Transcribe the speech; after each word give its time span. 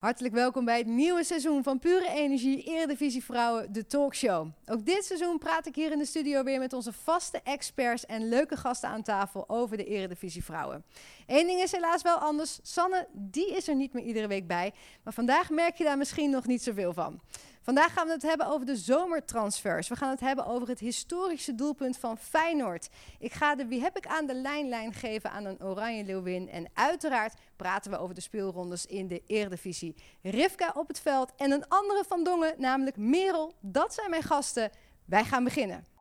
Hartelijk 0.00 0.34
welkom 0.34 0.64
bij 0.64 0.78
het 0.78 0.86
nieuwe 0.86 1.24
seizoen 1.24 1.62
van 1.62 1.78
Pure 1.78 2.08
Energie 2.08 2.62
Eredivisie 2.62 3.24
Vrouwen, 3.24 3.72
de 3.72 3.86
talkshow. 3.86 4.48
Ook 4.66 4.86
dit 4.86 5.04
seizoen 5.04 5.38
praat 5.38 5.66
ik 5.66 5.74
hier 5.74 5.92
in 5.92 5.98
de 5.98 6.04
studio 6.04 6.42
weer 6.42 6.58
met 6.58 6.72
onze 6.72 6.92
vaste 6.92 7.40
experts 7.44 8.06
en 8.06 8.28
leuke 8.28 8.56
gasten 8.56 8.88
aan 8.88 9.02
tafel 9.02 9.48
over 9.48 9.76
de 9.76 9.84
Eredivisie 9.84 10.44
Vrouwen. 10.44 10.84
Eén 11.26 11.46
ding 11.46 11.60
is 11.60 11.72
helaas 11.72 12.02
wel 12.02 12.16
anders. 12.16 12.58
Sanne, 12.62 13.08
die 13.12 13.56
is 13.56 13.68
er 13.68 13.74
niet 13.74 13.92
meer 13.92 14.04
iedere 14.04 14.26
week 14.26 14.46
bij. 14.46 14.72
Maar 15.02 15.12
vandaag 15.12 15.50
merk 15.50 15.76
je 15.76 15.84
daar 15.84 15.98
misschien 15.98 16.30
nog 16.30 16.46
niet 16.46 16.62
zoveel 16.62 16.92
van. 16.92 17.20
Vandaag 17.62 17.92
gaan 17.92 18.06
we 18.06 18.12
het 18.12 18.22
hebben 18.22 18.46
over 18.46 18.66
de 18.66 18.76
zomertransfers. 18.76 19.88
We 19.88 19.96
gaan 19.96 20.10
het 20.10 20.20
hebben 20.20 20.46
over 20.46 20.68
het 20.68 20.78
historische 20.78 21.54
doelpunt 21.54 21.98
van 21.98 22.18
Feyenoord. 22.18 22.88
Ik 23.18 23.32
ga 23.32 23.54
de 23.54 23.66
Wie 23.66 23.80
heb 23.82 23.96
ik 23.96 24.06
aan 24.06 24.26
de 24.26 24.34
lijnlijn 24.34 24.92
geven 24.92 25.30
aan 25.30 25.44
een 25.44 25.62
Oranje 25.62 26.04
Leeuwin. 26.04 26.48
En 26.48 26.70
uiteraard 26.74 27.34
praten 27.56 27.90
we 27.90 27.98
over 27.98 28.14
de 28.14 28.20
speelrondes 28.20 28.86
in 28.86 29.08
de 29.08 29.22
Eredivisie. 29.26 29.94
Rivka 30.22 30.72
op 30.74 30.88
het 30.88 31.00
veld 31.00 31.32
en 31.36 31.50
een 31.50 31.68
andere 31.68 32.04
van 32.08 32.24
Dongen, 32.24 32.54
namelijk 32.58 32.96
Merel. 32.96 33.54
Dat 33.60 33.94
zijn 33.94 34.10
mijn 34.10 34.22
gasten. 34.22 34.70
Wij 35.04 35.24
gaan 35.24 35.44
beginnen. 35.44 35.99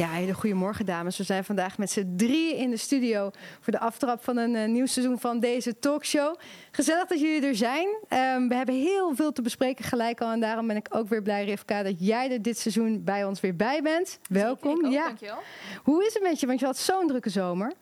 Ja, 0.00 0.08
hele 0.08 0.34
goedemorgen 0.34 0.86
dames. 0.86 1.16
We 1.16 1.24
zijn 1.24 1.44
vandaag 1.44 1.78
met 1.78 1.90
z'n 1.90 2.12
drieën 2.16 2.56
in 2.56 2.70
de 2.70 2.76
studio 2.76 3.30
voor 3.60 3.72
de 3.72 3.78
aftrap 3.78 4.24
van 4.24 4.36
een 4.36 4.54
uh, 4.54 4.64
nieuw 4.64 4.86
seizoen 4.86 5.18
van 5.18 5.40
deze 5.40 5.78
talkshow. 5.78 6.36
Gezellig 6.70 7.06
dat 7.06 7.20
jullie 7.20 7.46
er 7.46 7.56
zijn. 7.56 7.86
Um, 7.88 8.48
we 8.48 8.54
hebben 8.54 8.74
heel 8.74 9.14
veel 9.14 9.32
te 9.32 9.42
bespreken 9.42 9.84
gelijk 9.84 10.20
al 10.20 10.32
en 10.32 10.40
daarom 10.40 10.66
ben 10.66 10.76
ik 10.76 10.86
ook 10.90 11.08
weer 11.08 11.22
blij, 11.22 11.44
Rivka, 11.44 11.82
dat 11.82 11.94
jij 11.98 12.32
er 12.32 12.42
dit 12.42 12.58
seizoen 12.58 13.04
bij 13.04 13.24
ons 13.24 13.40
weer 13.40 13.56
bij 13.56 13.82
bent. 13.82 14.18
Welkom. 14.28 14.84
Ook, 14.84 14.92
ja. 14.92 15.04
Dankjewel. 15.04 15.38
Hoe 15.82 16.06
is 16.06 16.14
het 16.14 16.22
met 16.22 16.40
je? 16.40 16.46
Want 16.46 16.60
je 16.60 16.66
had 16.66 16.78
zo'n 16.78 17.06
drukke 17.06 17.30
zomer. 17.30 17.72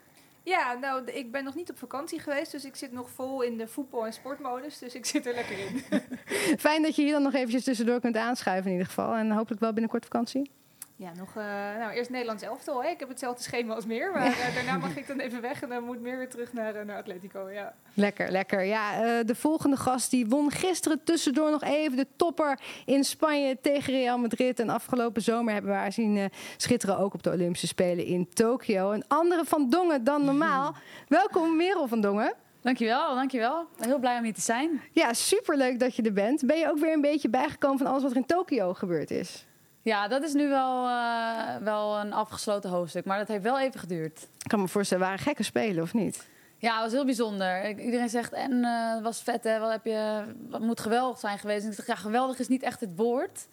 Ja, 0.43 0.75
nou, 0.81 1.05
ik 1.05 1.33
ben 1.33 1.45
nog 1.45 1.55
niet 1.55 1.71
op 1.71 1.79
vakantie 1.79 2.19
geweest, 2.19 2.53
dus 2.53 2.65
ik 2.65 2.77
zit 2.77 2.93
nog 2.93 3.11
vol 3.11 3.43
in 3.43 3.57
de 3.57 3.67
voetbal- 3.67 4.07
en 4.07 4.13
sportmodus, 4.13 4.79
dus 4.79 4.95
ik 4.95 5.07
zit 5.13 5.27
er 5.27 5.35
lekker 5.35 5.59
in. 5.59 5.83
Fijn 6.59 6.83
dat 6.83 6.97
je 6.97 7.03
hier 7.03 7.13
dan 7.13 7.23
nog 7.23 7.35
eventjes 7.35 7.65
tussendoor 7.65 8.01
kunt 8.01 8.17
aanschuiven 8.17 8.67
in 8.67 8.73
ieder 8.73 8.87
geval 8.87 9.15
en 9.15 9.31
hopelijk 9.31 9.61
wel 9.61 9.73
binnenkort 9.73 10.05
vakantie. 10.05 10.51
Ja, 10.99 11.13
nog 11.17 11.29
uh, 11.29 11.45
nou, 11.79 11.93
eerst 11.93 12.11
Nederlands 12.11 12.43
elftal. 12.43 12.83
Hè. 12.83 12.89
Ik 12.89 13.01
heb 13.01 13.09
hetzelfde 13.09 13.43
schema 13.43 13.75
als 13.75 13.87
meer. 13.87 14.13
Maar 14.13 14.29
uh, 14.29 14.55
daarna 14.55 14.77
mag 14.77 14.97
ik 14.97 15.07
dan 15.07 15.19
even 15.19 15.41
weg 15.41 15.63
en 15.63 15.69
dan 15.69 15.85
moet 15.85 16.01
meer 16.01 16.19
weer 16.19 16.29
terug 16.29 16.53
naar, 16.53 16.77
uh, 16.77 16.83
naar 16.83 16.97
Atletico. 16.97 17.51
Ja. 17.51 17.75
Lekker, 17.95 18.31
lekker. 18.31 18.63
Ja, 18.65 19.23
de 19.23 19.35
volgende 19.35 19.77
gast 19.77 20.11
die 20.11 20.27
won 20.27 20.51
gisteren 20.51 21.05
tussendoor 21.05 21.51
nog 21.51 21.63
even 21.63 21.97
de 21.97 22.07
topper 22.17 22.61
in 22.85 23.05
Spanje 23.05 23.59
tegen 23.61 23.93
Real 23.93 24.19
Madrid. 24.19 24.61
En 24.61 24.69
afgelopen 24.69 25.23
zomer 25.23 25.53
hebben 25.53 25.71
we 25.71 25.77
haar 25.77 25.93
zien 25.93 26.31
schitteren 26.57 26.99
ook 26.99 27.15
op 27.15 27.23
de 27.23 27.31
Olympische 27.31 27.67
Spelen 27.67 28.05
in 28.05 28.29
Tokio. 28.29 28.93
Een 28.93 29.05
andere 29.09 29.45
van 29.45 29.71
Dongen 29.71 30.05
dan 30.05 30.25
normaal. 30.25 30.77
Welkom 31.09 31.57
Merel 31.57 31.89
van 31.89 32.01
Dongen. 32.01 32.35
Dankjewel, 32.61 33.15
dankjewel. 33.15 33.67
Heel 33.77 33.99
blij 33.99 34.19
om 34.19 34.25
hier 34.25 34.35
te 34.35 34.41
zijn. 34.41 34.83
Ja, 34.93 35.13
superleuk 35.13 35.79
dat 35.79 35.97
je 35.97 36.03
er 36.03 36.13
bent. 36.13 36.47
Ben 36.47 36.59
je 36.59 36.71
ook 36.71 36.79
weer 36.79 36.93
een 36.93 37.01
beetje 37.01 37.29
bijgekomen 37.29 37.79
van 37.79 37.87
alles 37.87 38.03
wat 38.03 38.11
er 38.11 38.17
in 38.17 38.27
Tokio 38.27 38.75
gebeurd 38.75 39.11
is? 39.11 39.48
Ja, 39.89 40.09
dat 40.09 40.23
is 40.23 40.33
nu 40.33 40.49
wel, 40.49 40.89
uh, 40.89 41.57
wel 41.57 41.99
een 41.99 42.13
afgesloten 42.13 42.71
hoofdstuk. 42.71 43.05
Maar 43.05 43.19
dat 43.19 43.29
heeft 43.29 43.43
wel 43.43 43.61
even 43.61 43.81
geduurd. 43.81 44.19
Ik 44.23 44.49
kan 44.49 44.61
me 44.61 44.69
voorstellen, 44.69 45.05
waren 45.05 45.19
gekke 45.19 45.43
spelen 45.43 45.83
of 45.83 45.95
niet? 45.95 46.27
Ja, 46.59 46.75
het 46.75 46.83
was 46.83 46.93
heel 46.93 47.05
bijzonder. 47.05 47.79
Iedereen 47.79 48.09
zegt, 48.09 48.33
en 48.33 48.53
uh, 48.53 48.95
het 48.95 49.03
was 49.03 49.23
vet, 49.23 49.45
hè? 49.45 49.59
Wat, 49.59 49.71
heb 49.71 49.85
je, 49.85 50.25
wat 50.51 50.61
moet 50.61 50.81
geweldig 50.81 51.19
zijn 51.19 51.39
geweest. 51.39 51.65
En 51.65 51.71
ik 51.71 51.77
zeg, 51.77 51.87
ja, 51.87 51.95
geweldig 51.95 52.39
is 52.39 52.49
niet 52.49 52.63
echt 52.63 52.81
het 52.81 52.97
woord. 52.97 53.47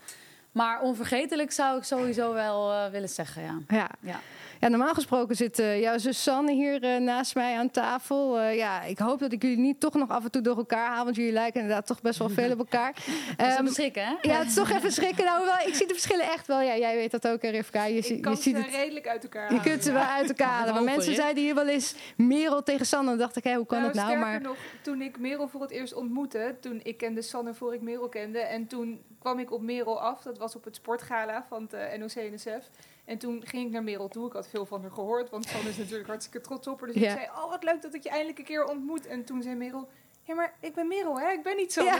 Maar 0.51 0.81
onvergetelijk 0.81 1.51
zou 1.51 1.77
ik 1.77 1.83
sowieso 1.83 2.33
wel 2.33 2.71
uh, 2.71 2.85
willen 2.85 3.09
zeggen, 3.09 3.43
ja. 3.43 3.57
ja. 3.67 3.89
ja. 3.99 4.19
Ja, 4.65 4.71
normaal 4.71 4.93
gesproken 4.93 5.35
zit 5.35 5.59
uh, 5.59 5.81
jouw 5.81 5.97
zus 5.97 6.23
Sanne 6.23 6.51
hier 6.51 6.83
uh, 6.83 6.97
naast 6.97 7.35
mij 7.35 7.57
aan 7.57 7.71
tafel. 7.71 8.39
Uh, 8.39 8.55
ja, 8.55 8.81
ik 8.81 8.97
hoop 8.97 9.19
dat 9.19 9.31
ik 9.31 9.41
jullie 9.41 9.57
niet 9.57 9.79
toch 9.79 9.93
nog 9.93 10.09
af 10.09 10.23
en 10.23 10.31
toe 10.31 10.41
door 10.41 10.57
elkaar 10.57 10.89
haal. 10.89 11.03
Want 11.03 11.15
jullie 11.15 11.31
lijken 11.31 11.61
inderdaad 11.61 11.87
toch 11.87 12.01
best 12.01 12.19
wel 12.19 12.29
veel 12.29 12.51
op 12.51 12.57
elkaar. 12.57 12.93
Dat 13.37 13.47
is 13.47 13.57
um, 13.59 13.67
schrikken, 13.67 14.03
hè? 14.03 14.15
Ja, 14.21 14.37
het 14.37 14.47
is 14.47 14.53
toch 14.53 14.69
even 14.69 14.91
schrikken. 14.91 15.25
Nou, 15.25 15.45
wel, 15.45 15.67
ik 15.67 15.75
zie 15.75 15.87
de 15.87 15.93
verschillen 15.93 16.25
echt 16.25 16.47
wel. 16.47 16.61
Ja, 16.61 16.77
jij 16.77 16.95
weet 16.95 17.11
dat 17.11 17.27
ook, 17.27 17.41
Rivka. 17.41 17.85
Je, 17.85 17.97
ik 17.97 18.21
kan 18.21 18.31
je 18.31 18.41
ziet 18.41 18.55
ze 18.55 18.61
het, 18.61 18.75
redelijk 18.75 19.07
uit 19.07 19.23
elkaar 19.23 19.53
Je 19.53 19.61
kunt 19.61 19.83
ze 19.83 19.91
wel 19.91 20.01
uit 20.01 20.27
elkaar 20.27 20.47
halen. 20.47 20.73
Maar 20.73 20.83
mensen 20.83 21.15
zeiden 21.15 21.43
hier 21.43 21.55
wel 21.55 21.67
eens 21.67 21.95
Merel 22.17 22.63
tegen 22.63 22.85
Sanne. 22.85 23.09
Dan 23.09 23.17
dacht 23.17 23.35
ik, 23.35 23.43
hé, 23.43 23.53
hoe 23.53 23.65
kan 23.65 23.77
nou, 23.77 23.91
het 23.91 24.01
nou? 24.01 24.17
Maar 24.17 24.41
nog, 24.41 24.57
toen 24.81 25.01
ik 25.01 25.19
Merel 25.19 25.47
voor 25.47 25.61
het 25.61 25.71
eerst 25.71 25.93
ontmoette... 25.93 26.55
toen 26.59 26.79
ik 26.83 26.97
kende 26.97 27.21
Sanne 27.21 27.53
voor 27.53 27.73
ik 27.73 27.81
Merel 27.81 28.09
kende... 28.09 28.39
en 28.39 28.67
toen 28.67 29.01
kwam 29.19 29.39
ik 29.39 29.51
op 29.51 29.61
Merel 29.61 30.01
af. 30.01 30.21
Dat 30.21 30.37
was 30.37 30.55
op 30.55 30.63
het 30.63 30.75
sportgala 30.75 31.45
van 31.49 31.67
het 31.71 31.99
NOC-NSF. 31.99 32.69
En 33.05 33.17
toen 33.17 33.41
ging 33.45 33.65
ik 33.65 33.71
naar 33.71 33.83
Merel 33.83 34.07
toe. 34.07 34.27
Ik 34.27 34.33
had 34.33 34.47
veel 34.47 34.65
van 34.65 34.81
haar 34.81 34.91
gehoord, 34.91 35.29
want 35.29 35.45
Sanne 35.45 35.69
is 35.69 35.77
natuurlijk 35.77 36.07
hartstikke 36.07 36.47
trots 36.47 36.67
op 36.67 36.79
haar. 36.79 36.91
Dus 36.91 37.01
Ja. 37.01 37.11
ik 37.11 37.17
zei, 37.17 37.29
oh 37.43 37.49
wat 37.49 37.63
leuk 37.63 37.81
dat 37.81 37.93
ik 37.93 38.03
je 38.03 38.09
eindelijk 38.09 38.37
een 38.39 38.45
keer 38.45 38.65
ontmoet. 38.65 39.05
En 39.07 39.25
toen 39.25 39.41
zei 39.41 39.55
Merel, 39.55 39.89
ja 40.27 40.35
maar 40.35 40.53
ik 40.59 40.73
ben 40.75 40.87
Merel 40.87 41.19
hè, 41.19 41.31
ik 41.31 41.43
ben 41.43 41.55
niet 41.55 41.73
Sanne. 41.73 41.91
ja, 41.91 41.97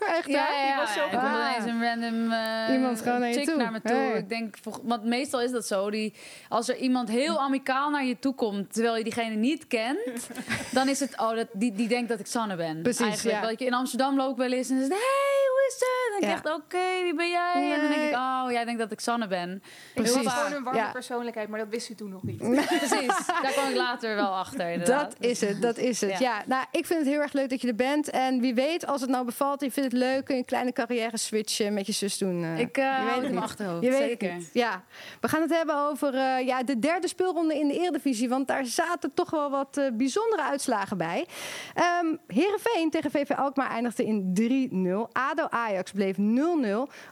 echt 0.16 0.26
Ja, 0.26 0.48
ja, 0.50 0.58
Die 0.60 0.66
ja. 0.68 0.76
was 0.76 0.92
zo 0.92 1.00
Er 1.00 1.08
komt 1.08 1.22
Ah. 1.22 1.54
ineens 1.56 1.70
een 1.72 1.82
random 1.84 2.32
eh, 2.32 2.74
Iemand 2.74 3.00
gewoon 3.00 3.20
naar 3.20 3.28
je 3.28 3.34
chick 3.34 3.44
toe. 3.44 3.56
naar 3.56 3.72
me 3.72 3.80
toe. 3.80 3.96
Hey. 3.96 4.18
Ik 4.18 4.28
denk, 4.28 4.56
want 4.82 5.04
meestal 5.04 5.40
is 5.40 5.50
dat 5.50 5.66
zo. 5.66 5.90
Die, 5.90 6.14
als 6.48 6.68
er 6.68 6.76
iemand 6.76 7.08
heel 7.08 7.38
amicaal 7.40 7.90
naar 7.90 8.04
je 8.04 8.18
toe 8.18 8.34
komt, 8.34 8.72
terwijl 8.72 8.96
je 8.96 9.02
diegene 9.04 9.34
niet 9.34 9.66
kent, 9.66 10.28
dan 10.72 10.88
is 10.88 11.00
het, 11.00 11.18
oh, 11.20 11.34
dat, 11.34 11.46
die, 11.52 11.72
die 11.72 11.88
denkt 11.88 12.08
dat 12.08 12.20
ik 12.20 12.26
Sanne 12.26 12.56
ben. 12.56 12.82
Precies, 12.82 13.06
Eigenlijk. 13.06 13.40
ja. 13.42 13.48
Dat 13.48 13.58
je 13.58 13.64
in 13.66 13.74
Amsterdam 13.74 14.16
loopt 14.16 14.38
wel 14.38 14.52
eens 14.52 14.68
en 14.70 14.78
dan 14.78 14.86
zegt, 14.86 15.00
hey, 15.00 15.46
hoe 15.48 15.66
is 15.68 15.74
het? 15.74 16.22
En 16.22 16.28
Ja. 16.28 16.34
ik 16.34 16.44
echt, 16.44 16.54
oké, 16.56 17.02
wie 17.02 17.14
ben 17.14 17.28
jij? 17.30 17.72
En 17.74 17.80
dan 17.80 17.90
denk 17.90 18.02
ik, 18.10 18.14
oh, 18.16 18.44
jij 18.50 18.64
denkt 18.64 18.80
dat 18.80 18.92
ik 18.92 19.00
Sanne 19.00 19.26
ben. 19.26 19.54
Ik 19.54 19.62
Precies. 19.94 20.22
was 20.22 20.32
gewoon 20.34 20.52
een 20.52 20.62
warme 20.62 20.78
Ja. 20.80 20.90
persoonlijkheid, 20.92 21.48
maar 21.48 21.58
dat 21.58 21.68
wist 21.68 21.90
u 21.90 21.94
toen 21.94 22.10
nog 22.10 22.22
niet. 22.22 22.38
Precies, 22.78 23.26
daar 23.42 23.52
kwam 23.52 23.68
ik 23.68 23.76
later 23.76 24.14
wel 24.14 24.36
achter. 24.36 24.70
inderdaad. 24.70 25.10
Dat 25.18 25.30
is 25.30 25.40
het, 25.40 25.62
dat 25.62 25.76
is 25.76 26.00
het. 26.00 26.10
Ja. 26.10 26.18
Ja. 26.18 26.42
nou, 26.46 26.64
ik 26.70 26.86
vind 26.86 26.98
het 26.98 27.08
heel 27.08 27.20
erg 27.20 27.32
leuk 27.32 27.50
dat 27.50 27.57
je 27.60 27.68
er 27.68 27.74
bent. 27.74 28.10
En 28.10 28.40
wie 28.40 28.54
weet, 28.54 28.86
als 28.86 29.00
het 29.00 29.10
nou 29.10 29.24
bevalt 29.24 29.60
en 29.60 29.66
je 29.66 29.72
vindt 29.72 29.92
het 29.92 30.00
leuk... 30.00 30.24
kun 30.24 30.34
je 30.34 30.40
een 30.40 30.46
kleine 30.46 30.72
carrière 30.72 31.16
switch 31.18 31.60
eh, 31.60 31.70
met 31.70 31.86
je 31.86 31.92
zus 31.92 32.18
doen. 32.18 32.44
eh. 32.44 32.58
Ik 32.58 32.78
uh, 32.78 32.84
Je 32.98 33.04
weet 33.04 33.14
het 33.14 33.24
in 33.24 33.30
mijn 33.30 33.42
achterhoofd. 33.44 33.84
Je 33.84 33.90
weet 33.90 33.98
zeker. 33.98 34.32
het. 34.32 34.50
Ja, 34.52 34.84
we 35.20 35.28
gaan 35.28 35.40
het 35.40 35.50
hebben 35.50 35.76
over 35.76 36.14
eh, 36.14 36.46
ja, 36.46 36.62
de 36.62 36.78
derde 36.78 37.08
speelronde 37.08 37.54
in 37.58 37.68
de 37.68 37.74
Eredivisie. 37.78 38.28
Want 38.28 38.46
daar 38.48 38.66
zaten 38.66 39.14
toch 39.14 39.30
wel 39.30 39.50
wat 39.50 39.76
eh, 39.76 39.84
bijzondere 39.92 40.42
uitslagen 40.42 40.96
bij. 40.98 41.26
Ehm 41.74 42.16
Heerenveen 42.26 42.90
tegen 42.90 43.10
VV 43.10 43.30
Alkmaar 43.30 43.70
eindigde 43.70 44.04
in 44.04 45.08
3-0. 45.08 45.12
ADO 45.12 45.46
Ajax 45.48 45.92
bleef 45.92 46.16
0-0. 46.16 46.20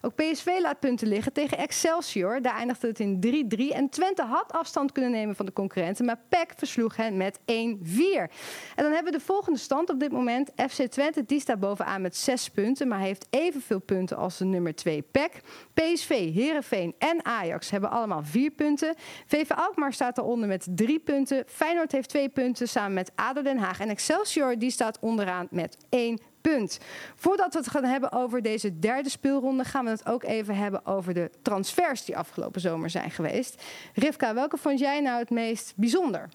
Ook 0.01 0.15
PSV 0.15 0.47
laat 0.61 0.81
punten 0.81 1.09
liggen 1.09 1.33
tegen 1.33 1.59
Excelsior. 1.59 2.43
Daar 2.43 2.57
eindigde 2.57 2.87
het 2.87 3.01
in 3.01 3.47
3-3. 3.71 3.75
En 3.75 3.89
Twente 3.89 4.23
had 4.23 4.53
afstand 4.53 4.93
kunnen 4.93 5.11
nemen 5.11 5.37
van 5.37 5.47
de 5.47 5.53
concurrenten. 5.53 6.05
Maar 6.05 6.21
PEC 6.28 6.53
versloeg 6.57 6.97
hen 6.97 7.17
met 7.17 7.39
1-4. 7.39 7.43
En 7.45 8.83
dan 8.83 8.93
hebben 8.93 9.13
we 9.13 9.19
de 9.19 9.25
volgende 9.25 9.59
stand 9.59 9.91
op 9.91 10.01
dit 10.01 10.13
moment. 10.13 10.36
FC 10.45 10.83
Twente 10.83 11.25
die 11.25 11.41
staat 11.41 11.61
bovenaan 11.61 12.03
met 12.03 12.17
6 12.17 12.49
punten. 12.49 12.89
Maar 12.89 13.01
heeft 13.01 13.27
evenveel 13.31 13.79
punten 13.79 14.17
als 14.17 14.39
de 14.39 14.45
nummer 14.45 14.75
2 14.75 15.03
PEC. 15.03 15.41
PSV, 15.75 16.09
Heerenveen 16.09 16.95
en 16.99 17.25
Ajax 17.25 17.71
hebben 17.71 17.91
allemaal 17.91 18.23
4 18.25 18.51
punten. 18.51 18.95
VV 19.27 19.51
Alkmaar 19.51 19.93
staat 19.93 20.17
daaronder 20.17 20.49
met 20.49 20.67
3 20.71 20.99
punten. 20.99 21.45
Feyenoord 21.47 21.93
heeft 21.93 22.09
2 22.09 22.29
punten 22.29 22.69
samen 22.69 22.95
met 22.95 23.13
ADO 23.15 23.43
Den 23.43 23.59
Haag. 23.59 23.81
En 23.81 23.89
Excelsior 23.89 24.59
die 24.59 24.71
staat 24.71 24.99
onderaan 25.01 25.47
met 25.51 25.77
1 25.89 26.19
punt. 26.41 26.79
Voordat 27.17 27.53
we 27.53 27.59
het 27.59 27.69
gaan 27.69 27.85
hebben 27.85 28.13
over 28.13 28.43
deze 28.43 28.79
derde 28.79 29.09
speelronde... 29.09 29.65
gaan 29.65 29.85
we 29.85 29.91
het 29.91 30.07
ook 30.07 30.23
even 30.23 30.57
hebben 30.57 30.87
over 30.87 31.15
de 31.15 31.31
transfers 31.43 32.05
die 32.05 32.17
afgelopen 32.17 32.61
zomer 32.61 32.91
zijn 32.91 33.11
geweest. 33.11 33.63
Rivka, 33.95 34.35
welke 34.35 34.57
vond 34.57 34.79
jij 34.79 35.01
nou 35.01 35.19
het 35.19 35.31
meest 35.31 35.73
bijzonder? 35.77 36.29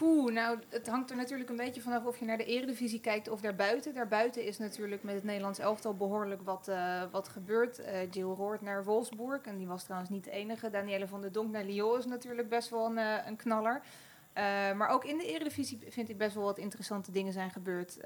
Nou, 0.00 0.58
het 0.68 0.86
hangt 0.86 1.10
er 1.10 1.16
natuurlijk 1.16 1.50
een 1.50 1.56
beetje 1.56 1.80
vanaf 1.80 2.04
of 2.04 2.18
je 2.18 2.24
naar 2.24 2.36
de 2.36 2.44
eredivisie 2.44 3.00
kijkt 3.00 3.28
of 3.28 3.40
daarbuiten. 3.40 3.94
Daarbuiten 3.94 4.44
is 4.44 4.58
natuurlijk 4.58 5.02
met 5.02 5.14
het 5.14 5.24
Nederlands 5.24 5.58
elftal 5.58 5.94
behoorlijk 5.94 6.42
wat, 6.42 6.68
uh, 6.68 7.02
wat 7.10 7.28
gebeurd. 7.28 7.80
Jill 8.10 8.24
Roord 8.24 8.60
naar 8.60 8.84
Wolfsburg, 8.84 9.42
en 9.42 9.56
die 9.56 9.66
was 9.66 9.84
trouwens 9.84 10.10
niet 10.10 10.24
de 10.24 10.30
enige. 10.30 10.70
Danielle 10.70 11.06
van 11.06 11.20
der 11.20 11.32
Donk 11.32 11.50
naar 11.50 11.64
Lyon 11.64 11.98
is 11.98 12.06
natuurlijk 12.06 12.48
best 12.48 12.70
wel 12.70 12.86
een, 12.86 12.96
uh, 12.96 13.26
een 13.26 13.36
knaller. 13.36 13.82
Maar 14.76 14.88
ook 14.88 15.04
in 15.04 15.16
de 15.18 15.26
Eredivisie 15.26 15.78
vind 15.88 16.08
ik 16.08 16.18
best 16.18 16.34
wel 16.34 16.44
wat 16.44 16.58
interessante 16.58 17.10
dingen 17.10 17.32
zijn 17.32 17.50
gebeurd. 17.50 17.98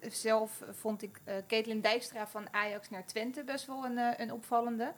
Zelf 0.00 0.62
vond 0.70 1.02
ik 1.02 1.20
Caitlin 1.46 1.80
Dijkstra 1.80 2.26
van 2.26 2.46
Ajax 2.50 2.90
naar 2.90 3.06
Twente 3.06 3.44
best 3.44 3.66
wel 3.66 3.84
een, 3.84 4.20
een 4.20 4.32
opvallende. 4.32 4.92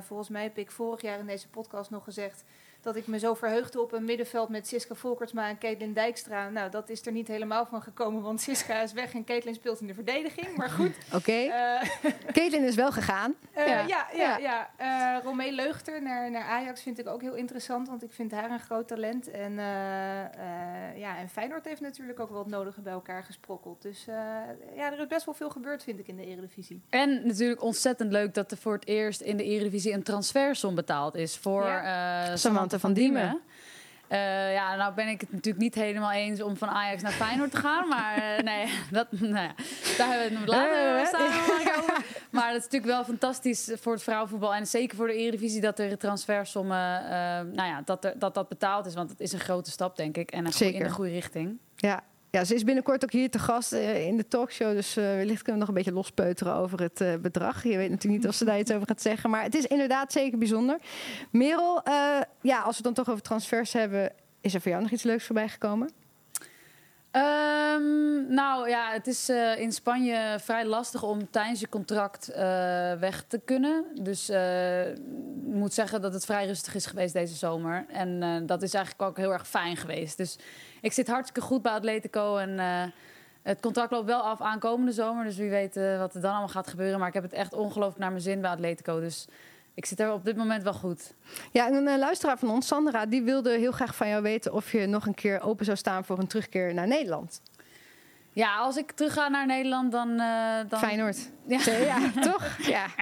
volgens 0.00 0.28
mij 0.28 0.42
heb 0.42 0.58
ik 0.58 0.70
vorig 0.70 1.00
jaar 1.00 1.18
in 1.18 1.26
deze 1.26 1.48
podcast 1.48 1.90
nog 1.90 2.04
gezegd 2.04 2.44
dat 2.82 2.96
ik 2.96 3.06
me 3.06 3.18
zo 3.18 3.34
verheugde 3.34 3.80
op 3.80 3.92
een 3.92 4.04
middenveld 4.04 4.48
met 4.48 4.66
Siska 4.66 4.94
Volkertsma 4.94 5.48
en 5.48 5.58
Caitlin 5.58 5.92
Dijkstra. 5.92 6.48
Nou, 6.48 6.70
dat 6.70 6.88
is 6.88 7.06
er 7.06 7.12
niet 7.12 7.28
helemaal 7.28 7.66
van 7.66 7.82
gekomen, 7.82 8.22
want 8.22 8.40
Siska 8.40 8.80
is 8.82 8.92
weg 8.92 9.14
en 9.14 9.24
Caitlin 9.24 9.54
speelt 9.54 9.80
in 9.80 9.86
de 9.86 9.94
verdediging. 9.94 10.56
Maar 10.56 10.70
goed. 10.70 10.92
Oké. 11.14 11.32
eh, 11.32 11.88
Caitlin 12.32 12.64
is 12.64 12.74
wel 12.74 12.92
gegaan. 12.92 13.34
eh, 13.52 13.66
Ja. 13.66 13.84
ja, 13.86 14.06
ja, 14.14 14.38
Ja. 14.38 14.70
Eh, 15.16 15.22
Romee 15.24 15.52
Leugter 15.52 16.02
naar, 16.02 16.30
naar 16.30 16.44
Ajax 16.44 16.82
vind 16.82 16.98
ik 16.98 17.06
ook 17.08 17.20
heel 17.20 17.34
interessant, 17.34 17.88
want 17.88 18.02
ik 18.02 18.12
vind 18.12 18.32
haar 18.32 18.50
een 18.50 18.60
groot 18.60 18.88
talent. 18.88 19.30
En, 19.30 19.58
eh, 19.58 20.20
eh, 20.24 20.98
ja, 20.98 21.18
en 21.18 21.28
Feyenoord 21.28 21.64
heeft 21.64 21.80
natuurlijk 21.80 22.20
ook 22.20 22.30
wel 22.30 22.38
het 22.38 22.48
nodige 22.48 22.80
bij 22.80 22.92
elkaar 22.92 23.24
gesprokkeld. 23.24 23.82
Dus 23.82 24.06
eh, 24.08 24.14
ja, 24.76 24.92
er 24.92 25.00
is 25.00 25.06
best 25.06 25.24
wel 25.24 25.34
veel 25.34 25.50
gebeurd, 25.50 25.82
vind 25.82 25.98
ik, 25.98 26.08
in 26.08 26.16
de 26.16 26.26
Eredivisie. 26.26 26.82
En 26.90 27.26
natuurlijk 27.26 27.62
ontzettend 27.62 28.12
leuk 28.12 28.34
dat 28.34 28.50
er 28.50 28.56
voor 28.56 28.72
het 28.72 28.86
eerst 28.86 29.20
in 29.20 29.36
de 29.36 29.44
Eredivisie 29.44 29.92
een 29.92 30.02
transfersom 30.02 30.74
betaald 30.74 31.14
is 31.14 31.36
voor 31.36 31.64
Ja. 31.64 32.26
eh, 32.30 32.36
Van 32.80 32.92
Diemen. 32.92 33.40
Eh, 34.08 34.52
ja, 34.52 34.76
nou 34.76 34.94
ben 34.94 35.08
ik 35.08 35.20
het 35.20 35.32
natuurlijk 35.32 35.62
niet 35.64 35.74
helemaal 35.74 36.12
eens 36.12 36.42
om 36.42 36.56
van 36.56 36.68
Ajax 36.68 37.02
naar 37.02 37.12
Feyenoord 37.12 37.50
te 37.50 37.56
gaan. 37.56 37.88
Maar 37.88 38.16
eh, 38.16 38.42
nee, 38.52 38.66
dat, 38.90 39.06
nou 39.10 39.34
ja, 39.34 39.54
daar 39.98 40.08
hebben 40.08 40.30
we 40.32 40.38
het 40.38 40.48
later 40.48 40.96
Eh, 41.00 41.06
staan. 41.06 41.26
over. 41.78 42.04
Maar 42.30 42.46
dat 42.52 42.56
is 42.56 42.62
natuurlijk 42.64 42.92
wel 42.92 43.04
fantastisch 43.04 43.70
voor 43.80 43.92
het 43.92 44.02
vrouwenvoetbal. 44.02 44.54
En 44.54 44.66
zeker 44.66 44.96
voor 44.96 45.06
de 45.06 45.14
Eredivisie 45.14 45.60
dat 45.60 45.78
er 45.78 45.98
transfersommen, 45.98 47.04
eh, 47.04 47.10
nou 47.54 47.68
ja, 47.68 47.82
dat, 47.84 48.04
er, 48.04 48.18
dat 48.18 48.34
dat 48.34 48.48
betaald 48.48 48.86
is. 48.86 48.94
Want 48.94 49.10
het 49.10 49.20
is 49.20 49.32
een 49.32 49.40
grote 49.40 49.70
stap, 49.70 49.96
denk 49.96 50.16
ik. 50.16 50.30
En 50.30 50.46
een 50.46 50.52
goeie- 50.52 50.72
in 50.74 50.82
de 50.82 50.90
goede 50.90 51.10
richting. 51.10 51.58
Ja. 51.76 52.02
Ja, 52.32 52.44
ze 52.44 52.54
is 52.54 52.64
binnenkort 52.64 53.04
ook 53.04 53.12
hier 53.12 53.30
te 53.30 53.38
gast 53.38 53.72
eh, 53.72 54.06
in 54.06 54.16
de 54.16 54.28
talkshow. 54.28 54.74
Dus 54.74 54.96
eh, 54.96 55.04
wellicht 55.04 55.42
kunnen 55.42 55.52
we 55.52 55.58
nog 55.58 55.68
een 55.68 55.74
beetje 55.74 55.92
lospeuteren 55.92 56.54
over 56.54 56.80
het 56.80 57.00
eh, 57.00 57.14
bedrag. 57.14 57.62
Je 57.62 57.76
weet 57.76 57.90
natuurlijk 57.90 58.22
niet 58.22 58.30
of 58.30 58.36
ze 58.36 58.44
daar 58.44 58.58
iets 58.58 58.72
over 58.72 58.86
gaat 58.86 59.02
zeggen. 59.02 59.30
Maar 59.30 59.42
het 59.42 59.54
is 59.54 59.66
inderdaad 59.66 60.12
zeker 60.12 60.38
bijzonder. 60.38 60.78
Merel, 61.30 61.82
ja, 62.40 62.58
als 62.58 62.78
we 62.78 62.82
het 62.82 62.82
dan 62.84 62.94
toch 62.94 63.08
over 63.08 63.22
transfers 63.22 63.72
hebben... 63.72 64.12
is 64.40 64.54
er 64.54 64.60
voor 64.60 64.70
jou 64.70 64.82
nog 64.82 64.92
iets 64.92 65.02
leuks 65.02 65.24
voorbij 65.24 65.48
gekomen? 65.48 65.90
Ehm, 67.10 68.34
nou 68.34 68.68
ja, 68.68 68.92
het 68.92 69.06
is 69.06 69.28
in 69.58 69.72
Spanje 69.72 70.38
vrij 70.40 70.64
lastig 70.64 71.02
om 71.02 71.30
tijdens 71.30 71.60
je 71.60 71.68
contract 71.68 72.26
weg 72.98 73.24
te 73.28 73.40
kunnen. 73.44 73.84
Dus 74.00 74.28
ik 74.30 74.98
moet 75.42 75.74
zeggen 75.74 76.00
dat 76.00 76.12
het 76.12 76.24
vrij 76.24 76.46
rustig 76.46 76.74
is 76.74 76.86
geweest 76.86 77.12
deze 77.12 77.34
zomer. 77.34 77.84
En 77.88 78.42
dat 78.46 78.62
is 78.62 78.74
eigenlijk 78.74 79.08
ook 79.08 79.16
heel 79.16 79.32
erg 79.32 79.48
fijn 79.48 79.76
geweest. 79.76 80.16
Dus 80.16 80.38
ik 80.82 80.92
zit 80.92 81.08
hartstikke 81.08 81.40
goed 81.48 81.62
bij 81.62 81.72
Atletico. 81.72 82.36
En 82.36 82.58
eh, 82.58 82.82
het 83.42 83.60
contract 83.60 83.90
loopt 83.90 84.06
wel 84.06 84.20
af 84.20 84.40
aankomende 84.40 84.92
zomer. 84.92 85.24
Dus 85.24 85.36
wie 85.36 85.50
weet 85.50 85.76
eh, 85.76 85.98
wat 85.98 86.14
er 86.14 86.20
dan 86.20 86.30
allemaal 86.30 86.48
gaat 86.48 86.66
gebeuren. 86.66 86.98
Maar 86.98 87.08
ik 87.08 87.14
heb 87.14 87.22
het 87.22 87.32
echt 87.32 87.52
ongelooflijk 87.52 87.98
naar 87.98 88.10
mijn 88.10 88.22
zin 88.22 88.40
bij 88.40 88.50
Atletico. 88.50 89.00
Dus 89.00 89.26
ik 89.74 89.86
zit 89.86 90.00
er 90.00 90.12
op 90.12 90.24
dit 90.24 90.36
moment 90.36 90.62
wel 90.62 90.72
goed. 90.72 91.14
Ja, 91.52 91.66
en 91.66 91.74
een 91.74 91.88
eh, 91.88 91.98
luisteraar 91.98 92.38
van 92.38 92.50
ons, 92.50 92.66
Sandra, 92.66 93.06
die 93.06 93.22
wilde 93.22 93.50
heel 93.50 93.72
graag 93.72 93.94
van 93.94 94.08
jou 94.08 94.22
weten... 94.22 94.52
of 94.52 94.72
je 94.72 94.86
nog 94.86 95.06
een 95.06 95.14
keer 95.14 95.40
open 95.40 95.64
zou 95.64 95.76
staan 95.76 96.04
voor 96.04 96.18
een 96.18 96.26
terugkeer 96.26 96.74
naar 96.74 96.88
Nederland. 96.88 97.40
Ja, 98.32 98.56
als 98.56 98.76
ik 98.76 98.92
terug 98.92 99.12
ga 99.12 99.28
naar 99.28 99.46
Nederland, 99.46 99.92
dan... 99.92 100.20
eh, 100.20 100.58
dan 100.68 100.78
Feyenoord. 100.78 101.30
Ja. 101.46 101.60
Ja, 101.84 102.10
toch? 102.20 102.56
Ja. 102.58 102.86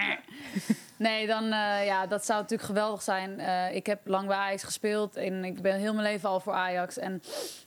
Nee, 0.97 1.27
dan 1.27 1.45
eh, 1.45 1.87
ja, 1.87 2.07
dat 2.07 2.25
zou 2.25 2.41
natuurlijk 2.41 2.69
geweldig 2.69 3.03
zijn. 3.03 3.41
Eh, 3.41 3.75
ik 3.75 3.87
heb 3.87 4.01
lang 4.07 4.27
bij 4.27 4.37
Ajax 4.37 4.63
gespeeld 4.63 5.17
en 5.17 5.45
ik 5.45 5.63
ben 5.63 5.77
heel 5.77 5.95
mijn 5.95 6.07
leven 6.07 6.29
al 6.29 6.41
voor 6.41 6.53
Ajax. 6.53 6.99
En 6.99 7.23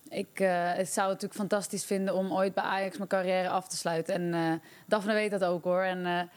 ik 0.10 0.38
het 0.75 0.89
zou 0.94 1.10
het 1.10 1.21
natuurlijk 1.21 1.33
fantastisch 1.33 1.86
vinden 1.86 2.15
om 2.15 2.33
ooit 2.33 2.54
bij 2.54 2.63
Ajax 2.63 2.98
mijn 2.98 3.10
carrière 3.10 3.50
af 3.50 3.68
te 3.68 3.77
sluiten. 3.77 4.13
En 4.13 4.62
Daphne 4.88 5.13
weet 5.13 5.31
dat 5.31 5.44
ook 5.44 5.63
hoor. 5.63 5.81
En 5.81 6.30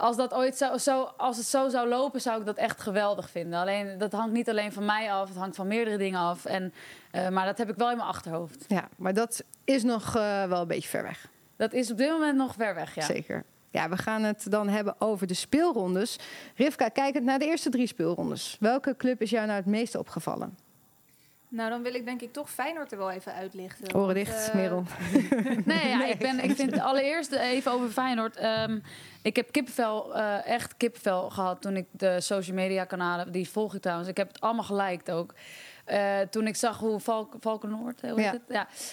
als, 0.00 0.16
dat 0.16 0.34
ooit 0.34 0.56
zo, 0.56 0.76
zo, 0.76 1.02
als 1.16 1.36
het 1.36 1.46
zo 1.46 1.68
zou 1.68 1.88
lopen, 1.88 2.20
zou 2.20 2.40
ik 2.40 2.46
dat 2.46 2.56
echt 2.56 2.80
geweldig 2.80 3.30
vinden. 3.30 3.58
Alleen, 3.58 3.98
dat 3.98 4.12
hangt 4.12 4.32
niet 4.32 4.48
alleen 4.48 4.72
van 4.72 4.84
mij 4.84 5.12
af, 5.12 5.28
het 5.28 5.36
hangt 5.36 5.56
van 5.56 5.66
meerdere 5.66 5.96
dingen 5.96 6.20
af. 6.20 6.44
En, 6.44 6.72
eh, 7.10 7.28
maar 7.28 7.46
dat 7.46 7.58
heb 7.58 7.70
ik 7.70 7.76
wel 7.76 7.90
in 7.90 7.96
mijn 7.96 8.08
achterhoofd. 8.08 8.64
ja, 8.68 8.88
maar 8.96 9.14
dat 9.14 9.44
is 9.64 9.82
nog 9.82 10.16
eh, 10.16 10.44
wel 10.44 10.60
een 10.60 10.68
beetje 10.68 10.88
ver 10.88 11.02
weg. 11.02 11.28
Dat 11.56 11.72
is 11.72 11.90
op 11.90 11.96
dit 11.96 12.10
moment 12.10 12.36
nog 12.36 12.54
ver 12.54 12.74
weg, 12.74 12.94
ja. 12.94 13.02
Zeker. 13.02 13.44
Ja, 13.70 13.88
we 13.88 13.96
gaan 13.96 14.22
het 14.22 14.46
dan 14.50 14.68
hebben 14.68 14.94
over 14.98 15.26
de 15.26 15.34
speelrondes. 15.34 16.18
Rivka, 16.56 16.88
kijkend 16.88 17.24
naar 17.24 17.38
de 17.38 17.44
eerste 17.44 17.70
drie 17.70 17.86
speelrondes. 17.86 18.56
Welke 18.60 18.96
club 18.96 19.22
is 19.22 19.30
jou 19.30 19.46
nou 19.46 19.58
het 19.58 19.66
meeste 19.66 19.98
opgevallen? 19.98 20.56
Nou, 21.52 21.70
dan 21.70 21.82
wil 21.82 21.94
ik 21.94 22.04
denk 22.04 22.20
ik 22.20 22.32
toch 22.32 22.50
Feyenoord 22.50 22.92
er 22.92 22.98
wel 22.98 23.10
even 23.10 23.34
uitlichten. 23.34 23.94
Oren 23.94 24.14
dicht, 24.14 24.48
eh, 24.48 24.54
Merel. 24.54 24.84
Nee, 25.64 25.88
ja, 25.88 26.04
ik, 26.14 26.18
ben, 26.18 26.44
ik 26.44 26.56
vind 26.56 26.78
allereerst 26.80 27.32
even 27.32 27.72
over 27.72 27.88
Feyenoord. 27.88 28.36
Ehm, 28.36 28.78
ik 29.22 29.36
heb 29.36 29.52
kippenvel, 29.52 30.14
eh, 30.14 30.46
echt 30.46 30.76
kippenvel 30.76 31.30
gehad 31.30 31.62
toen 31.62 31.76
ik 31.76 31.86
de 31.90 32.20
social 32.20 32.56
media 32.56 32.84
kanalen, 32.84 33.32
die 33.32 33.48
volg 33.48 33.74
ik 33.74 33.80
trouwens. 33.80 34.08
Ik 34.08 34.16
heb 34.16 34.28
het 34.28 34.40
allemaal 34.40 34.64
geliked 34.64 35.10
ook. 35.10 35.34
Eh, 35.90 36.20
toen 36.20 36.46
ik 36.46 36.56
zag 36.56 36.78
hoe 36.78 37.00
Valk, 37.00 37.34
Valkenoord, 37.40 38.00
hoe 38.00 38.20
heet 38.20 38.24
Ja. 38.24 38.32
het? 38.32 38.42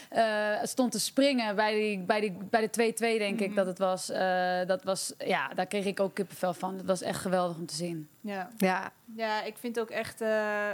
Ja, 0.10 0.56
eh, 0.60 0.66
stond 0.66 0.92
te 0.92 1.00
springen 1.00 1.56
bij, 1.56 1.74
die, 1.74 2.00
bij, 2.00 2.20
die, 2.20 2.38
bij 2.50 2.62
de 2.62 2.70
2-2, 2.70 3.18
denk 3.18 3.40
ik 3.40 3.48
Mhm. 3.48 3.56
dat 3.56 3.66
het 3.66 3.78
was. 3.78 4.10
Eh, 4.10 4.66
dat 4.66 4.84
was. 4.84 5.14
Ja, 5.18 5.48
daar 5.48 5.66
kreeg 5.68 5.86
ik 5.86 6.00
ook 6.00 6.14
kippenvel 6.14 6.54
van. 6.54 6.78
Dat 6.78 6.86
was 6.86 7.02
echt 7.02 7.20
geweldig 7.22 7.58
om 7.58 7.66
te 7.66 7.76
zien. 7.76 8.10
Ja. 8.22 8.50
Ja, 8.58 8.92
ja, 9.16 9.44
ik 9.44 9.58
vind 9.58 9.80
ook 9.80 9.90
echt, 9.90 10.22
eh, 10.22 10.30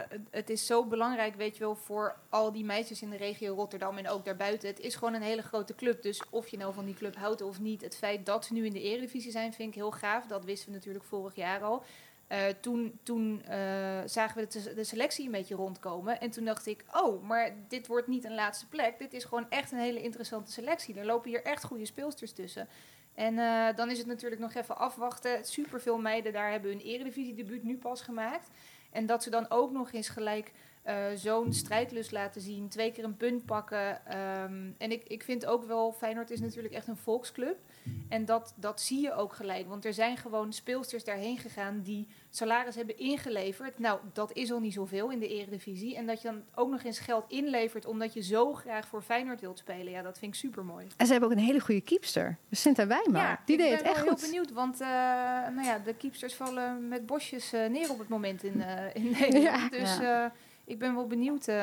het, 0.09 0.21
het 0.31 0.49
is 0.49 0.65
zo 0.65 0.85
belangrijk, 0.85 1.35
weet 1.35 1.57
je 1.57 1.63
wel, 1.63 1.75
voor 1.75 2.15
al 2.29 2.51
die 2.51 2.65
meisjes 2.65 3.01
in 3.01 3.09
de 3.09 3.17
regio 3.17 3.53
Rotterdam 3.55 3.97
en 3.97 4.09
ook 4.09 4.25
daarbuiten. 4.25 4.69
Het 4.69 4.79
is 4.79 4.95
gewoon 4.95 5.13
een 5.13 5.21
hele 5.21 5.41
grote 5.41 5.75
club, 5.75 6.01
dus 6.01 6.21
of 6.29 6.47
je 6.47 6.57
nou 6.57 6.73
van 6.73 6.85
die 6.85 6.93
club 6.95 7.15
houdt 7.15 7.41
of 7.41 7.59
niet, 7.59 7.81
het 7.81 7.95
feit 7.97 8.25
dat 8.25 8.45
ze 8.45 8.53
nu 8.53 8.65
in 8.65 8.73
de 8.73 8.81
eredivisie 8.81 9.31
zijn, 9.31 9.53
vind 9.53 9.69
ik 9.69 9.75
heel 9.75 9.91
gaaf. 9.91 10.25
Dat 10.27 10.45
wisten 10.45 10.67
we 10.69 10.75
natuurlijk 10.75 11.05
vorig 11.05 11.35
jaar 11.35 11.61
al. 11.63 11.83
Eh, 12.33 12.39
toen 12.61 12.99
toen 13.03 13.41
eh, 13.43 14.01
zagen 14.05 14.41
we 14.41 14.47
de, 14.47 14.73
de 14.73 14.83
selectie 14.83 15.25
een 15.25 15.31
beetje 15.31 15.55
rondkomen. 15.55 16.19
En 16.19 16.29
toen 16.29 16.45
dacht 16.45 16.65
ik, 16.65 16.83
oh, 16.93 17.23
maar 17.23 17.55
dit 17.67 17.87
wordt 17.87 18.07
niet 18.07 18.23
een 18.23 18.35
laatste 18.35 18.67
plek. 18.67 18.99
Dit 18.99 19.13
is 19.13 19.23
gewoon 19.23 19.45
echt 19.49 19.71
een 19.71 19.77
hele 19.77 20.01
interessante 20.01 20.51
selectie. 20.51 20.99
Er 20.99 21.05
lopen 21.05 21.29
hier 21.29 21.43
echt 21.43 21.63
goede 21.63 21.85
speelsters 21.85 22.31
tussen. 22.31 22.67
En 23.15 23.39
eh, 23.39 23.75
dan 23.75 23.89
is 23.89 23.97
het 23.97 24.07
natuurlijk 24.07 24.41
nog 24.41 24.53
even 24.53 24.77
afwachten. 24.77 25.45
Superveel 25.45 25.97
meiden 25.97 26.33
daar 26.33 26.51
hebben 26.51 26.71
hun 26.71 26.79
eredivisie-debuut 26.79 27.63
nu 27.63 27.77
pas 27.77 28.01
gemaakt. 28.01 28.49
En 28.91 29.05
dat 29.05 29.23
ze 29.23 29.29
dan 29.29 29.49
ook 29.49 29.71
nog 29.71 29.91
eens 29.91 30.09
gelijk 30.09 30.51
zo'n 31.15 31.53
strijdlust 31.53 32.11
laten 32.11 32.41
zien. 32.41 32.69
Twee 32.69 32.91
keer 32.91 33.03
een 33.03 33.17
punt 33.17 33.45
pakken. 33.45 34.05
Ehm, 34.05 34.71
en 34.77 34.91
ik, 34.91 35.03
ik 35.03 35.23
vind 35.23 35.45
ook 35.45 35.63
wel, 35.63 35.91
Feyenoord 35.91 36.31
is 36.31 36.39
natuurlijk 36.39 36.73
echt 36.73 36.87
een 36.87 36.97
volksclub. 36.97 37.57
En 38.09 38.25
dat, 38.25 38.53
dat 38.55 38.81
zie 38.81 39.01
je 39.01 39.13
ook 39.13 39.33
gelijk. 39.33 39.67
Want 39.67 39.85
er 39.85 39.93
zijn 39.93 40.17
gewoon 40.17 40.53
speelsters 40.53 41.03
daarheen 41.03 41.37
gegaan 41.37 41.81
die 41.81 42.07
salaris 42.35 42.75
hebben 42.75 42.97
ingeleverd. 42.97 43.79
Nou, 43.79 43.99
dat 44.13 44.33
is 44.33 44.51
al 44.51 44.59
niet 44.59 44.73
zoveel 44.73 45.11
in 45.11 45.19
de 45.19 45.27
eredivisie. 45.27 45.95
En 45.95 46.05
dat 46.05 46.21
je 46.21 46.27
dan 46.27 46.43
ook 46.55 46.69
nog 46.69 46.83
eens 46.83 46.99
geld 46.99 47.25
inlevert 47.27 47.85
omdat 47.85 48.13
je 48.13 48.21
zo 48.21 48.53
graag 48.53 48.87
voor 48.87 49.01
Feyenoord 49.01 49.41
wilt 49.41 49.57
spelen. 49.57 49.91
Ja, 49.91 50.01
dat 50.01 50.19
vind 50.19 50.33
ik 50.33 50.39
super 50.39 50.65
mooi. 50.65 50.87
en 50.97 51.05
ze 51.05 51.11
hebben 51.11 51.29
ook 51.29 51.35
een 51.35 51.43
hele 51.43 51.59
goede 51.59 51.81
keepster. 51.81 52.37
Cynthia 52.51 52.87
Wijma. 52.87 53.41
die 53.45 53.55
ik 53.55 53.61
deed 53.61 53.69
ben 53.69 53.77
het 53.77 53.87
echt 53.87 53.95
wel 53.95 54.03
heel 54.03 54.13
goed. 54.13 54.21
benieuwd, 54.21 54.51
want 54.51 54.81
eh, 54.81 54.87
nou 55.55 55.63
ja, 55.63 55.79
de 55.79 55.95
keepsters 55.95 56.33
vallen 56.33 56.87
met 56.87 57.05
bosjes 57.05 57.53
eh, 57.53 57.69
neer 57.69 57.89
op 57.89 57.99
het 57.99 58.07
moment 58.07 58.43
in, 58.43 58.61
eh, 58.61 58.95
in 58.95 59.11
Nederland. 59.19 59.75
Ja. 59.75 59.79
Dus 59.79 59.97
ik 60.65 60.79
ben 60.79 60.95
wel 60.95 61.07
benieuwd. 61.07 61.47
eh, 61.47 61.55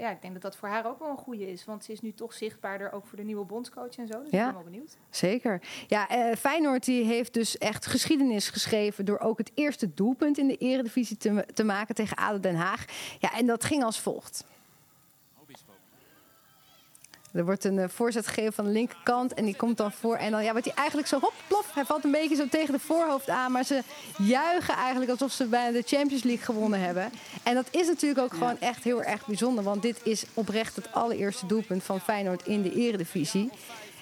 ja, 0.00 0.10
ik 0.10 0.20
denk 0.22 0.32
dat 0.32 0.42
dat 0.42 0.56
voor 0.56 0.68
haar 0.68 0.86
ook 0.86 0.98
wel 0.98 1.08
een 1.10 1.16
goede 1.16 1.50
is, 1.50 1.64
want 1.64 1.84
ze 1.84 1.92
is 1.92 2.00
nu 2.00 2.12
toch 2.12 2.32
zichtbaarder 2.32 2.92
ook 2.92 3.06
voor 3.06 3.16
de 3.16 3.24
nieuwe 3.24 3.44
bondscoach 3.44 3.96
en 3.96 4.06
zo. 4.06 4.22
Dus 4.22 4.30
Ja. 4.30 4.38
ik 4.38 4.44
ben 4.44 4.54
wel 4.54 4.62
benieuwd. 4.70 4.96
Zeker. 5.10 5.62
Ja, 5.86 6.08
eh, 6.08 6.36
Feyenoord 6.36 6.84
die 6.84 7.04
heeft 7.04 7.34
dus 7.34 7.58
echt 7.58 7.86
geschiedenis 7.86 8.48
geschreven... 8.48 9.04
door 9.04 9.18
ook 9.18 9.38
het 9.38 9.50
eerste 9.54 9.94
doelpunt 9.94 10.38
in 10.38 10.46
de 10.46 10.56
eredivisie 10.56 11.16
te, 11.16 11.46
te 11.54 11.64
maken 11.64 11.94
tegen 11.94 12.16
ADO 12.16 12.40
Den 12.40 12.54
Haag. 12.56 12.84
Ja, 13.18 13.32
en 13.34 13.46
dat 13.46 13.64
ging 13.64 13.84
als 13.84 14.00
volgt. 14.00 14.44
Er 17.32 17.44
wordt 17.44 17.64
een 17.64 17.78
eh, 17.78 17.88
voorzet 17.88 18.26
gegeven 18.26 18.52
van 18.52 18.64
de 18.64 18.70
linkerkant 18.70 19.34
en 19.34 19.44
die 19.44 19.56
komt 19.56 19.76
dan 19.76 19.92
voor. 19.92 20.16
En 20.16 20.30
dan 20.30 20.44
ja, 20.44 20.50
wordt 20.50 20.66
hij 20.66 20.74
eigenlijk 20.74 21.08
zo 21.08 21.18
hop, 21.20 21.32
plof. 21.46 21.74
Hij 21.74 21.84
valt 21.84 22.04
een 22.04 22.10
beetje 22.10 22.36
zo 22.36 22.48
tegen 22.48 22.72
de 22.72 22.80
voorhoofd 22.80 23.28
aan. 23.28 23.52
Maar 23.52 23.64
ze 23.64 23.82
juichen 24.18 24.74
eigenlijk 24.74 25.10
alsof 25.10 25.32
ze 25.32 25.46
bijna 25.46 25.72
de 25.72 25.82
Champions 25.86 26.22
League 26.22 26.44
gewonnen 26.44 26.80
hebben. 26.80 27.10
En 27.42 27.54
dat 27.54 27.66
is 27.70 27.86
natuurlijk 27.86 28.20
ook 28.20 28.32
gewoon 28.32 28.60
echt 28.60 28.84
heel 28.84 29.02
erg 29.02 29.26
bijzonder. 29.26 29.64
Want 29.64 29.82
dit 29.82 30.00
is 30.02 30.24
oprecht 30.34 30.76
het 30.76 30.92
allereerste 30.92 31.46
doelpunt 31.46 31.82
van 31.82 32.00
Feyenoord 32.00 32.46
in 32.46 32.62
de 32.62 32.72
eredivisie. 32.72 33.50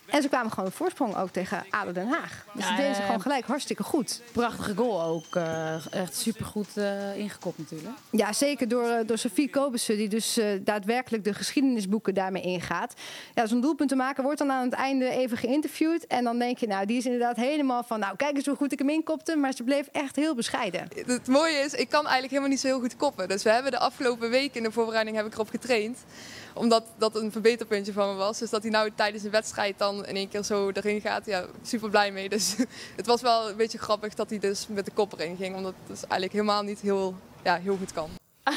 En 0.07 0.23
ze 0.23 0.29
kwamen 0.29 0.53
gewoon 0.53 0.73
voorsprong 0.73 1.17
ook 1.17 1.31
tegen 1.31 1.65
ADO 1.71 1.93
Den 1.93 2.09
Haag. 2.09 2.45
Dus 2.55 2.65
Ja, 2.65 2.71
ze 2.71 2.77
deden 2.83 2.95
ze 2.95 3.03
gewoon 3.03 3.21
gelijk 3.21 3.47
hartstikke 3.47 3.83
goed. 3.83 4.21
Prachtige 4.33 4.75
goal 4.77 5.03
ook. 5.03 5.37
eh, 5.37 5.93
echt 5.93 6.17
supergoed 6.17 6.77
eh 6.77 7.17
ingekopt 7.19 7.59
natuurlijk. 7.59 7.95
Ja, 8.11 8.33
zeker 8.33 8.69
door, 8.69 8.89
eh, 8.89 9.07
door 9.07 9.19
Sofie 9.19 9.51
Kobussen, 9.51 9.97
die 9.97 10.09
dus 10.09 10.37
eh, 10.39 10.47
daadwerkelijk 10.61 11.25
de 11.25 11.35
geschiedenisboeken 11.35 12.15
daarmee 12.15 12.43
ingaat. 12.43 12.95
Ja, 13.35 13.47
zo'n 13.47 13.61
doelpunt 13.61 13.89
te 13.89 13.97
maken 13.97 14.23
wordt 14.23 14.39
dan 14.39 14.51
aan 14.53 14.65
het 14.65 14.73
einde 14.73 15.09
even 15.09 15.37
geïnterviewd. 15.37 16.07
En 16.07 16.25
dan 16.25 16.39
denk 16.39 16.59
je, 16.59 16.67
nou, 16.67 16.87
die 16.87 16.97
is 16.97 17.05
inderdaad 17.05 17.37
helemaal 17.37 17.83
van, 17.85 18.01
nou, 18.01 18.17
kijk 18.17 18.37
eens 18.37 18.47
hoe 18.47 18.57
goed 18.57 18.73
ik 18.73 18.79
hem 18.79 18.89
inkopte. 18.89 19.37
Maar 19.37 19.53
ze 19.53 19.63
bleef 19.63 19.89
echt 19.93 20.17
heel 20.17 20.35
bescheiden. 20.35 20.89
Het 21.07 21.27
mooie 21.27 21.57
is, 21.59 21.73
ik 21.73 21.89
kan 21.89 22.01
eigenlijk 22.01 22.31
helemaal 22.31 22.51
niet 22.51 22.61
zo 22.61 22.67
heel 22.67 22.81
goed 22.81 22.97
koppen. 22.97 23.29
Dus 23.29 23.43
we 23.43 23.51
hebben 23.51 23.71
de 23.71 23.79
afgelopen 23.79 24.31
week 24.31 24.55
in 24.55 24.63
de 24.63 24.73
voorbereiding 24.73 25.17
heb 25.17 25.27
ik 25.27 25.33
erop 25.35 25.49
getraind. 25.51 25.99
Omdat 26.57 26.85
dat 26.99 27.17
een 27.17 27.33
verbeterpuntje 27.33 27.93
van 27.93 28.09
me 28.09 28.15
was. 28.15 28.39
Dus 28.39 28.51
dat 28.51 28.63
hij 28.63 28.71
nou 28.71 28.91
tijdens 28.95 29.25
een 29.25 29.31
wedstrijd 29.31 29.79
dan 29.79 30.07
in 30.07 30.17
één 30.17 30.29
keer 30.29 30.43
zo 30.43 30.71
erin 30.71 31.01
gaat. 31.01 31.27
Ja, 31.27 31.45
super 31.63 31.91
blij 31.91 32.13
mee. 32.13 32.29
Dus 32.29 32.57
het 32.97 33.07
was 33.07 33.21
wel 33.21 33.49
een 33.49 33.57
beetje 33.57 33.79
grappig 33.79 34.15
dat 34.15 34.31
hij 34.31 34.39
dus 34.39 34.67
met 34.69 34.85
de 34.85 34.91
kop 34.91 35.13
erin 35.13 35.37
ging. 35.37 35.57
Omdat 35.57 35.75
het 35.79 35.89
dus 35.89 36.01
eigenlijk 36.01 36.33
helemaal 36.33 36.63
niet 36.63 36.81
heel, 36.81 37.15
ja, 37.43 37.57
heel 37.57 37.77
goed 37.77 37.93
kan. 37.93 38.09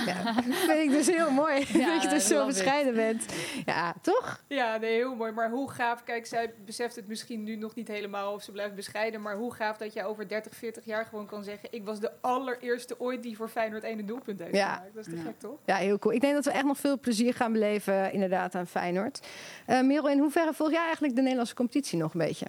Ja, 0.06 0.24
dat 0.34 0.44
vind 0.70 0.80
ik 0.80 0.90
dus 0.92 1.08
heel 1.08 1.32
mooi 1.32 1.66
Ja, 1.74 1.86
dat 1.94 2.02
je 2.04 2.08
dus 2.10 2.28
zo 2.28 2.40
it. 2.42 2.48
bescheiden 2.48 2.94
bent. 2.96 3.26
Ja, 3.66 3.94
toch? 4.02 4.44
Ja, 4.48 4.78
nee, 4.78 4.94
heel 4.94 5.16
mooi. 5.16 5.32
Maar 5.32 5.50
hoe 5.50 5.72
gaaf, 5.72 6.04
kijk, 6.04 6.26
zij 6.26 6.54
beseft 6.66 6.96
het 6.96 7.08
misschien 7.08 7.44
nu 7.44 7.56
nog 7.56 7.76
niet 7.76 7.88
helemaal 7.88 8.34
of 8.34 8.44
ze 8.44 8.52
blijft 8.52 8.76
bescheiden. 8.76 9.22
Maar 9.22 9.36
hoe 9.36 9.54
gaaf 9.54 9.78
dat 9.78 9.94
je 9.94 10.04
over 10.06 10.28
30, 10.28 10.56
40 10.56 10.86
jaar 10.86 11.06
gewoon 11.06 11.26
kan 11.26 11.44
zeggen: 11.44 11.70
Ik 11.72 11.86
was 11.86 12.00
de 12.00 12.12
allereerste 12.22 13.00
ooit 13.00 13.24
die 13.24 13.36
voor 13.36 13.50
Feyenoord 13.50 13.84
één 13.84 14.06
doelpunt 14.06 14.40
heeft 14.40 14.56
Ja. 14.56 14.74
gemaakt. 14.74 14.94
Dat 14.96 15.06
is 15.08 15.14
te 15.14 15.18
Ja. 15.18 15.24
gek, 15.24 15.40
toch? 15.40 15.58
Ja, 15.66 15.76
heel 15.76 16.00
cool. 16.00 16.14
Ik 16.14 16.22
denk 16.22 16.34
dat 16.34 16.46
we 16.46 16.52
echt 16.52 16.64
nog 16.66 16.78
veel 16.78 17.00
plezier 17.00 17.34
gaan 17.34 17.52
beleven 17.52 18.12
inderdaad 18.14 18.56
aan 18.56 18.68
Feyenoord. 18.68 19.28
Eh 19.66 19.82
Merel, 19.82 20.10
in 20.10 20.20
hoeverre 20.20 20.54
volg 20.54 20.72
jij 20.72 20.84
eigenlijk 20.84 21.16
de 21.16 21.22
Nederlandse 21.22 21.56
competitie 21.56 21.98
nog 21.98 22.14
een 22.14 22.20
beetje? 22.20 22.46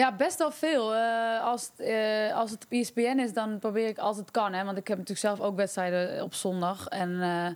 Ja, 0.00 0.12
best 0.12 0.38
wel 0.38 0.50
veel. 0.50 0.94
Eh, 0.94 1.44
als, 1.44 1.70
eh, 1.76 2.36
als 2.36 2.50
het 2.50 2.64
op 2.64 2.72
ESPN 2.72 3.18
is, 3.18 3.32
dan 3.32 3.58
probeer 3.58 3.88
ik 3.88 3.98
als 3.98 4.16
het 4.16 4.30
kan. 4.30 4.52
Hè, 4.52 4.64
want 4.64 4.78
ik 4.78 4.88
heb 4.88 4.98
natuurlijk 4.98 5.26
zelf 5.26 5.40
ook 5.40 5.56
wedstrijden 5.56 6.22
op 6.22 6.34
zondag. 6.34 6.86
En, 6.88 7.20
eh, 7.20 7.46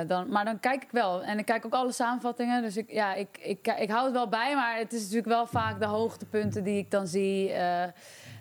eh, 0.00 0.08
dan, 0.08 0.28
maar 0.28 0.44
dan 0.44 0.60
kijk 0.60 0.82
ik 0.82 0.90
wel. 0.90 1.22
En 1.22 1.38
ik 1.38 1.44
kijk 1.44 1.66
ook 1.66 1.72
alle 1.72 1.92
samenvattingen. 1.92 2.62
Dus 2.62 2.76
ik, 2.76 2.90
ja, 2.90 3.14
ik, 3.14 3.38
ik, 3.40 3.74
ik 3.78 3.90
hou 3.90 4.04
het 4.04 4.12
wel 4.12 4.28
bij. 4.28 4.54
Maar 4.54 4.76
het 4.76 4.92
is 4.92 5.00
natuurlijk 5.00 5.28
wel 5.28 5.46
vaak 5.46 5.80
de 5.80 5.86
hoogtepunten 5.86 6.64
die 6.64 6.78
ik 6.78 6.90
dan 6.90 7.06
zie. 7.06 7.52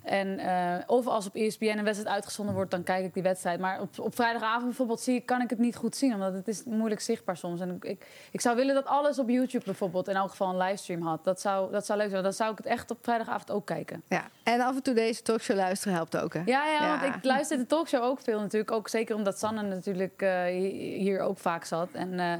En, 0.08 0.40
eh, 0.40 0.74
of 0.88 1.08
als 1.08 1.26
op 1.28 1.36
ESPN 1.36 1.66
een 1.66 1.84
wedstrijd 1.84 2.16
uitgezonden 2.16 2.56
wordt, 2.56 2.72
dan 2.72 2.84
kijk 2.84 3.06
ik 3.06 3.14
die 3.14 3.24
wedstrijd. 3.24 3.60
Maar 3.60 3.82
op, 3.82 4.00
op 4.00 4.16
vrijdagavond 4.16 4.66
bijvoorbeeld 4.66 5.00
zie, 5.02 5.22
kan 5.22 5.42
ik 5.42 5.50
het 5.50 5.60
niet 5.60 5.76
goed 5.76 5.96
zien. 5.96 6.14
Omdat 6.14 6.34
het 6.34 6.48
is 6.48 6.64
moeilijk 6.64 7.02
zichtbaar 7.02 7.38
soms. 7.38 7.62
En 7.62 7.78
ik, 7.82 8.06
ik 8.32 8.42
zou 8.42 8.56
willen 8.56 8.76
dat 8.76 8.86
alles 8.86 9.20
op 9.20 9.30
YouTube 9.30 9.66
bijvoorbeeld 9.66 10.08
in 10.08 10.16
elk 10.16 10.30
geval 10.30 10.50
een 10.50 10.58
livestream 10.58 11.02
had. 11.02 11.24
Dat 11.24 11.42
zou, 11.42 11.72
dat 11.72 11.86
zou 11.86 12.00
leuk 12.00 12.10
zijn. 12.10 12.24
Dan 12.24 12.34
zou 12.34 12.52
ik 12.52 12.58
het 12.58 12.66
echt 12.68 12.92
op 12.92 12.98
vrijdagavond 13.02 13.52
ook 13.52 13.66
kijken. 13.66 14.04
Ja. 14.08 14.24
En 14.44 14.62
af 14.62 14.76
en 14.76 14.84
toe 14.84 14.94
deze 14.94 15.22
talkshow 15.22 15.58
luisteren 15.58 15.94
helpt 15.94 16.18
ook, 16.18 16.34
hè? 16.34 16.42
Ja, 16.46 16.66
ja, 16.68 16.84
Ja. 16.84 17.00
want 17.00 17.16
ik 17.16 17.24
luister 17.24 17.58
de 17.58 17.66
talkshow 17.66 18.04
ook 18.04 18.20
veel 18.22 18.40
natuurlijk. 18.40 18.72
Ook 18.72 18.88
zeker 18.88 19.16
omdat 19.16 19.40
Sanne 19.40 19.62
natuurlijk 19.62 20.22
eh, 20.22 20.44
hi- 20.44 20.98
hier 20.98 21.20
ook 21.20 21.38
vaak 21.38 21.66
zat. 21.66 21.90
En 21.92 22.20
eh, 22.20 22.34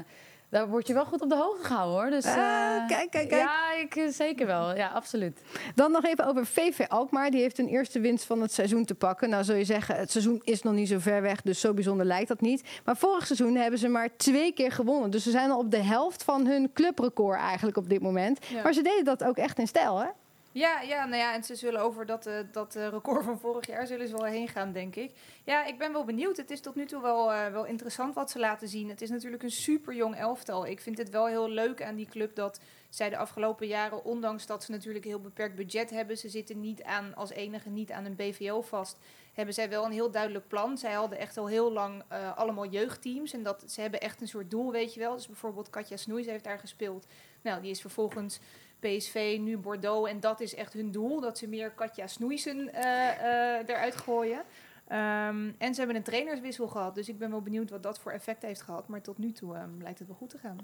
daar 0.50 0.68
word 0.68 0.86
je 0.86 0.94
wel 0.94 1.04
goed 1.04 1.22
op 1.22 1.28
de 1.28 1.36
hoogte 1.36 1.64
gehouden 1.64 2.00
hoor. 2.00 2.10
Dus, 2.10 2.24
Ah, 2.24 2.32
eh, 2.36 2.86
kijk, 2.88 3.10
kijk, 3.10 3.28
kijk. 3.28 3.42
Ja, 3.42 3.72
ik, 3.72 3.96
eh, 3.96 4.08
zeker 4.08 4.46
wel. 4.46 4.76
Ja, 4.76 4.88
absoluut. 4.88 5.40
Dan 5.74 5.90
nog 5.92 6.04
even 6.04 6.26
over 6.26 6.46
VV 6.46 6.84
Alkmaar. 6.88 7.30
Die 7.30 7.40
heeft 7.40 7.58
een 7.58 7.68
eerste 7.68 8.00
winst 8.00 8.24
van 8.24 8.40
het 8.40 8.52
seizoen 8.52 8.84
te 8.84 8.94
pakken. 8.94 9.28
Nou 9.30 9.44
zul 9.44 9.54
je 9.54 9.64
zeggen, 9.64 9.96
het 9.96 10.10
seizoen 10.10 10.40
is 10.44 10.62
nog 10.62 10.74
niet 10.74 10.88
zo 10.88 10.98
ver 10.98 11.22
weg, 11.22 11.42
dus 11.42 11.60
zo 11.60 11.74
bijzonder 11.74 12.06
lijkt 12.06 12.28
dat 12.28 12.40
niet. 12.40 12.62
Maar 12.84 12.96
vorig 12.96 13.26
seizoen 13.26 13.54
hebben 13.56 13.78
ze 13.78 13.88
maar 13.88 14.08
twee 14.16 14.52
keer 14.52 14.72
gewonnen. 14.72 15.10
Dus 15.10 15.22
ze 15.22 15.30
zijn 15.30 15.50
al 15.50 15.58
op 15.58 15.70
de 15.70 15.82
helft 15.82 16.22
van 16.22 16.46
hun 16.46 16.72
clubrecord 16.72 17.38
eigenlijk 17.38 17.76
op 17.76 17.88
dit 17.88 18.00
moment. 18.00 18.38
Ja. 18.46 18.62
Maar 18.62 18.72
ze 18.72 18.82
deden 18.82 19.04
dat 19.04 19.24
ook 19.24 19.36
echt 19.36 19.58
in 19.58 19.66
stijl, 19.66 19.98
hè? 19.98 20.06
Ja, 20.52 20.80
ja, 20.80 21.04
nou 21.04 21.22
ja, 21.22 21.34
en 21.34 21.44
ze 21.44 21.54
zullen 21.54 21.80
over 21.80 22.06
dat, 22.06 22.26
eh, 22.26 22.34
dat 22.52 22.76
eh, 22.76 22.88
record 22.88 23.24
van 23.24 23.38
vorig 23.38 23.66
jaar 23.66 23.86
zullen 23.86 24.08
ze 24.08 24.16
wel 24.16 24.24
heen 24.24 24.48
gaan, 24.48 24.72
denk 24.72 24.96
ik. 24.96 25.12
Ja, 25.44 25.64
ik 25.64 25.78
ben 25.78 25.92
wel 25.92 26.04
benieuwd. 26.04 26.36
Het 26.36 26.50
is 26.50 26.60
tot 26.60 26.74
nu 26.74 26.86
toe 26.86 27.02
wel, 27.02 27.32
eh, 27.32 27.46
wel 27.52 27.64
interessant 27.64 28.14
wat 28.14 28.30
ze 28.30 28.38
laten 28.38 28.68
zien. 28.68 28.88
Het 28.88 29.02
is 29.02 29.10
natuurlijk 29.10 29.42
een 29.42 29.50
super 29.50 29.94
jong 29.94 30.16
elftal. 30.16 30.66
Ik 30.66 30.80
vind 30.80 30.98
het 30.98 31.10
wel 31.10 31.26
heel 31.26 31.48
leuk 31.48 31.82
aan 31.82 31.94
die 31.94 32.06
club 32.06 32.34
dat 32.34 32.60
zij 32.88 33.10
de 33.10 33.16
afgelopen 33.16 33.66
jaren, 33.66 34.04
ondanks 34.04 34.46
dat 34.46 34.64
ze 34.64 34.70
natuurlijk 34.70 35.04
een 35.04 35.10
heel 35.10 35.20
beperkt 35.20 35.56
budget 35.56 35.90
hebben, 35.90 36.18
ze 36.18 36.28
zitten 36.28 36.60
niet 36.60 36.82
aan 36.82 37.14
als 37.14 37.30
enige 37.30 37.68
niet 37.68 37.92
aan 37.92 38.04
een 38.04 38.16
BVO 38.16 38.62
vast, 38.62 38.98
hebben 39.32 39.54
zij 39.54 39.68
wel 39.68 39.84
een 39.84 39.92
heel 39.92 40.10
duidelijk 40.10 40.48
plan. 40.48 40.78
Zij 40.78 40.92
hadden 40.92 41.18
echt 41.18 41.36
al 41.36 41.46
heel 41.46 41.72
lang 41.72 42.02
allemaal 42.34 42.66
jeugdteams 42.68 43.32
en 43.32 43.42
dat 43.42 43.64
ze 43.66 43.80
hebben 43.80 44.00
echt 44.00 44.20
een 44.20 44.28
soort 44.28 44.50
doel, 44.50 44.72
weet 44.72 44.94
je 44.94 45.00
wel. 45.00 45.14
Dus 45.14 45.26
bijvoorbeeld 45.26 45.70
Katja 45.70 45.96
Snoeis 45.96 46.26
heeft 46.26 46.44
daar 46.44 46.58
gespeeld. 46.58 47.06
Nou, 47.42 47.62
die 47.62 47.70
is 47.70 47.80
vervolgens 47.80 48.40
PSV, 48.80 49.36
nu 49.40 49.56
Bordeaux. 49.56 50.10
En 50.10 50.20
dat 50.20 50.40
is 50.40 50.54
echt 50.54 50.72
hun 50.72 50.90
doel, 50.90 51.20
dat 51.20 51.38
ze 51.38 51.48
meer 51.48 51.70
Katja 51.70 52.06
Snoeisen 52.06 52.74
eh, 52.74 53.08
eh, 53.08 53.68
eruit 53.68 53.96
gooien. 53.96 54.42
Ehm, 54.86 55.50
en 55.58 55.74
ze 55.74 55.78
hebben 55.78 55.96
een 55.96 56.02
trainerswissel 56.02 56.68
gehad, 56.68 56.94
dus 56.94 57.08
ik 57.08 57.18
ben 57.18 57.30
wel 57.30 57.42
benieuwd 57.42 57.70
wat 57.70 57.82
dat 57.82 57.98
voor 57.98 58.12
effect 58.12 58.42
heeft 58.42 58.62
gehad. 58.62 58.88
Maar 58.88 59.00
tot 59.00 59.18
nu 59.18 59.32
toe 59.32 59.54
ehm, 59.54 59.82
lijkt 59.82 59.98
het 59.98 60.08
wel 60.08 60.16
goed 60.16 60.30
te 60.30 60.38
gaan. 60.38 60.58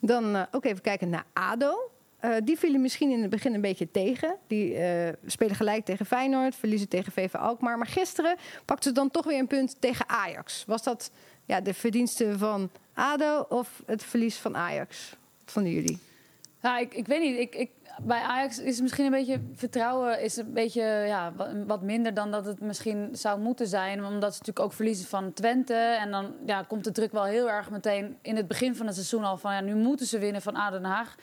Dan 0.00 0.36
eh, 0.36 0.42
ook 0.50 0.64
even 0.64 0.82
kijken 0.82 1.08
naar 1.08 1.24
ADO. 1.32 1.90
Eh, 2.18 2.34
die 2.44 2.58
vielen 2.58 2.80
misschien 2.80 3.10
in 3.10 3.20
het 3.20 3.30
begin 3.30 3.54
een 3.54 3.60
beetje 3.60 3.90
tegen. 3.90 4.36
Die 4.46 4.76
spelen 5.26 5.56
gelijk 5.56 5.84
tegen 5.84 6.06
Feyenoord, 6.06 6.54
verliezen 6.54 6.88
tegen 6.88 7.12
VV 7.12 7.34
Alkmaar. 7.34 7.78
Maar 7.78 7.86
gisteren 7.86 8.36
pakten 8.64 8.88
ze 8.88 8.94
dan 8.94 9.10
toch 9.10 9.24
weer 9.24 9.38
een 9.38 9.46
punt 9.46 9.80
tegen 9.80 10.08
Ajax. 10.08 10.64
Was 10.66 10.82
dat 10.82 11.10
ja, 11.44 11.60
de 11.60 11.74
verdienste 11.74 12.38
van 12.38 12.70
ADO 12.94 13.46
of 13.48 13.82
het 13.86 14.02
verlies 14.02 14.36
van 14.36 14.56
Ajax? 14.56 15.16
Wat 15.44 15.52
vonden 15.52 15.72
jullie? 15.72 16.05
Ja, 16.66 16.78
ik, 16.78 16.94
ik 16.94 17.06
weet 17.06 17.20
niet. 17.20 17.38
Ik, 17.38 17.54
ik, 17.54 17.70
bij 18.02 18.20
Ajax 18.20 18.58
is 18.58 18.80
misschien 18.80 19.04
een 19.04 19.10
beetje 19.10 19.40
vertrouwen 19.54 20.20
is 20.22 20.36
een 20.36 20.52
beetje 20.52 20.82
ja, 20.82 21.32
wa- 21.36 21.64
wat 21.66 21.82
minder 21.82 22.14
dan 22.14 22.30
dat 22.30 22.46
het 22.46 22.60
misschien 22.60 23.08
zou 23.12 23.40
moeten 23.40 23.66
zijn. 23.66 24.04
Omdat 24.04 24.32
ze 24.32 24.38
natuurlijk 24.38 24.66
ook 24.66 24.72
verliezen 24.72 25.06
van 25.08 25.32
Twente. 25.32 25.74
En 25.74 26.10
dan 26.10 26.34
ja, 26.46 26.62
komt 26.62 26.84
de 26.84 26.92
druk 26.92 27.12
wel 27.12 27.24
heel 27.24 27.50
erg 27.50 27.70
meteen 27.70 28.18
in 28.22 28.36
het 28.36 28.48
begin 28.48 28.76
van 28.76 28.86
het 28.86 28.94
seizoen 28.94 29.24
al 29.24 29.36
van 29.36 29.54
ja, 29.54 29.60
nu 29.60 29.74
moeten 29.74 30.06
ze 30.06 30.18
winnen 30.18 30.42
van 30.42 30.56
ADO 30.56 30.76
Den 30.76 30.90
Haag. 30.90 31.14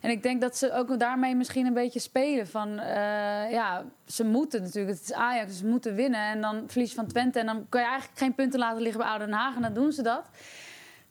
En 0.00 0.10
ik 0.10 0.22
denk 0.22 0.40
dat 0.40 0.56
ze 0.56 0.72
ook 0.72 0.98
daarmee 0.98 1.34
misschien 1.34 1.66
een 1.66 1.74
beetje 1.74 2.00
spelen 2.00 2.46
van 2.46 2.78
eh, 2.78 3.50
ja, 3.50 3.84
ze 4.06 4.24
moeten 4.24 4.62
natuurlijk. 4.62 4.94
Het 4.98 5.02
is 5.04 5.12
Ajax, 5.12 5.58
ze 5.58 5.66
moeten 5.66 5.94
winnen. 5.94 6.20
En 6.20 6.40
dan 6.40 6.64
verlies 6.66 6.94
van 6.94 7.06
Twente 7.06 7.38
en 7.38 7.46
dan 7.46 7.66
kan 7.68 7.80
je 7.80 7.86
eigenlijk 7.86 8.18
geen 8.18 8.34
punten 8.34 8.58
laten 8.58 8.82
liggen 8.82 9.00
bij 9.00 9.10
ADO 9.10 9.24
Den 9.24 9.34
Haag. 9.34 9.56
En 9.56 9.62
dan 9.62 9.74
doen 9.74 9.92
ze 9.92 10.02
dat. 10.02 10.24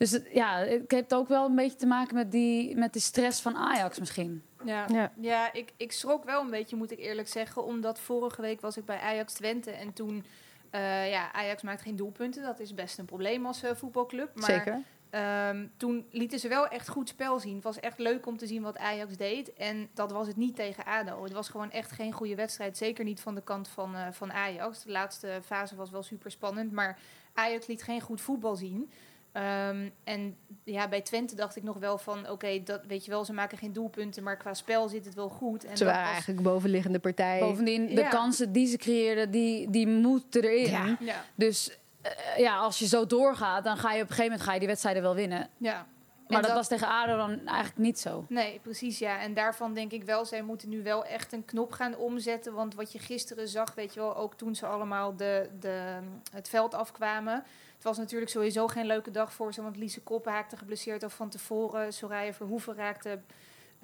Dus 0.09 0.19
ja, 0.33 0.57
het 0.57 0.91
heeft 0.91 1.13
ook 1.13 1.27
wel 1.27 1.45
een 1.45 1.55
beetje 1.55 1.77
te 1.77 1.85
maken 1.85 2.15
met 2.15 2.31
die, 2.31 2.75
met 2.75 2.93
die 2.93 3.01
stress 3.01 3.41
van 3.41 3.55
Ajax 3.55 3.99
misschien. 3.99 4.43
Ja, 4.65 4.85
Ja. 4.89 5.11
ja. 5.19 5.53
ik, 5.53 5.73
ik 5.77 5.91
schrok 5.91 6.23
wel 6.23 6.41
een 6.41 6.49
beetje, 6.49 6.75
moet 6.75 6.91
ik 6.91 6.99
eerlijk 6.99 7.27
zeggen. 7.27 7.63
Omdat 7.63 7.99
vorige 7.99 8.41
week 8.41 8.61
was 8.61 8.77
ik 8.77 8.85
bij 8.85 8.99
Ajax 8.99 9.33
Twente. 9.33 9.71
En 9.71 9.93
toen, 9.93 10.25
eh, 10.69 11.09
ja, 11.09 11.31
Ajax 11.31 11.61
maakt 11.61 11.81
geen 11.81 11.95
doelpunten. 11.95 12.43
Dat 12.43 12.59
is 12.59 12.73
best 12.73 12.97
een 12.97 13.05
probleem 13.05 13.45
als 13.45 13.63
eh, 13.63 13.75
voetbalclub. 13.75 14.29
Maar 14.35 14.45
Zeker. 14.45 14.81
Ehm, 15.09 15.67
toen 15.77 16.05
lieten 16.11 16.39
ze 16.39 16.47
wel 16.47 16.67
echt 16.67 16.89
goed 16.89 17.09
spel 17.09 17.39
zien. 17.39 17.55
Het 17.55 17.63
was 17.63 17.79
echt 17.79 17.99
leuk 17.99 18.25
om 18.25 18.37
te 18.37 18.47
zien 18.47 18.61
wat 18.61 18.77
Ajax 18.77 19.17
deed. 19.17 19.53
En 19.53 19.89
dat 19.93 20.11
was 20.11 20.27
het 20.27 20.37
niet 20.37 20.55
tegen 20.55 20.85
ADO. 20.85 21.23
Het 21.23 21.33
was 21.33 21.49
gewoon 21.49 21.71
echt 21.71 21.91
geen 21.91 22.11
goede 22.11 22.35
wedstrijd. 22.35 22.77
Zeker 22.77 23.03
niet 23.03 23.19
van 23.19 23.35
de 23.35 23.43
kant 23.43 23.67
van, 23.67 23.95
eh, 23.95 24.07
van 24.11 24.33
Ajax. 24.33 24.83
De 24.83 24.91
laatste 24.91 25.39
fase 25.45 25.75
was 25.75 25.89
wel 25.89 26.03
super 26.03 26.31
spannend. 26.31 26.71
Maar 26.71 26.99
Ajax 27.33 27.67
liet 27.67 27.83
geen 27.83 28.01
goed 28.01 28.21
voetbal 28.21 28.55
zien. 28.55 28.91
Ehm, 29.33 29.89
en 30.03 30.35
ja, 30.63 30.87
bij 30.87 31.01
Twente 31.01 31.35
dacht 31.35 31.55
ik 31.55 31.63
nog 31.63 31.77
wel 31.77 31.97
van... 31.97 32.29
Oké, 32.29 32.63
dat 32.63 32.81
weet 32.87 33.05
je 33.05 33.11
wel, 33.11 33.25
ze 33.25 33.33
maken 33.33 33.57
geen 33.57 33.73
doelpunten. 33.73 34.23
Maar 34.23 34.37
qua 34.37 34.53
spel 34.53 34.87
zit 34.89 35.05
het 35.05 35.13
wel 35.15 35.29
goed. 35.29 35.65
En 35.65 35.77
Ze 35.77 35.85
waren 35.85 36.01
was- 36.01 36.09
eigenlijk 36.11 36.41
bovenliggende 36.41 36.99
partij. 36.99 37.39
Bovendien, 37.39 37.85
de 37.85 38.01
Ja. 38.01 38.09
kansen 38.09 38.51
die 38.51 38.67
ze 38.67 38.77
creëerden, 38.77 39.31
die, 39.31 39.69
die 39.69 39.87
moeten 39.87 40.43
erin. 40.43 40.69
Ja. 40.71 40.97
Ja, 40.99 41.25
Dus 41.35 41.77
eh, 42.01 42.11
ja, 42.37 42.57
als 42.57 42.79
je 42.79 42.87
zo 42.87 43.05
doorgaat, 43.05 43.63
dan 43.63 43.77
ga 43.77 43.89
je 43.93 44.01
op 44.01 44.09
een 44.09 44.15
gegeven 44.15 44.23
moment 44.31 44.41
ga 44.41 44.53
je 44.53 44.59
die 44.59 44.67
wedstrijden 44.67 45.01
wel 45.01 45.15
winnen. 45.15 45.49
ja. 45.57 45.87
Maar 46.33 46.41
dat, 46.41 46.53
was 46.53 46.67
tegen 46.67 46.87
ADO 46.87 47.17
dan 47.17 47.29
eigenlijk 47.29 47.77
niet 47.77 47.99
zo. 47.99 48.25
Nee, 48.29 48.59
precies 48.59 48.99
ja. 48.99 49.19
En 49.19 49.33
daarvan 49.33 49.73
denk 49.73 49.91
ik 49.91 50.03
wel, 50.03 50.25
zij 50.25 50.41
moeten 50.41 50.69
nu 50.69 50.83
wel 50.83 51.05
echt 51.05 51.33
een 51.33 51.45
knop 51.45 51.71
gaan 51.71 51.95
omzetten. 51.95 52.53
Want 52.53 52.75
wat 52.75 52.91
je 52.91 52.99
gisteren 52.99 53.47
zag, 53.47 53.73
weet 53.73 53.93
je 53.93 53.99
wel, 53.99 54.15
ook 54.15 54.35
toen 54.35 54.55
ze 54.55 54.65
allemaal 54.65 55.15
de, 55.15 55.49
de, 55.59 55.99
het 56.31 56.49
veld 56.49 56.73
afkwamen. 56.73 57.43
Het 57.73 57.83
was 57.83 57.97
natuurlijk 57.97 58.31
sowieso 58.31 58.67
geen 58.67 58.85
leuke 58.85 59.11
dag 59.11 59.33
voor 59.33 59.53
ze, 59.53 59.61
want 59.61 59.77
Lise 59.77 60.01
Koppen 60.01 60.31
haakte 60.31 60.57
geblesseerd 60.57 61.03
af 61.03 61.13
van 61.13 61.29
tevoren. 61.29 61.93
Soraya 61.93 62.33
Verhoeven 62.33 62.75
raakte 62.75 63.19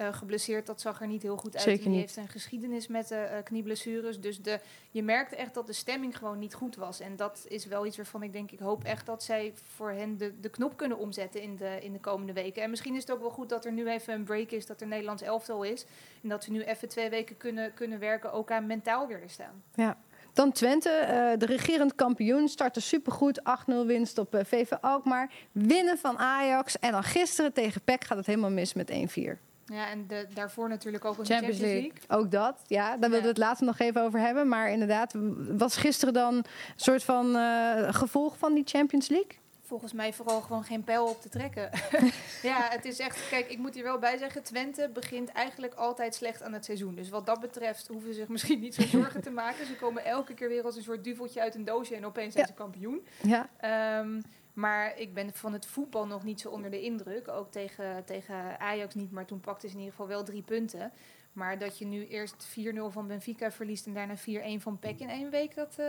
eh, 0.00 0.12
geblesseerd. 0.12 0.66
Dat 0.66 0.80
zag 0.80 1.00
er 1.00 1.06
niet 1.06 1.22
heel 1.22 1.36
goed 1.36 1.54
uit. 1.54 1.62
Zeker 1.62 1.82
die 1.82 1.90
niet. 1.90 2.00
heeft 2.00 2.16
een 2.16 2.28
geschiedenis 2.28 2.86
met 2.86 3.10
eh, 3.10 3.22
knieblessures. 3.44 4.20
Dus 4.20 4.42
de, 4.42 4.60
je 4.90 5.02
merkte 5.02 5.36
echt 5.36 5.54
dat 5.54 5.66
de 5.66 5.72
stemming 5.72 6.16
gewoon 6.18 6.38
niet 6.38 6.54
goed 6.54 6.76
was. 6.76 7.00
En 7.00 7.16
dat 7.16 7.44
is 7.48 7.66
wel 7.66 7.86
iets 7.86 7.96
waarvan 7.96 8.22
ik 8.22 8.32
denk, 8.32 8.50
ik 8.50 8.58
hoop 8.58 8.84
echt 8.84 9.06
dat 9.06 9.22
zij 9.22 9.52
voor 9.74 9.90
hen 9.90 10.16
de, 10.16 10.40
de 10.40 10.48
knop 10.48 10.76
kunnen 10.76 10.98
omzetten 10.98 11.42
in 11.42 11.56
de, 11.56 11.78
in 11.82 11.92
de 11.92 12.00
komende 12.00 12.32
weken. 12.32 12.62
En 12.62 12.70
misschien 12.70 12.94
is 12.94 13.00
het 13.00 13.10
ook 13.10 13.20
wel 13.20 13.30
goed 13.30 13.48
dat 13.48 13.64
er 13.64 13.72
nu 13.72 13.88
even 13.88 14.14
een 14.14 14.24
break 14.24 14.50
is, 14.50 14.66
dat 14.66 14.80
er 14.80 14.86
Nederlands 14.86 15.22
elftal 15.22 15.62
is. 15.62 15.84
En 16.22 16.28
dat 16.28 16.44
ze 16.44 16.50
nu 16.50 16.62
even 16.62 16.88
twee 16.88 17.10
weken 17.10 17.36
kunnen, 17.36 17.74
kunnen 17.74 17.98
werken, 17.98 18.32
ook 18.32 18.50
aan 18.50 18.66
mentaal 18.66 19.06
weer 19.06 19.22
staan. 19.26 19.62
Ja. 19.74 19.98
Dan 20.32 20.52
Twente, 20.52 21.34
de 21.38 21.46
regerend 21.46 21.94
kampioen, 21.94 22.48
startte 22.48 22.80
supergoed. 22.80 23.40
8-0 23.40 23.44
winst 23.86 24.18
op 24.18 24.42
VV 24.46 24.72
Alkmaar. 24.80 25.30
Winnen 25.52 25.98
van 25.98 26.18
Ajax. 26.18 26.78
En 26.78 26.92
dan 26.92 27.02
gisteren 27.02 27.52
tegen 27.52 27.80
PEC 27.80 28.04
gaat 28.04 28.16
het 28.16 28.26
helemaal 28.26 28.50
mis 28.50 28.72
met 28.72 28.90
1-4. 28.90 29.49
Ja, 29.70 29.88
en 29.90 30.06
de, 30.06 30.26
daarvoor 30.34 30.68
natuurlijk 30.68 31.04
ook 31.04 31.18
een 31.18 31.24
Champions 31.26 31.58
Champions, 31.58 31.72
League. 31.82 31.92
League. 32.08 32.18
Ook 32.24 32.30
dat, 32.30 32.62
ja. 32.66 32.88
Daar 32.88 32.98
wilden 33.10 33.18
we 33.18 33.22
Ja. 33.22 33.28
het 33.28 33.38
later 33.38 33.66
nog 33.66 33.78
even 33.78 34.02
over 34.02 34.20
hebben. 34.20 34.48
Maar 34.48 34.70
inderdaad, 34.70 35.14
was 35.56 35.76
gisteren 35.76 36.14
dan 36.14 36.34
een 36.34 36.44
soort 36.76 37.04
van 37.04 37.36
eh, 37.36 37.94
gevolg 37.94 38.38
van 38.38 38.54
die 38.54 38.64
Champions 38.66 39.08
League? 39.08 39.38
Volgens 39.62 39.92
mij 39.92 40.12
vooral 40.12 40.40
gewoon 40.40 40.64
geen 40.64 40.84
pijl 40.84 41.04
op 41.06 41.20
te 41.20 41.28
trekken. 41.28 41.70
ja, 42.42 42.66
het 42.70 42.84
is 42.84 42.98
echt... 42.98 43.28
Kijk, 43.28 43.48
ik 43.50 43.58
moet 43.58 43.74
hier 43.74 43.82
wel 43.82 43.98
bij 43.98 44.18
zeggen... 44.18 44.42
Twente 44.42 44.90
begint 44.94 45.28
eigenlijk 45.32 45.74
altijd 45.74 46.14
slecht 46.14 46.42
aan 46.42 46.52
het 46.52 46.64
seizoen. 46.64 46.94
Dus 46.94 47.08
wat 47.08 47.26
dat 47.26 47.40
betreft 47.40 47.86
hoeven 47.86 48.08
ze 48.08 48.18
zich 48.18 48.28
misschien 48.28 48.60
niet 48.60 48.74
zo 48.74 48.82
zorgen 48.86 49.20
te 49.22 49.30
maken. 49.30 49.66
Ze 49.66 49.76
komen 49.76 50.04
elke 50.04 50.34
keer 50.34 50.48
weer 50.48 50.64
als 50.64 50.76
een 50.76 50.82
soort 50.82 51.04
duveltje 51.04 51.40
uit 51.40 51.54
een 51.54 51.64
doosje... 51.64 51.96
en 51.96 52.06
opeens 52.06 52.32
zijn 52.32 52.46
Ja. 52.46 52.52
ze 52.52 52.58
kampioen. 52.58 53.06
Ja, 53.22 53.48
Ehm, 53.60 54.20
maar 54.60 54.98
ik 54.98 55.14
ben 55.14 55.32
van 55.34 55.52
het 55.52 55.66
voetbal 55.66 56.06
nog 56.06 56.24
niet 56.24 56.40
zo 56.40 56.48
onder 56.48 56.70
de 56.70 56.80
indruk. 56.82 57.28
Ook 57.28 57.50
tegen, 57.50 58.04
tegen 58.04 58.60
Ajax 58.60 58.94
niet, 58.94 59.10
maar 59.10 59.24
toen 59.24 59.40
pakte 59.40 59.66
ze 59.66 59.72
in 59.72 59.78
ieder 59.78 59.94
geval 59.94 60.08
wel 60.08 60.24
drie 60.24 60.42
punten. 60.42 60.92
Maar 61.32 61.58
dat 61.58 61.78
je 61.78 61.84
nu 61.84 62.06
eerst 62.06 62.46
4-0 62.48 62.52
van 62.88 63.06
Benfica 63.06 63.50
verliest 63.50 63.86
en 63.86 63.94
daarna 63.94 64.16
4-1 64.16 64.62
van 64.62 64.78
PEC 64.78 65.00
in 65.00 65.08
één 65.08 65.30
week, 65.30 65.54
dat, 65.54 65.74
eh, 65.78 65.86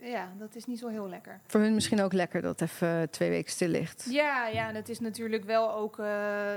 ja, 0.00 0.32
dat 0.38 0.54
is 0.54 0.64
niet 0.66 0.78
zo 0.78 0.88
heel 0.88 1.08
lekker. 1.08 1.40
Voor 1.46 1.60
hun 1.60 1.74
misschien 1.74 2.00
ook 2.02 2.12
lekker 2.12 2.42
dat 2.42 2.60
even 2.60 3.10
twee 3.10 3.30
weken 3.30 3.50
stil 3.50 3.68
ligt. 3.68 4.06
Ja, 4.10 4.46
ja, 4.48 4.68
en 4.68 4.74
het 4.74 4.88
is 4.88 5.00
natuurlijk 5.00 5.44
wel 5.44 5.72
ook. 5.72 5.98
eh, 5.98 6.56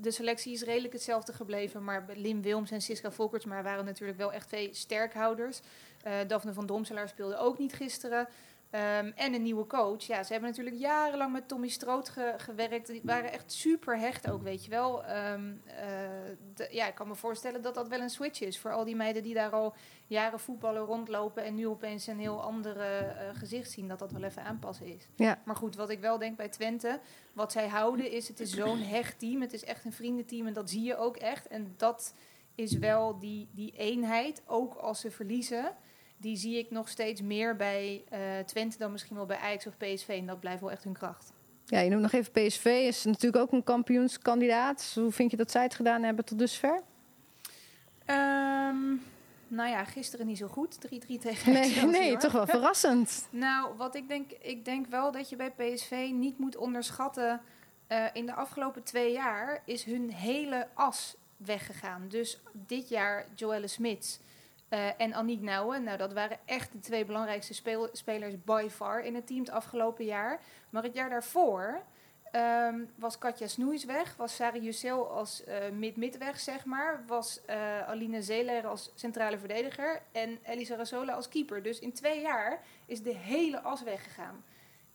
de 0.00 0.10
selectie 0.10 0.52
is 0.52 0.62
redelijk 0.62 0.92
hetzelfde 0.92 1.32
gebleven. 1.32 1.84
Maar 1.84 2.04
Lim 2.14 2.42
Wilms 2.42 2.70
en 2.70 2.80
Siska 2.80 3.10
Volkertsma 3.10 3.62
waren 3.62 3.84
natuurlijk 3.84 4.18
wel 4.18 4.32
echt 4.32 4.48
twee 4.48 4.74
sterkhouders. 4.74 5.60
Eh 6.02 6.12
Daphne 6.26 6.52
van 6.52 6.66
Domselaar 6.66 7.08
speelde 7.08 7.36
ook 7.36 7.58
niet 7.58 7.72
gisteren. 7.72 8.28
Ehm, 8.70 9.12
en 9.14 9.34
een 9.34 9.42
nieuwe 9.42 9.66
coach. 9.66 10.02
Ja, 10.02 10.22
ze 10.22 10.32
hebben 10.32 10.50
natuurlijk 10.50 10.76
jarenlang 10.76 11.32
met 11.32 11.48
Tommy 11.48 11.68
Stroot 11.68 12.08
ge- 12.08 12.34
gewerkt. 12.36 12.86
Die 12.86 13.00
waren 13.04 13.32
echt 13.32 13.52
super 13.52 13.98
hecht 13.98 14.30
ook, 14.30 14.42
weet 14.42 14.64
je 14.64 14.70
wel. 14.70 15.04
Ehm, 15.04 15.52
eh, 15.66 15.76
de- 16.54 16.68
ja, 16.70 16.86
ik 16.86 16.94
kan 16.94 17.08
me 17.08 17.14
voorstellen 17.14 17.62
dat 17.62 17.74
dat 17.74 17.88
wel 17.88 18.00
een 18.00 18.10
switch 18.10 18.40
is. 18.40 18.58
Voor 18.58 18.72
al 18.72 18.84
die 18.84 18.96
meiden 18.96 19.22
die 19.22 19.34
daar 19.34 19.50
al 19.50 19.74
jaren 20.06 20.40
voetballen 20.40 20.82
rondlopen... 20.84 21.44
en 21.44 21.54
nu 21.54 21.66
opeens 21.66 22.06
een 22.06 22.18
heel 22.18 22.42
andere 22.42 22.84
eh, 22.86 23.28
gezicht 23.38 23.70
zien. 23.70 23.88
Dat 23.88 23.98
dat 23.98 24.12
wel 24.12 24.22
even 24.22 24.42
aanpassen 24.44 24.86
is. 24.86 25.08
Ja. 25.16 25.38
Maar 25.44 25.56
goed, 25.56 25.76
wat 25.76 25.90
ik 25.90 26.00
wel 26.00 26.18
denk 26.18 26.36
bij 26.36 26.48
Twente... 26.48 27.00
wat 27.32 27.52
zij 27.52 27.68
houden 27.68 28.10
is, 28.10 28.28
het 28.28 28.40
is 28.40 28.50
zo'n 28.50 28.78
hecht 28.78 29.18
team. 29.18 29.40
Het 29.40 29.52
is 29.52 29.64
echt 29.64 29.84
een 29.84 29.92
vriendenteam 29.92 30.46
en 30.46 30.52
dat 30.52 30.70
zie 30.70 30.82
je 30.82 30.96
ook 30.96 31.16
echt. 31.16 31.46
En 31.48 31.74
dat 31.76 32.14
is 32.54 32.72
wel 32.78 33.18
die, 33.18 33.48
die 33.52 33.72
eenheid, 33.76 34.42
ook 34.46 34.74
als 34.74 35.00
ze 35.00 35.10
verliezen... 35.10 35.74
Die 36.16 36.36
zie 36.36 36.58
ik 36.58 36.70
nog 36.70 36.88
steeds 36.88 37.22
meer 37.22 37.56
bij 37.56 38.04
eh, 38.08 38.20
Twente 38.46 38.78
dan 38.78 38.92
misschien 38.92 39.16
wel 39.16 39.26
bij 39.26 39.36
Ajax 39.38 39.66
of 39.66 39.76
PSV. 39.76 40.08
En 40.08 40.26
dat 40.26 40.40
blijft 40.40 40.60
wel 40.60 40.70
echt 40.70 40.84
hun 40.84 40.92
kracht. 40.92 41.32
Ja, 41.64 41.80
je 41.80 41.90
noemt 41.90 42.02
nog 42.02 42.12
even 42.12 42.32
PSV. 42.32 42.64
Is 42.64 43.04
natuurlijk 43.04 43.42
ook 43.42 43.52
een 43.52 43.64
kampioenskandidaat. 43.64 44.92
Hoe 44.94 45.10
vind 45.12 45.30
je 45.30 45.36
dat 45.36 45.50
zij 45.50 45.62
het 45.62 45.74
gedaan 45.74 46.02
hebben 46.02 46.24
tot 46.24 46.38
dusver? 46.38 46.82
Ehm, 48.04 48.94
nou 49.48 49.68
ja, 49.70 49.84
gisteren 49.84 50.26
niet 50.26 50.38
zo 50.38 50.46
goed. 50.48 50.78
3-3 50.80 51.18
tegen 51.18 51.52
Nee, 51.52 51.62
Excelsior. 51.62 51.90
nee 51.90 52.16
toch 52.16 52.32
wel 52.32 52.46
verrassend. 52.46 53.26
Nou, 53.30 53.76
wat 53.76 53.94
ik 53.94 54.08
denk, 54.08 54.30
ik 54.32 54.64
denk 54.64 54.86
wel 54.86 55.12
dat 55.12 55.28
je 55.28 55.36
bij 55.36 55.50
PSV 55.50 56.08
niet 56.12 56.38
moet 56.38 56.56
onderschatten. 56.56 57.40
eh, 57.86 58.04
in 58.12 58.26
de 58.26 58.34
afgelopen 58.34 58.82
twee 58.82 59.12
jaar 59.12 59.62
is 59.64 59.84
hun 59.84 60.10
hele 60.12 60.68
as 60.74 61.16
weggegaan. 61.36 62.04
Dus 62.08 62.40
dit 62.52 62.88
jaar 62.88 63.26
Joelle 63.34 63.66
Smits 63.68 64.18
eh, 64.68 65.00
en 65.00 65.14
Aniek 65.14 65.40
Nouwen. 65.40 65.82
Nou, 65.82 65.98
dat 65.98 66.12
waren 66.12 66.38
echt 66.44 66.72
de 66.72 66.78
twee 66.78 67.04
belangrijkste 67.04 67.54
spelers 67.92 68.44
by 68.44 68.68
far 68.70 69.00
in 69.00 69.14
het 69.14 69.26
team 69.26 69.40
het 69.40 69.50
afgelopen 69.50 70.04
jaar. 70.04 70.40
Maar 70.70 70.82
het 70.82 70.94
jaar 70.94 71.10
daarvoor 71.10 71.82
ehm, 72.30 72.84
was 72.94 73.18
Katja 73.18 73.46
Snoeis 73.46 73.84
weg. 73.84 74.16
Was 74.16 74.34
Sarah 74.34 74.62
Jussel 74.62 75.10
als 75.10 75.44
eh, 75.44 75.68
mid-mid 75.72 76.18
weg, 76.18 76.40
zeg 76.40 76.64
maar. 76.64 77.04
Was 77.06 77.44
eh, 77.44 77.88
Aline 77.88 78.22
Zeeler 78.22 78.66
als 78.66 78.92
centrale 78.94 79.38
verdediger. 79.38 80.02
En 80.12 80.38
Elisa 80.42 80.76
Rasola 80.76 81.12
als 81.12 81.28
keeper. 81.28 81.62
Dus 81.62 81.78
in 81.78 81.92
twee 81.92 82.20
jaar 82.20 82.60
is 82.86 83.02
de 83.02 83.14
hele 83.14 83.60
as 83.60 83.82
weggegaan. 83.82 84.44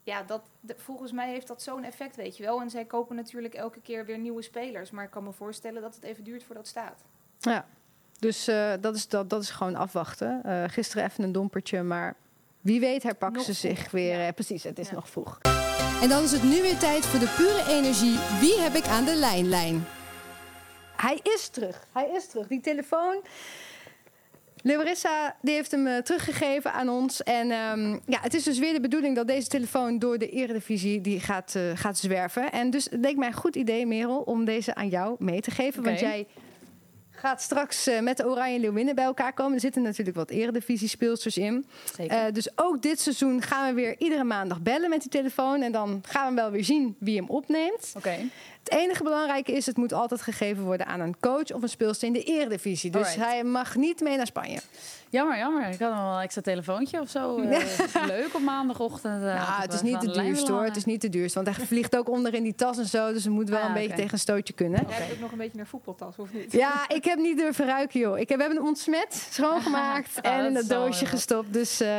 Ja, 0.03 0.23
dat, 0.23 0.41
volgens 0.75 1.11
mij 1.11 1.29
heeft 1.29 1.47
dat 1.47 1.61
zo'n 1.61 1.83
effect, 1.83 2.15
weet 2.15 2.37
je 2.37 2.43
wel. 2.43 2.61
En 2.61 2.69
zij 2.69 2.85
kopen 2.85 3.15
natuurlijk 3.15 3.53
elke 3.53 3.81
keer 3.81 4.05
weer 4.05 4.17
nieuwe 4.17 4.41
spelers. 4.41 4.91
Maar 4.91 5.03
ik 5.03 5.11
kan 5.11 5.23
me 5.23 5.31
voorstellen 5.31 5.81
dat 5.81 5.95
het 5.95 6.03
even 6.03 6.23
duurt 6.23 6.43
voordat 6.43 6.67
staat. 6.67 7.03
Ja, 7.37 7.65
dus 8.21 8.47
eh, 8.47 8.71
dat, 8.81 8.95
is, 8.95 9.07
dat, 9.07 9.29
dat 9.29 9.41
is 9.41 9.49
gewoon 9.49 9.75
afwachten. 9.75 10.41
Eh, 10.43 10.63
gisteren 10.67 11.05
even 11.05 11.23
een 11.23 11.31
dompertje, 11.31 11.81
maar 11.83 12.15
wie 12.61 12.79
weet 12.79 13.03
herpakken 13.03 13.37
Nog 13.37 13.45
ze 13.45 13.53
zich 13.53 13.77
vroeg, 13.79 13.91
weer. 13.91 14.17
ja. 14.19 14.27
Eh, 14.27 14.33
precies, 14.33 14.63
het 14.63 14.79
is 14.79 14.89
Ja. 14.89 14.93
nog 14.95 15.09
vroeg. 15.09 15.37
En 16.01 16.09
dan 16.09 16.23
is 16.23 16.31
het 16.31 16.43
nu 16.43 16.61
weer 16.61 16.77
tijd 16.77 17.05
voor 17.05 17.19
de 17.19 17.33
pure 17.37 17.77
energie. 17.77 18.17
Wie 18.39 18.59
heb 18.59 18.73
ik 18.73 18.87
aan 18.87 19.05
de 19.05 19.15
lijnlijn? 19.15 19.85
Hij 20.95 21.19
is 21.23 21.47
terug. 21.49 21.83
Hij 21.93 22.09
is 22.15 22.27
terug. 22.27 22.47
Die 22.47 22.61
telefoon. 22.61 23.21
Larissa 24.63 25.35
die 25.41 25.53
heeft 25.53 25.71
hem 25.71 26.03
teruggegeven 26.03 26.73
aan 26.73 26.89
ons. 26.89 27.23
En 27.23 27.51
ehm, 27.51 27.89
ja, 28.05 28.19
het 28.21 28.33
is 28.33 28.43
dus 28.43 28.59
weer 28.59 28.73
de 28.73 28.81
bedoeling 28.81 29.15
dat 29.15 29.27
deze 29.27 29.47
telefoon 29.47 29.99
door 29.99 30.17
de 30.17 30.29
Eredivisie 30.29 31.01
die 31.01 31.19
gaat, 31.19 31.55
eh, 31.55 31.61
gaat 31.75 31.97
zwerven. 31.97 32.51
En 32.51 32.69
dus 32.69 32.83
het 32.85 32.99
leek 32.99 33.17
mij 33.17 33.27
een 33.27 33.33
goed 33.33 33.55
idee, 33.55 33.85
Merel, 33.85 34.17
om 34.19 34.45
deze 34.45 34.75
aan 34.75 34.87
jou 34.89 35.15
mee 35.19 35.41
te 35.41 35.51
geven. 35.51 35.83
Want 35.83 35.99
jij 35.99 36.27
gaat 37.21 37.41
straks 37.41 37.87
eh, 37.87 37.99
met 37.99 38.17
de 38.17 38.25
Oranje 38.25 38.59
Leeuwinnen 38.59 38.95
bij 38.95 39.03
elkaar 39.03 39.33
komen. 39.33 39.53
Er 39.53 39.59
zitten 39.59 39.81
natuurlijk 39.81 40.17
wat 40.17 40.29
Eredivisie 40.29 40.87
speelsters 40.87 41.37
in. 41.37 41.65
Zeker. 41.95 42.17
Eh, 42.17 42.33
dus 42.33 42.49
ook 42.55 42.81
dit 42.81 42.99
seizoen 42.99 43.41
gaan 43.41 43.67
we 43.67 43.81
weer 43.81 43.95
iedere 43.97 44.23
maandag 44.23 44.61
bellen 44.61 44.89
met 44.89 45.01
die 45.01 45.09
telefoon. 45.09 45.61
En 45.61 45.71
dan 45.71 46.03
gaan 46.07 46.29
we 46.29 46.41
wel 46.41 46.51
weer 46.51 46.63
zien 46.63 46.95
wie 46.99 47.17
hem 47.17 47.29
opneemt. 47.29 47.93
Oké. 47.97 48.17
Het 48.71 48.79
enige 48.79 49.03
belangrijke 49.03 49.51
is, 49.51 49.65
het 49.65 49.77
moet 49.77 49.93
altijd 49.93 50.21
gegeven 50.21 50.63
worden 50.63 50.85
aan 50.85 50.99
een 50.99 51.15
coach 51.19 51.51
of 51.53 51.61
een 51.61 51.69
speelster 51.69 52.07
in 52.07 52.13
de 52.13 52.23
eredivisie. 52.23 52.91
Dus 52.91 53.01
Alright. 53.07 53.25
hij 53.29 53.43
mag 53.43 53.75
niet 53.75 53.99
mee 54.01 54.17
naar 54.17 54.25
Spanje. 54.27 54.59
Jammer, 55.09 55.37
jammer. 55.37 55.69
Ik 55.69 55.79
had 55.79 55.89
nog 55.91 56.01
wel 56.01 56.13
een 56.15 56.21
extra 56.21 56.41
telefoontje 56.41 56.99
of 57.01 57.09
zo. 57.09 57.37
Eh, 57.41 57.59
Leuk 58.07 58.29
op 58.35 58.41
maandagochtend. 58.41 59.23
eh, 59.23 59.27
nou, 59.27 59.37
dat 59.37 59.61
het 59.61 59.73
is 59.73 59.81
niet 59.81 60.01
de 60.01 60.11
duurste 60.11 60.51
hoor. 60.51 60.63
Het 60.63 60.75
is 60.75 60.85
niet 60.85 61.01
de 61.01 61.09
duurste. 61.09 61.43
Want 61.43 61.57
hij 61.57 61.65
vliegt 61.65 61.97
ook 61.97 62.09
onder 62.09 62.33
in 62.33 62.43
die 62.43 62.55
tas 62.55 62.77
en 62.77 62.85
zo. 62.85 63.13
Dus 63.13 63.23
het 63.23 63.33
moet 63.33 63.49
wel 63.49 63.59
Ah, 63.59 63.67
een 63.67 63.73
beetje 63.73 63.95
tegen 63.95 64.13
een 64.13 64.19
stootje 64.19 64.53
kunnen. 64.53 64.85
Jij 64.89 64.97
hebt 64.97 65.13
ook 65.13 65.19
nog 65.19 65.31
een 65.31 65.37
beetje 65.37 65.57
naar 65.57 65.65
voetbaltas, 65.67 66.15
of 66.17 66.33
niet? 66.33 66.51
Ja, 66.51 66.85
ik 66.87 67.05
heb 67.05 67.17
niet 67.19 67.37
durven 67.37 67.65
ruiken, 67.65 67.99
joh. 67.99 68.19
Ik 68.19 68.29
heb, 68.29 68.37
we 68.37 68.43
hebben 68.43 68.61
hem 68.61 68.67
ontsmet, 68.71 69.27
schoongemaakt 69.31 70.19
Ah, 70.21 70.31
en 70.33 70.37
dat 70.37 70.47
in 70.49 70.55
het 70.55 70.69
doosje 70.69 71.05
gestopt. 71.05 71.53
Dus 71.53 71.79
eh, 71.79 71.89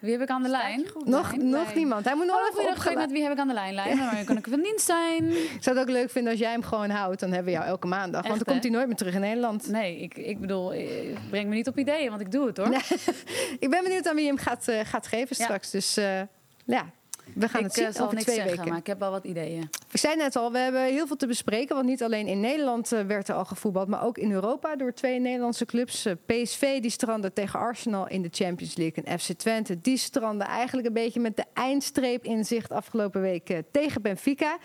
Wie 0.00 0.12
heb 0.12 0.20
ik 0.22 0.28
aan 0.28 0.42
de 0.42 0.48
lijn? 0.48 0.86
nog, 1.04 1.30
lijn? 1.36 1.48
nog 1.48 1.74
niemand. 1.74 2.04
Hij 2.04 2.14
moet 2.14 2.26
nog 2.26 2.36
Oh, 2.36 2.70
even 2.70 2.94
met 2.98 3.10
wie 3.10 3.22
heb 3.22 3.32
ik 3.32 3.38
aan 3.38 3.48
de 3.48 3.54
lijn? 3.54 3.74
Lijn, 3.74 3.96
maar 3.96 4.24
kan 4.24 4.36
ik 4.36 4.46
van 4.50 4.60
dienst 4.60 4.86
zijn? 4.86 5.32
Zou 5.60 5.76
het 5.78 5.78
ook 5.88 5.90
leuk 5.90 6.01
vinden 6.10 6.30
als 6.32 6.40
jij 6.40 6.50
hem 6.50 6.62
gewoon 6.62 6.90
houdt. 6.90 7.20
Dan 7.20 7.28
hebben 7.32 7.52
we 7.52 7.58
jou 7.58 7.64
elke 7.70 7.86
maandag. 7.86 8.22
want 8.26 8.34
dan 8.34 8.44
komt 8.44 8.62
hij 8.62 8.72
nooit 8.72 8.86
meer 8.86 8.96
terug 8.96 9.14
in 9.14 9.20
Nederland. 9.20 9.66
Nee, 9.68 9.98
ik, 9.98 10.16
ik 10.16 10.40
bedoel, 10.40 10.72
eh, 10.72 10.86
breng 11.30 11.48
me 11.48 11.54
niet 11.54 11.68
op 11.68 11.78
ideeën, 11.78 12.08
want 12.08 12.20
ik 12.20 12.30
doe 12.30 12.46
het 12.46 12.56
hoor. 12.56 12.68
Nee. 12.68 12.80
Ik 13.58 13.70
ben 13.70 13.82
benieuwd 13.82 14.08
aan 14.08 14.14
wie 14.14 14.24
je 14.24 14.30
hem 14.30 14.38
gaat, 14.38 14.68
eh, 14.68 14.80
gaat 14.84 15.06
geven 15.06 15.36
Ja. 15.38 15.44
straks. 15.44 15.70
Dus 15.70 15.96
eh, 15.96 16.20
ja, 16.64 16.86
we 17.34 17.48
gaan 17.48 17.60
ik 17.60 17.66
het 17.66 17.74
zien 17.74 17.92
zal 17.92 18.02
over 18.04 18.14
niks 18.14 18.26
twee 18.26 18.36
zeggen, 18.36 18.56
weken. 18.56 18.70
maar 18.70 18.80
ik 18.80 18.86
heb 18.86 18.98
wel 18.98 19.10
wat 19.10 19.24
ideeën. 19.24 19.70
Ik 19.90 19.98
zei 19.98 20.16
net 20.16 20.36
al, 20.36 20.52
we 20.52 20.58
hebben 20.58 20.82
heel 20.84 21.06
veel 21.06 21.16
te 21.16 21.26
bespreken. 21.26 21.74
Want 21.74 21.86
niet 21.86 22.02
alleen 22.02 22.26
in 22.26 22.40
Nederland 22.40 22.88
werd 22.88 23.28
er 23.28 23.34
al 23.34 23.44
gevoetbald, 23.44 23.88
maar 23.88 24.04
ook 24.04 24.18
in 24.18 24.32
Europa 24.32 24.76
door 24.76 24.92
twee 24.92 25.20
Nederlandse 25.20 25.64
clubs. 25.64 26.06
PSV 26.26 26.80
die 26.80 26.90
strandde 26.90 27.32
tegen 27.32 27.58
Arsenal 27.58 28.08
in 28.08 28.22
de 28.22 28.28
Champions 28.30 28.76
League. 28.76 29.04
En 29.04 29.18
FC 29.18 29.32
Twente 29.32 29.80
die 29.80 29.96
strandde 29.96 30.44
eigenlijk 30.44 30.86
een 30.86 30.92
beetje 30.92 31.20
met 31.20 31.36
de 31.36 31.44
eindstreep 31.54 32.24
in 32.24 32.44
zicht 32.44 32.70
afgelopen 32.72 33.20
week 33.20 33.62
tegen 33.70 34.02
Benfica. 34.02 34.58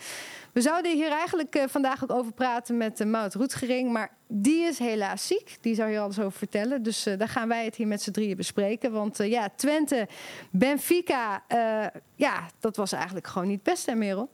We 0.52 0.60
zouden 0.60 0.94
hier 0.94 1.10
eigenlijk 1.10 1.54
eh, 1.54 1.64
vandaag 1.68 2.02
ook 2.02 2.12
over 2.12 2.32
praten 2.32 2.76
met 2.76 3.00
uh, 3.00 3.06
Maud 3.06 3.34
Roetgering. 3.34 3.92
Maar 3.92 4.16
die 4.28 4.64
is 4.64 4.78
helaas 4.78 5.26
ziek. 5.26 5.56
Die 5.60 5.74
zou 5.74 5.90
je 5.90 5.98
alles 5.98 6.18
over 6.18 6.38
vertellen. 6.38 6.82
Dus 6.82 7.06
eh, 7.06 7.18
daar 7.18 7.28
gaan 7.28 7.48
wij 7.48 7.64
het 7.64 7.76
hier 7.76 7.86
met 7.86 8.02
z'n 8.02 8.10
drieën 8.10 8.36
bespreken. 8.36 8.92
Want 8.92 9.20
eh, 9.20 9.30
ja, 9.30 9.48
Twente, 9.56 10.08
Benfica, 10.50 11.44
eh, 11.48 12.00
ja, 12.14 12.48
dat 12.60 12.76
was 12.76 12.92
eigenlijk 12.92 13.26
gewoon 13.26 13.48
niet 13.48 13.60
het 13.64 13.72
beste, 13.72 13.90
hè, 13.90 13.96
Merel? 13.96 14.30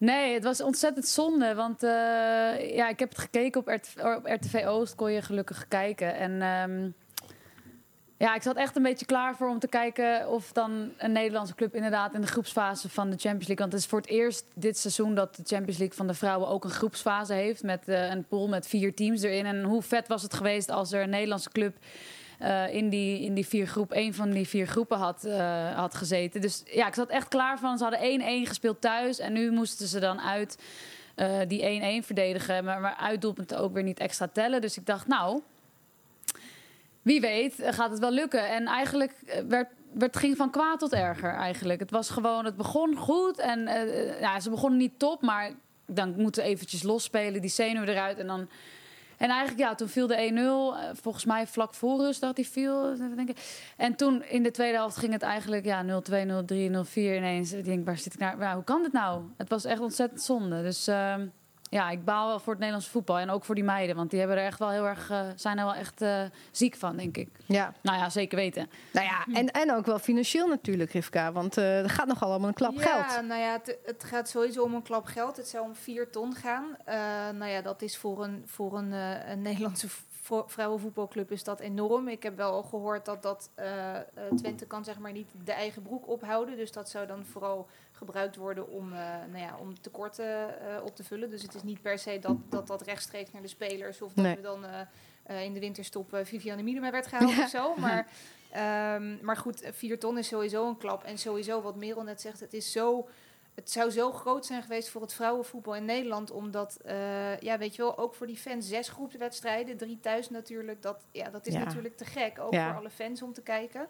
Nee, 0.00 0.34
het 0.34 0.44
was 0.44 0.60
ontzettend 0.60 1.06
zonde. 1.06 1.54
Want 1.54 1.82
eh, 1.82 1.90
ja, 2.74 2.88
ik 2.88 2.98
heb 2.98 3.08
het 3.08 3.18
gekeken 3.18 3.60
op 3.60 3.68
RTV 4.24 4.64
Oost, 4.66 4.94
kon 4.94 5.12
je 5.12 5.22
gelukkig 5.22 5.68
kijken. 5.68 6.14
En 6.14 6.42
ehm, 6.42 6.90
ja, 8.20 8.34
ik 8.34 8.42
zat 8.42 8.56
echt 8.56 8.76
een 8.76 8.82
beetje 8.82 9.06
klaar 9.06 9.36
voor 9.36 9.48
om 9.48 9.58
te 9.58 9.68
kijken 9.68 10.28
of 10.28 10.52
dan 10.52 10.90
een 10.98 11.12
Nederlandse 11.12 11.54
club 11.54 11.74
inderdaad 11.74 12.14
in 12.14 12.20
de 12.20 12.26
groepsfase 12.26 12.88
van 12.88 13.10
de 13.10 13.16
Champions 13.16 13.46
League. 13.46 13.56
Want 13.56 13.72
het 13.72 13.80
is 13.80 13.86
voor 13.86 14.00
het 14.00 14.08
eerst 14.08 14.44
dit 14.54 14.78
seizoen 14.78 15.14
dat 15.14 15.36
de 15.36 15.42
Champions 15.44 15.78
League 15.78 15.96
van 15.96 16.06
de 16.06 16.14
vrouwen 16.14 16.48
ook 16.48 16.64
een 16.64 16.70
groepsfase 16.70 17.32
heeft. 17.32 17.62
Met 17.62 17.88
eh, 17.88 18.10
een 18.10 18.24
pool 18.24 18.48
met 18.48 18.66
vier 18.66 18.94
teams 18.94 19.22
erin. 19.22 19.46
En 19.46 19.62
hoe 19.62 19.82
vet 19.82 20.08
was 20.08 20.22
het 20.22 20.34
geweest 20.34 20.70
als 20.70 20.92
er 20.92 21.02
een 21.02 21.10
Nederlandse 21.10 21.50
club 21.50 21.76
eh, 22.38 22.74
in, 22.74 22.88
die, 22.88 23.20
in 23.20 23.34
die 23.34 23.46
vier 23.46 23.66
groep, 23.66 23.92
een 23.92 24.14
van 24.14 24.30
die 24.30 24.48
vier 24.48 24.66
groepen 24.66 24.98
had, 24.98 25.24
eh, 25.24 25.76
had 25.76 25.94
gezeten. 25.94 26.40
Dus 26.40 26.62
ja, 26.64 26.86
ik 26.86 26.94
zat 26.94 27.08
echt 27.08 27.28
klaar 27.28 27.58
van. 27.58 27.78
Ze 27.78 27.84
hadden 27.84 28.20
1-1 28.44 28.48
gespeeld 28.48 28.80
thuis 28.80 29.18
en 29.18 29.32
nu 29.32 29.50
moesten 29.50 29.86
ze 29.86 30.00
dan 30.00 30.20
uit 30.20 30.58
die 31.48 32.02
1-1 32.02 32.06
verdedigen. 32.06 32.64
Maar, 32.64 32.80
maar 32.80 32.96
uitdoelpunten 32.96 33.58
ook 33.58 33.72
weer 33.72 33.82
niet 33.82 33.98
extra 33.98 34.28
tellen. 34.32 34.60
Dus 34.60 34.76
ik 34.76 34.86
dacht, 34.86 35.06
nou, 35.06 35.40
wie 37.02 37.20
weet 37.20 37.60
eh, 37.60 37.72
gaat 37.72 37.90
het 37.90 37.98
wel 37.98 38.10
lukken. 38.10 38.48
En 38.48 38.66
eigenlijk 38.66 39.12
eh, 39.26 39.42
werd, 39.48 39.68
werd, 39.92 40.16
ging 40.16 40.36
van 40.36 40.50
kwaad 40.50 40.78
tot 40.78 40.92
erger 40.92 41.34
eigenlijk. 41.34 41.80
Het 41.80 41.90
was 41.90 42.10
gewoon, 42.10 42.44
het 42.44 42.56
begon 42.56 42.96
goed 42.96 43.38
en 43.38 43.66
eh, 43.66 44.20
ja, 44.20 44.40
ze 44.40 44.50
begonnen 44.50 44.78
niet 44.78 44.98
top, 44.98 45.22
maar 45.22 45.50
dan 45.86 46.14
moeten 46.16 46.42
we 46.42 46.48
eventjes 46.48 46.82
losspelen, 46.82 47.40
die 47.40 47.50
zenuwen 47.50 47.88
eruit 47.88 48.18
en 48.18 48.26
dan... 48.26 48.48
En 49.16 49.28
eigenlijk, 49.28 49.58
ja, 49.60 49.74
toen 49.74 49.88
viel 49.88 50.06
de 50.06 50.14
1-0. 50.14 50.80
eh, 50.80 50.90
Volgens 51.02 51.24
mij 51.24 51.46
vlak 51.46 51.74
voor 51.74 51.98
rust 51.98 52.20
dat 52.20 52.36
hij 52.36 52.44
viel. 52.44 52.96
Denk 53.16 53.28
ik. 53.28 53.38
En 53.76 53.94
toen 53.94 54.22
in 54.22 54.42
de 54.42 54.50
tweede 54.50 54.76
helft 54.76 54.96
ging 54.96 55.12
het 55.12 55.22
eigenlijk 55.22 55.64
ja, 55.64 55.84
0-2, 55.84 55.86
0-3, 55.86 55.90
0-4 55.90 56.92
ineens. 56.94 57.52
Ik 57.52 57.64
denk, 57.64 57.86
waar 57.86 57.98
zit 57.98 58.14
ik 58.14 58.18
naar? 58.18 58.38
Ja, 58.38 58.54
hoe 58.54 58.64
kan 58.64 58.82
dit 58.82 58.92
nou? 58.92 59.22
Het 59.36 59.48
was 59.48 59.64
echt 59.64 59.80
ontzettend 59.80 60.22
zonde. 60.22 60.62
Dus 60.62 60.86
ehm, 60.86 61.26
ja, 61.70 61.90
ik 61.90 62.04
baal 62.04 62.26
wel 62.26 62.38
voor 62.38 62.48
het 62.48 62.58
Nederlandse 62.58 62.90
voetbal. 62.90 63.18
En 63.18 63.30
ook 63.30 63.44
voor 63.44 63.54
die 63.54 63.64
meiden. 63.64 63.96
Want 63.96 64.10
die 64.10 64.18
hebben 64.18 64.36
er 64.36 64.44
echt 64.44 64.58
wel 64.58 64.70
heel 64.70 64.86
erg, 64.86 65.10
eh, 65.10 65.26
zijn 65.36 65.58
er 65.58 65.64
wel 65.64 65.74
echt 65.74 66.02
eh, 66.02 66.22
ziek 66.50 66.76
van, 66.76 66.96
denk 66.96 67.16
ik. 67.16 67.28
Ja, 67.46 67.72
Nou 67.82 67.98
ja, 67.98 68.10
zeker 68.10 68.36
weten. 68.36 68.70
nou 68.92 69.06
ja, 69.06 69.26
en, 69.32 69.50
en 69.50 69.72
ook 69.74 69.86
wel 69.86 69.98
financieel 69.98 70.48
natuurlijk, 70.48 70.92
Rivka. 70.92 71.32
Want 71.32 71.56
eh 71.56 71.82
er 71.82 71.90
gaat 71.90 72.06
nogal 72.06 72.30
allemaal 72.30 72.48
een 72.48 72.54
klap 72.54 72.74
ja, 72.74 72.82
geld. 72.82 73.26
nou 73.26 73.40
ja, 73.40 73.52
het, 73.52 73.78
het 73.84 74.04
gaat 74.04 74.28
sowieso 74.28 74.62
om 74.62 74.74
een 74.74 74.82
klap 74.82 75.04
geld. 75.04 75.36
Het 75.36 75.48
zou 75.48 75.64
om 75.64 75.74
4 75.74 76.10
ton 76.10 76.34
gaan. 76.34 76.76
Eh, 76.84 76.96
nou 77.34 77.50
ja, 77.50 77.62
dat 77.62 77.82
is 77.82 77.96
voor 77.96 78.24
een, 78.24 78.42
voor 78.46 78.78
een, 78.78 78.92
eh, 78.92 79.30
een 79.30 79.42
Nederlandse 79.42 79.88
vrouwenvoetbalclub 80.46 81.30
is 81.30 81.44
dat 81.44 81.60
enorm. 81.60 82.08
Ik 82.08 82.22
heb 82.22 82.36
wel 82.36 82.52
al 82.52 82.62
gehoord 82.62 83.04
dat, 83.04 83.22
dat 83.22 83.50
Twente 84.36 84.66
kan 84.66 84.84
zeg 84.84 84.98
maar 84.98 85.12
niet 85.12 85.28
de 85.44 85.52
eigen 85.52 85.82
broek 85.82 86.08
ophouden. 86.08 86.56
Dus 86.56 86.72
dat 86.72 86.88
zou 86.88 87.06
dan 87.06 87.24
vooral 87.24 87.68
gebruikt 88.00 88.36
worden 88.36 88.68
om, 88.68 88.92
eh, 88.92 88.98
nou 89.30 89.38
ja, 89.38 89.56
om 89.60 89.80
tekorten 89.80 90.60
eh, 90.60 90.84
op 90.84 90.96
te 90.96 91.04
vullen. 91.04 91.30
Dus 91.30 91.42
het 91.42 91.54
is 91.54 91.62
niet 91.62 91.82
per 91.82 91.98
se 91.98 92.18
dat 92.18 92.36
dat, 92.48 92.66
dat 92.66 92.82
rechtstreeks 92.82 93.32
naar 93.32 93.42
de 93.42 93.48
spelers... 93.48 94.02
of 94.02 94.12
dat 94.12 94.24
Nee. 94.24 94.36
we 94.36 94.42
dan 94.42 94.64
eh, 95.24 95.44
in 95.44 95.52
de 95.52 95.60
winterstop 95.60 96.18
Viviane 96.22 96.62
Miedema 96.62 96.90
werd 96.90 97.06
gehaald 97.06 97.30
Ja. 97.36 97.42
of 97.42 97.48
zo. 97.48 97.74
Maar, 97.76 98.06
ehm, 98.50 99.24
maar 99.24 99.36
goed, 99.36 99.62
vier 99.72 99.98
ton 99.98 100.18
is 100.18 100.28
sowieso 100.28 100.68
een 100.68 100.76
klap. 100.76 101.04
En 101.04 101.18
sowieso, 101.18 101.62
wat 101.62 101.76
Merel 101.76 102.02
net 102.02 102.20
zegt, 102.20 102.40
het 102.40 102.54
is 102.54 102.72
zo... 102.72 103.08
Het 103.54 103.70
zou 103.70 103.90
zo 103.90 104.12
groot 104.12 104.46
zijn 104.46 104.62
geweest 104.62 104.88
voor 104.88 105.00
het 105.00 105.12
vrouwenvoetbal 105.12 105.74
in 105.76 105.84
Nederland. 105.84 106.30
Omdat, 106.30 106.78
ja, 107.40 107.58
weet 107.58 107.76
je 107.76 107.82
wel, 107.82 107.98
ook 107.98 108.14
voor 108.14 108.26
die 108.26 108.36
fans 108.36 108.68
zes 108.68 108.88
groepswedstrijden. 108.88 109.76
Drie 109.76 110.00
thuis 110.00 110.30
natuurlijk. 110.30 110.82
Dat, 110.82 111.04
ja, 111.10 111.30
dat 111.30 111.46
is 111.46 111.52
Ja. 111.54 111.58
natuurlijk 111.64 111.96
te 111.96 112.04
gek. 112.04 112.38
Ook 112.38 112.52
Ja. 112.52 112.68
voor 112.68 112.78
alle 112.78 112.90
fans 112.90 113.22
om 113.22 113.32
te 113.32 113.42
kijken. 113.42 113.86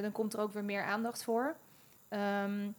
Dan 0.00 0.12
komt 0.12 0.32
er 0.32 0.40
ook 0.40 0.52
weer 0.52 0.64
meer 0.64 0.82
aandacht 0.84 1.22
voor. 1.24 1.56
Ehm, 2.08 2.70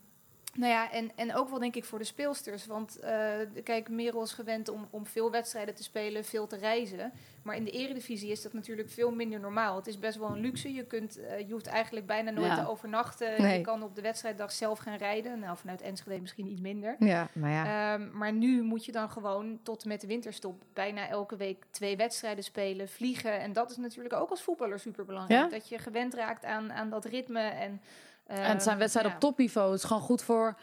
nou 0.53 0.71
ja, 0.71 0.91
en, 0.91 1.11
en 1.15 1.35
ook 1.35 1.49
wel 1.49 1.59
denk 1.59 1.75
ik 1.75 1.85
voor 1.85 1.99
de 1.99 2.05
speelsters. 2.05 2.65
Want 2.65 2.99
eh, 2.99 3.33
kijk, 3.63 3.89
Merel 3.89 4.23
is 4.23 4.33
gewend 4.33 4.69
om, 4.69 4.87
om 4.89 5.05
veel 5.05 5.31
wedstrijden 5.31 5.75
te 5.75 5.83
spelen, 5.83 6.25
veel 6.25 6.47
te 6.47 6.57
reizen. 6.57 7.11
Maar 7.43 7.55
in 7.55 7.63
de 7.63 7.71
eredivisie 7.71 8.31
is 8.31 8.41
dat 8.41 8.53
natuurlijk 8.53 8.89
veel 8.89 9.11
minder 9.11 9.39
normaal. 9.39 9.75
Het 9.75 9.87
is 9.87 9.99
best 9.99 10.17
wel 10.17 10.29
een 10.29 10.39
luxe. 10.39 10.73
Je, 10.73 10.85
kunt, 10.85 11.17
eh, 11.19 11.39
je 11.39 11.51
hoeft 11.53 11.67
eigenlijk 11.67 12.05
bijna 12.05 12.31
nooit 12.31 12.47
Ja. 12.47 12.63
te 12.63 12.69
overnachten. 12.69 13.41
Nee. 13.41 13.57
Je 13.57 13.63
kan 13.63 13.83
op 13.83 13.95
de 13.95 14.01
wedstrijddag 14.01 14.51
zelf 14.51 14.79
gaan 14.79 14.97
rijden. 14.97 15.39
Nou, 15.39 15.57
vanuit 15.57 15.81
Enschede 15.81 16.21
misschien 16.21 16.47
iets 16.47 16.61
minder. 16.61 16.95
Ja, 16.99 17.27
maar 17.33 17.51
ja. 17.51 17.93
Ehm, 17.93 18.17
maar 18.17 18.33
nu 18.33 18.61
moet 18.61 18.85
je 18.85 18.91
dan 18.91 19.09
gewoon 19.09 19.59
tot 19.63 19.83
en 19.83 19.87
met 19.89 20.01
de 20.01 20.07
winterstop 20.07 20.63
bijna 20.73 21.07
elke 21.07 21.35
week 21.35 21.63
twee 21.69 21.97
wedstrijden 21.97 22.43
spelen, 22.43 22.89
vliegen. 22.89 23.39
En 23.39 23.53
dat 23.53 23.71
is 23.71 23.77
natuurlijk 23.77 24.15
ook 24.15 24.29
als 24.29 24.41
voetballer 24.43 24.79
super 24.79 25.05
belangrijk. 25.05 25.43
Ja? 25.43 25.49
Dat 25.49 25.69
je 25.69 25.77
gewend 25.77 26.13
raakt 26.13 26.45
aan, 26.45 26.71
aan 26.73 26.89
dat 26.89 27.05
ritme. 27.05 27.39
En, 27.41 27.81
En 28.27 28.41
het 28.43 28.61
zijn 28.61 28.69
ehm, 28.69 28.77
wedstrijden 28.77 29.11
ja. 29.11 29.17
op 29.17 29.23
topniveau. 29.23 29.71
Het 29.71 29.79
is 29.79 29.85
gewoon 29.85 30.01
goed 30.01 30.21
voor, 30.23 30.55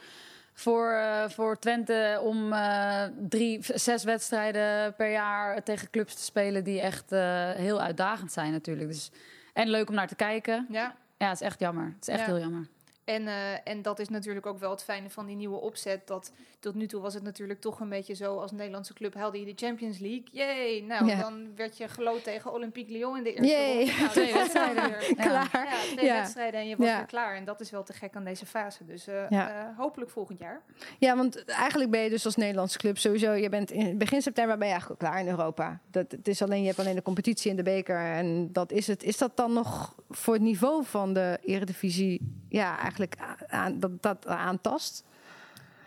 voor, 0.53 0.91
eh, 0.91 1.29
voor 1.29 1.59
Twente 1.59 2.21
om 2.23 2.53
eh, 2.53 3.03
drie, 3.29 3.59
zes 3.75 4.05
wedstrijden 4.05 4.95
per 4.95 5.11
jaar 5.11 5.63
tegen 5.63 5.91
clubs 5.91 6.15
te 6.15 6.23
spelen 6.23 6.65
die 6.65 6.81
echt 6.81 7.13
eh, 7.13 7.51
heel 7.51 7.81
uitdagend 7.81 8.33
zijn 8.33 8.53
natuurlijk. 8.53 8.89
Dus, 8.89 9.11
en 9.53 9.69
leuk 9.69 9.89
om 9.89 9.95
naar 9.95 10.09
te 10.09 10.15
kijken. 10.15 10.67
Ja, 10.69 10.95
Ja, 11.19 11.29
het 11.29 11.41
is 11.41 11.47
echt 11.47 11.61
jammer. 11.61 11.85
Het 11.85 12.09
is 12.09 12.09
echt 12.09 12.21
Ja. 12.21 12.27
heel 12.27 12.39
jammer. 12.39 12.67
En, 13.11 13.27
eh, 13.27 13.35
en 13.65 13.83
dat 13.83 13.99
is 13.99 14.09
natuurlijk 14.09 14.47
ook 14.47 14.59
wel 14.59 14.71
het 14.71 14.83
fijne 14.83 15.11
van 15.11 15.27
die 15.27 15.37
nieuwe 15.37 15.57
opzet. 15.61 16.07
Dat 16.07 16.33
tot 16.61 16.75
nu 16.75 16.87
toe 16.87 17.01
was 17.01 17.15
het 17.15 17.23
natuurlijk 17.23 17.61
toch 17.61 17.81
een 17.81 17.89
beetje 17.89 18.15
zo 18.15 18.37
als 18.39 18.51
Nederlandse 18.51 18.93
club 18.95 19.15
haalde 19.15 19.39
je 19.39 19.45
de 19.45 19.67
Champions 19.67 19.99
League. 19.99 20.25
Yay! 20.33 20.81
Nou, 20.81 21.07
Ja. 21.07 21.21
dan 21.21 21.57
werd 21.57 21.77
je 21.77 21.89
geloot 21.89 22.25
tegen 22.25 22.53
Olympique 22.53 22.93
Lyon 22.93 23.17
in 23.17 23.23
de 23.23 23.33
eerste 23.33 23.57
ronde. 23.57 23.93
Nou, 23.99 24.11
Twee 24.19 24.33
wedstrijden. 24.33 24.89
weer-. 24.91 25.15
Klaar. 25.17 25.49
Ja, 25.53 25.95
twee 25.97 26.11
wedstrijden 26.11 26.61
en 26.61 26.69
je 26.69 26.77
was 26.77 26.87
weer 26.87 27.07
klaar. 27.07 27.37
En 27.37 27.45
dat 27.45 27.61
is 27.61 27.71
wel 27.71 27.83
te 27.83 27.93
gek 27.93 28.17
aan 28.17 28.25
deze 28.25 28.47
fase. 28.47 28.85
Dus 28.85 29.07
eh, 29.07 29.33
eh, 29.33 29.77
hopelijk 29.77 30.11
volgend 30.11 30.39
jaar. 30.39 30.63
Ja, 30.99 31.17
want 31.17 31.45
eigenlijk 31.45 31.91
ben 31.91 32.01
je 32.01 32.11
dus 32.11 32.25
als 32.25 32.37
Nederlandse 32.37 32.79
club 32.79 32.99
sowieso... 32.99 33.33
Je 33.33 33.49
bent 33.49 33.71
in 33.71 33.99
begin 33.99 34.23
september 34.23 34.59
ben 34.59 34.67
je 34.67 34.73
eigenlijk 34.73 35.03
al 35.03 35.09
klaar 35.09 35.21
in 35.21 35.29
Europa. 35.29 35.81
Dat, 35.91 36.11
het 36.11 36.29
is 36.29 36.43
alleen, 36.43 36.61
je 36.61 36.67
hebt 36.67 36.79
alleen 36.79 36.95
de 36.95 37.03
competitie 37.03 37.51
in 37.51 37.57
de 37.57 37.63
beker 37.63 37.97
en 37.97 38.53
dat 38.53 38.73
is 38.73 38.87
het. 38.87 39.03
Is 39.03 39.19
dat 39.19 39.37
dan 39.37 39.53
nog 39.53 39.95
voor 40.11 40.35
het 40.35 40.43
niveau 40.43 40.85
van 40.85 41.13
de 41.13 41.39
eredivisie... 41.43 42.21
Ja, 42.51 42.79
eigenlijk 42.79 43.17
aan, 43.49 43.79
dat 43.81 44.03
dat 44.03 44.27
aantast? 44.27 45.05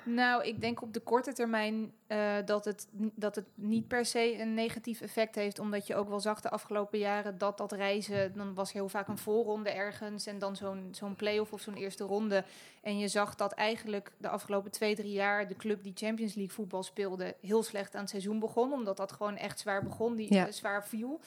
Nou, 0.06 0.43
ik 0.43 0.62
denk 0.62 0.82
op 0.82 0.93
de 0.93 0.99
korte 0.99 1.34
termijn 1.34 1.91
eh, 2.08 2.36
dat, 2.45 2.65
het, 2.65 2.88
dat 3.15 3.36
het 3.36 3.45
niet 3.56 3.88
per 3.88 4.06
se 4.06 4.39
een 4.39 4.54
negatief 4.54 5.02
effect 5.02 5.36
heeft. 5.36 5.60
Omdat 5.60 5.88
je 5.88 5.95
ook 5.95 6.10
wel 6.10 6.19
zag 6.19 6.41
de 6.41 6.49
afgelopen 6.49 6.99
jaren 6.99 7.38
dat 7.38 7.58
dat 7.58 7.71
reizen... 7.71 8.34
dan 8.36 8.54
was 8.54 8.73
heel 8.73 8.89
vaak 8.89 9.08
een 9.08 9.17
voorronde 9.17 9.69
ergens 9.69 10.26
en 10.26 10.39
dan 10.39 10.56
zo'n 10.56 10.88
zo'n 10.91 11.15
play-off 11.15 11.54
of 11.54 11.62
zo'n 11.62 11.73
eerste 11.76 12.04
ronde. 12.04 12.43
En 12.82 12.97
je 12.97 13.08
zag 13.08 13.36
dat 13.36 13.52
eigenlijk 13.54 14.12
de 14.17 14.30
afgelopen 14.30 14.71
twee, 14.71 14.95
drie 14.95 15.13
jaar... 15.13 15.47
de 15.47 15.56
club 15.56 15.84
die 15.84 15.93
Champions 15.95 16.34
League 16.34 16.56
voetbal 16.56 16.84
speelde 16.84 17.36
heel 17.41 17.63
slecht 17.63 17.95
aan 17.95 18.02
het 18.02 18.10
seizoen 18.10 18.39
begon. 18.39 18.73
Omdat 18.73 18.97
dat 18.97 19.12
gewoon 19.12 19.38
echt 19.38 19.60
zwaar 19.60 19.84
begon, 19.84 20.15
die 20.15 20.34
Ja. 20.34 20.47
eh, 20.47 20.54
zwaar 20.54 20.88
viel. 20.88 21.19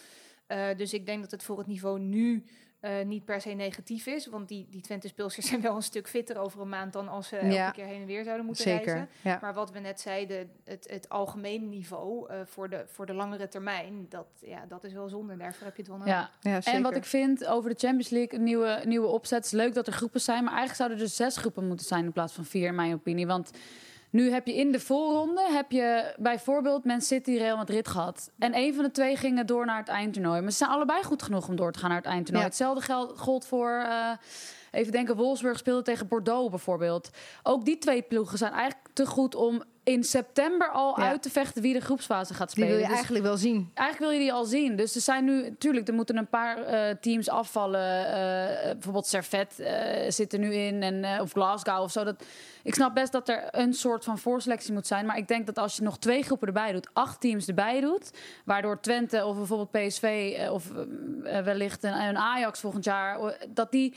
Eh, 0.46 0.66
dus 0.77 0.92
ik 0.92 1.07
denk 1.07 1.20
dat 1.22 1.31
het 1.31 1.42
voor 1.42 1.59
het 1.59 1.66
niveau 1.66 1.99
nu... 2.01 2.44
eh, 2.87 3.05
niet 3.07 3.25
per 3.25 3.40
se 3.40 3.49
negatief 3.51 4.07
is, 4.07 4.27
want 4.27 4.49
die, 4.49 4.66
die 4.70 4.81
Twente-speelsters 4.81 5.46
zijn 5.51 5.61
wel 5.61 5.77
een 5.77 5.83
stuk 5.83 6.09
fitter 6.09 6.38
over 6.38 6.61
een 6.61 6.68
maand 6.68 6.92
dan 6.92 7.09
als 7.09 7.29
ze 7.29 7.37
elke 7.37 7.55
Ja. 7.55 7.70
keer 7.70 7.85
heen 7.85 8.01
en 8.01 8.07
weer 8.07 8.25
zouden 8.25 8.46
moeten 8.46 8.64
Zeker, 8.64 8.85
reizen. 8.87 9.09
ja. 9.22 9.38
Maar 9.40 9.55
wat 9.55 9.70
we 9.70 9.79
net 9.79 10.01
zeiden, 10.01 10.51
het, 10.64 10.87
het 10.90 11.09
algemene 11.09 11.66
niveau 11.66 12.29
eh, 12.31 12.40
voor, 12.44 12.70
de, 12.70 12.85
voor 12.88 13.07
de 13.07 13.12
langere 13.14 13.49
termijn, 13.49 14.07
dat, 14.09 14.27
ja, 14.40 14.64
dat 14.68 14.85
is 14.85 14.92
wel 14.92 15.09
zonde. 15.09 15.37
Daarvoor 15.37 15.64
heb 15.66 15.77
je 15.77 15.83
het 15.83 15.90
wel 15.90 15.99
nodig. 16.01 16.31
Ja. 16.42 16.61
En 16.72 16.83
wat 16.83 16.96
ik 16.96 17.05
vind 17.05 17.46
over 17.46 17.70
de 17.70 17.77
Champions 17.79 18.09
League, 18.09 18.38
een 18.38 18.44
nieuwe, 18.44 18.81
nieuwe 18.85 19.07
opzet. 19.07 19.37
Het 19.37 19.46
is 19.46 19.53
leuk 19.53 19.75
dat 19.75 19.87
er 19.87 19.92
groepen 19.92 20.20
zijn, 20.20 20.38
maar 20.44 20.53
eigenlijk 20.53 20.77
zouden 20.77 20.99
er 20.99 21.05
dus 21.05 21.16
zes 21.16 21.37
groepen 21.37 21.66
moeten 21.66 21.87
zijn 21.87 22.05
in 22.05 22.12
plaats 22.12 22.33
van 22.33 22.44
vier, 22.44 22.66
in 22.68 22.75
mijn 22.75 22.92
opinie. 22.94 23.27
Want 23.27 23.51
nu 24.11 24.31
heb 24.31 24.47
je 24.47 24.55
in 24.55 24.73
de 24.73 24.81
voorronde, 24.81 25.47
heb 25.51 25.71
je 25.71 26.14
bijvoorbeeld 26.19 26.85
Man 26.85 27.01
City, 27.01 27.37
Real 27.37 27.57
Madrid 27.57 27.88
gehad. 27.88 28.31
En 28.38 28.57
een 28.57 28.75
van 28.75 28.85
de 28.85 28.90
twee 28.90 29.16
gingen 29.16 29.47
door 29.47 29.66
naar 29.66 29.79
het 29.79 29.88
eindtoernooi. 29.88 30.40
Maar 30.40 30.51
ze 30.51 30.57
zijn 30.57 30.71
allebei 30.71 31.03
goed 31.03 31.23
genoeg 31.23 31.49
om 31.49 31.57
door 31.57 31.73
te 31.73 31.79
gaan 31.79 31.88
naar 31.88 31.99
het 31.99 32.07
eindtoernooi. 32.07 32.45
Ja. 32.45 32.51
Hetzelfde 32.51 32.81
geld, 32.85 33.19
gold 33.19 33.47
voor, 33.47 33.71
eh, 33.71 34.11
even 34.77 34.93
denken, 34.93 35.17
Wolfsburg 35.17 35.59
speelde 35.59 35.83
tegen 35.83 36.09
Bordeaux 36.09 36.51
bijvoorbeeld. 36.51 37.11
Ook 37.43 37.65
die 37.65 37.79
twee 37.79 38.03
ploegen 38.03 38.39
zijn 38.39 38.53
eigenlijk 38.53 38.89
te 38.93 39.07
goed 39.07 39.35
om 39.35 39.62
in 39.85 40.05
september 40.05 40.69
al 40.71 41.01
Ja. 41.01 41.07
uit 41.09 41.23
te 41.23 41.31
vechten 41.31 41.62
wie 41.62 41.73
de 41.73 41.81
groepsfase 41.81 42.35
gaat 42.35 42.47
Die 42.55 42.65
spelen. 42.65 42.69
wil 42.71 42.79
je 42.79 42.85
Dus- 42.87 42.95
eigenlijk 42.95 43.25
wel 43.25 43.37
zien. 43.37 43.71
Eigenlijk 43.75 43.99
wil 43.99 44.11
je 44.21 44.25
die 44.25 44.33
al 44.33 44.45
zien. 44.45 44.77
Dus 44.77 44.95
er 44.95 45.01
zijn 45.01 45.25
nu, 45.25 45.43
natuurlijk, 45.43 45.89
er 45.89 45.95
moeten 45.95 46.17
een 46.17 46.29
paar 46.29 46.62
eh, 46.62 46.95
teams 47.01 47.29
afvallen. 47.29 48.07
Eh, 48.07 48.73
bijvoorbeeld 48.73 49.07
Servet 49.07 49.61
eh, 49.61 50.11
zit 50.11 50.33
er 50.33 50.39
nu 50.39 50.55
in, 50.55 50.83
en, 50.83 51.21
of 51.21 51.33
Glasgow 51.33 51.83
of 51.83 51.91
zo. 51.91 52.05
Dat, 52.05 52.25
ik 52.62 52.75
snap 52.75 52.95
best 52.95 53.12
dat 53.12 53.29
er 53.29 53.49
een 53.51 53.75
soort 53.75 54.05
van 54.05 54.19
voorselectie 54.19 54.73
moet 54.73 54.87
zijn. 54.87 55.07
Maar 55.07 55.17
ik 55.17 55.29
denk 55.29 55.47
dat 55.47 55.59
als 55.59 55.77
je 55.77 55.83
nog 55.83 55.99
twee 55.99 56.23
groepen 56.23 56.47
erbij 56.47 56.73
doet, 56.73 56.89
acht 56.93 57.21
teams 57.21 57.47
erbij 57.49 57.81
doet. 57.81 58.11
Waardoor 58.45 58.81
Twente 58.81 59.25
of 59.25 59.37
bijvoorbeeld 59.37 59.71
PSV 59.71 60.37
of 60.51 60.71
wellicht 61.45 61.83
een, 61.85 61.95
een 62.01 62.17
Ajax 62.19 62.61
volgend 62.61 62.85
jaar. 62.85 63.37
Dat 63.49 63.71
die 63.71 63.95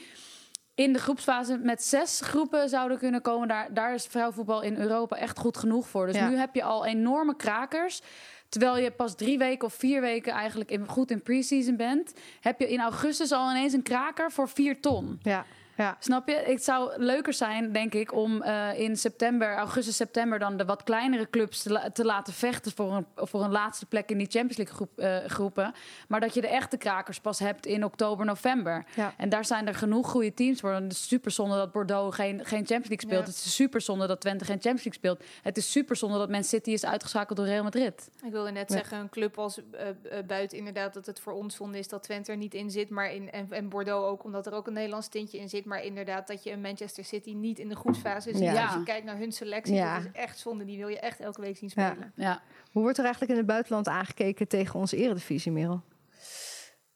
in 0.80 0.94
de 0.94 1.00
groepsfase 1.00 1.58
met 1.58 1.84
zes 1.84 2.22
groepen 2.22 2.70
zouden 2.70 2.98
kunnen 2.98 3.22
komen. 3.22 3.48
Daar, 3.48 3.74
daar 3.74 3.94
is 3.94 4.06
vrouwenvoetbal 4.06 4.62
in 4.62 4.76
Europa 4.78 5.16
echt 5.16 5.40
goed 5.40 5.58
genoeg 5.58 5.88
voor. 5.88 6.06
Dus 6.06 6.16
Ja. 6.16 6.30
nu 6.30 6.38
heb 6.38 6.56
je 6.56 6.64
al 6.64 6.86
enorme 6.86 7.36
krakers. 7.36 8.02
Terwijl 8.50 8.78
je 8.78 8.92
pas 8.92 9.16
drie 9.16 9.38
weken 9.38 9.68
of 9.68 9.74
vier 9.74 10.02
weken 10.02 10.34
eigenlijk 10.34 10.72
in, 10.72 10.88
goed 10.88 11.12
in 11.12 11.22
pre-season 11.22 11.76
bent, 11.76 12.14
heb 12.42 12.60
je 12.60 12.70
in 12.70 12.80
augustus 12.80 13.32
al 13.32 13.50
ineens 13.50 13.74
een 13.74 13.84
kraker 13.84 14.32
voor 14.32 14.50
vier 14.50 14.80
ton. 14.80 15.20
Ja, 15.22 15.46
ja. 15.84 15.98
Snap 16.00 16.28
je? 16.28 16.36
Het 16.46 16.64
zou 16.64 16.92
leuker 17.04 17.34
zijn, 17.34 17.72
denk 17.72 17.94
ik, 17.94 18.14
om 18.14 18.42
eh, 18.42 18.80
in 18.80 18.98
september, 18.98 19.56
augustus, 19.56 19.96
september 19.96 20.40
dan 20.40 20.58
de 20.58 20.66
wat 20.66 20.84
kleinere 20.84 21.30
clubs 21.30 21.62
te, 21.64 21.72
la- 21.72 21.90
te 21.92 22.06
laten 22.06 22.34
vechten 22.34 22.72
voor 22.72 22.94
een, 22.96 23.06
voor 23.16 23.44
een 23.44 23.52
laatste 23.52 23.86
plek 23.86 24.10
in 24.10 24.18
die 24.18 24.28
Champions 24.30 24.58
League 24.58 24.76
groep, 24.76 25.00
eh, 25.00 25.18
groepen. 25.30 25.74
Maar 26.08 26.20
dat 26.20 26.34
je 26.34 26.42
de 26.42 26.48
echte 26.48 26.78
krakers 26.78 27.20
pas 27.20 27.40
hebt 27.40 27.66
in 27.66 27.84
oktober, 27.84 28.26
november. 28.26 28.86
Ja. 28.96 29.14
En 29.18 29.30
daar 29.30 29.46
zijn 29.46 29.68
er 29.68 29.76
genoeg 29.76 30.10
goede 30.10 30.34
teams 30.34 30.60
voor. 30.60 30.72
En 30.72 30.84
Het 30.84 30.92
is 30.92 31.08
super 31.08 31.32
zonde 31.32 31.56
dat 31.56 31.72
Bordeaux 31.72 32.16
geen, 32.16 32.38
geen 32.46 32.66
Champions 32.66 32.88
League 32.90 33.08
speelt. 33.10 33.22
Ja. 33.26 33.32
Het 33.32 33.46
is 33.46 33.56
super 33.56 33.82
zonde 33.82 34.08
dat 34.08 34.22
Twente 34.22 34.46
geen 34.46 34.62
Champions 34.62 34.84
League 34.84 35.02
speelt. 35.16 35.24
Het 35.44 35.58
is 35.58 35.72
super 35.72 35.96
zonde 35.96 36.18
dat 36.18 36.30
Man 36.30 36.44
City 36.44 36.72
is 36.72 36.86
uitgeschakeld 36.86 37.38
door 37.38 37.48
Real 37.48 37.64
Madrid. 37.64 38.10
Ik 38.26 38.32
wilde 38.32 38.52
net 38.52 38.70
Ja. 38.70 38.76
zeggen, 38.76 38.98
een 39.00 39.10
club 39.10 39.38
als 39.38 39.60
eh, 39.72 39.88
eh, 39.90 40.26
buiten 40.26 40.58
inderdaad 40.58 40.94
dat 40.94 41.06
het 41.06 41.20
voor 41.20 41.34
ons 41.34 41.56
zonde 41.56 41.78
is 41.78 41.88
dat 41.88 42.04
Twente 42.04 42.32
er 42.32 42.38
niet 42.38 42.54
in 42.54 42.72
zit. 42.72 42.90
Maar 42.90 43.14
in, 43.14 43.32
en, 43.32 43.48
en 43.50 43.70
Bordeaux 43.70 44.06
ook, 44.08 44.24
omdat 44.24 44.46
er 44.46 44.54
ook 44.54 44.68
een 44.68 44.74
Nederlands 44.74 45.08
tintje 45.08 45.38
in 45.38 45.50
zit. 45.50 45.66
Maar 45.70 45.84
inderdaad 45.84 46.28
dat 46.28 46.44
je 46.44 46.52
een 46.52 46.62
Manchester 46.62 47.04
City 47.04 47.34
niet 47.34 47.60
in 47.60 47.70
de 47.70 47.76
groepsfase 47.76 48.30
ziet. 48.34 48.42
Ja. 48.42 48.66
Als 48.66 48.74
je 48.74 48.84
kijkt 48.84 49.06
naar 49.06 49.18
hun 49.18 49.32
selectie, 49.32 49.74
Ja. 49.76 49.96
dat 49.96 50.06
is 50.06 50.12
echt 50.22 50.40
zonde. 50.40 50.66
Die 50.66 50.78
wil 50.78 50.88
je 50.88 51.00
echt 51.00 51.20
elke 51.20 51.42
week 51.42 51.58
zien 51.58 51.72
Ja. 51.76 51.90
spelen. 51.90 52.12
Ja. 52.16 52.42
Hoe 52.72 52.82
wordt 52.82 52.98
er 52.98 53.04
eigenlijk 53.04 53.32
in 53.34 53.38
het 53.40 53.48
buitenland 53.48 53.88
aangekeken 53.88 54.48
tegen 54.48 54.80
onze 54.80 54.98
eredivisie, 54.98 55.52
Merel? 55.52 55.82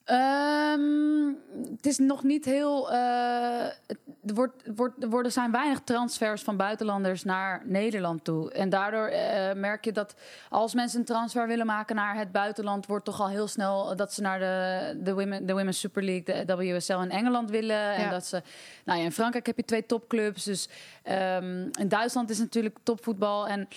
Ehm, 0.04 1.28
het 1.76 1.86
is 1.86 1.98
nog 1.98 2.24
niet 2.24 2.46
heel. 2.46 2.89
het- 2.92 4.00
er, 4.26 4.34
wordt, 4.34 4.63
wordt, 4.76 5.04
er 5.04 5.10
worden 5.10 5.32
zijn 5.32 5.52
weinig 5.52 5.80
transfers 5.84 6.42
van 6.42 6.58
buitenlanders 6.58 7.24
naar 7.24 7.62
Nederland 7.66 8.24
toe. 8.24 8.52
En 8.52 8.70
daardoor 8.70 9.06
eh, 9.08 9.54
merk 9.56 9.86
je 9.86 9.92
dat 9.92 10.16
als 10.50 10.74
mensen 10.74 11.00
een 11.00 11.06
transfer 11.06 11.48
willen 11.48 11.66
maken 11.66 11.96
naar 11.96 12.18
het 12.18 12.32
buitenland, 12.32 12.86
wordt 12.86 13.06
toch 13.06 13.22
al 13.22 13.30
heel 13.30 13.48
snel 13.48 13.96
dat 13.96 14.13
ze 14.13 14.22
naar 14.22 14.39
de, 14.39 15.00
de, 15.04 15.13
women, 15.13 15.46
de 15.46 15.54
Women's 15.54 15.80
Super 15.80 16.04
League, 16.04 16.46
de 16.46 16.56
WSL 16.56 16.94
in 17.00 17.12
Engeland 17.12 17.50
willen. 17.50 17.94
En 17.96 18.10
dat 18.10 18.26
ze. 18.26 18.42
Nou 18.86 19.00
ja, 19.00 19.06
in 19.06 19.12
Frankrijk 19.12 19.46
heb 19.46 19.58
je 19.58 19.66
twee 19.66 19.86
topclubs. 19.86 20.44
Dus 20.44 20.70
ehm, 21.04 21.68
in 21.72 21.88
Duitsland 21.88 22.30
is 22.30 22.39
natuurlijk 22.39 22.78
topvoetbal. 22.84 23.48
En 23.48 23.68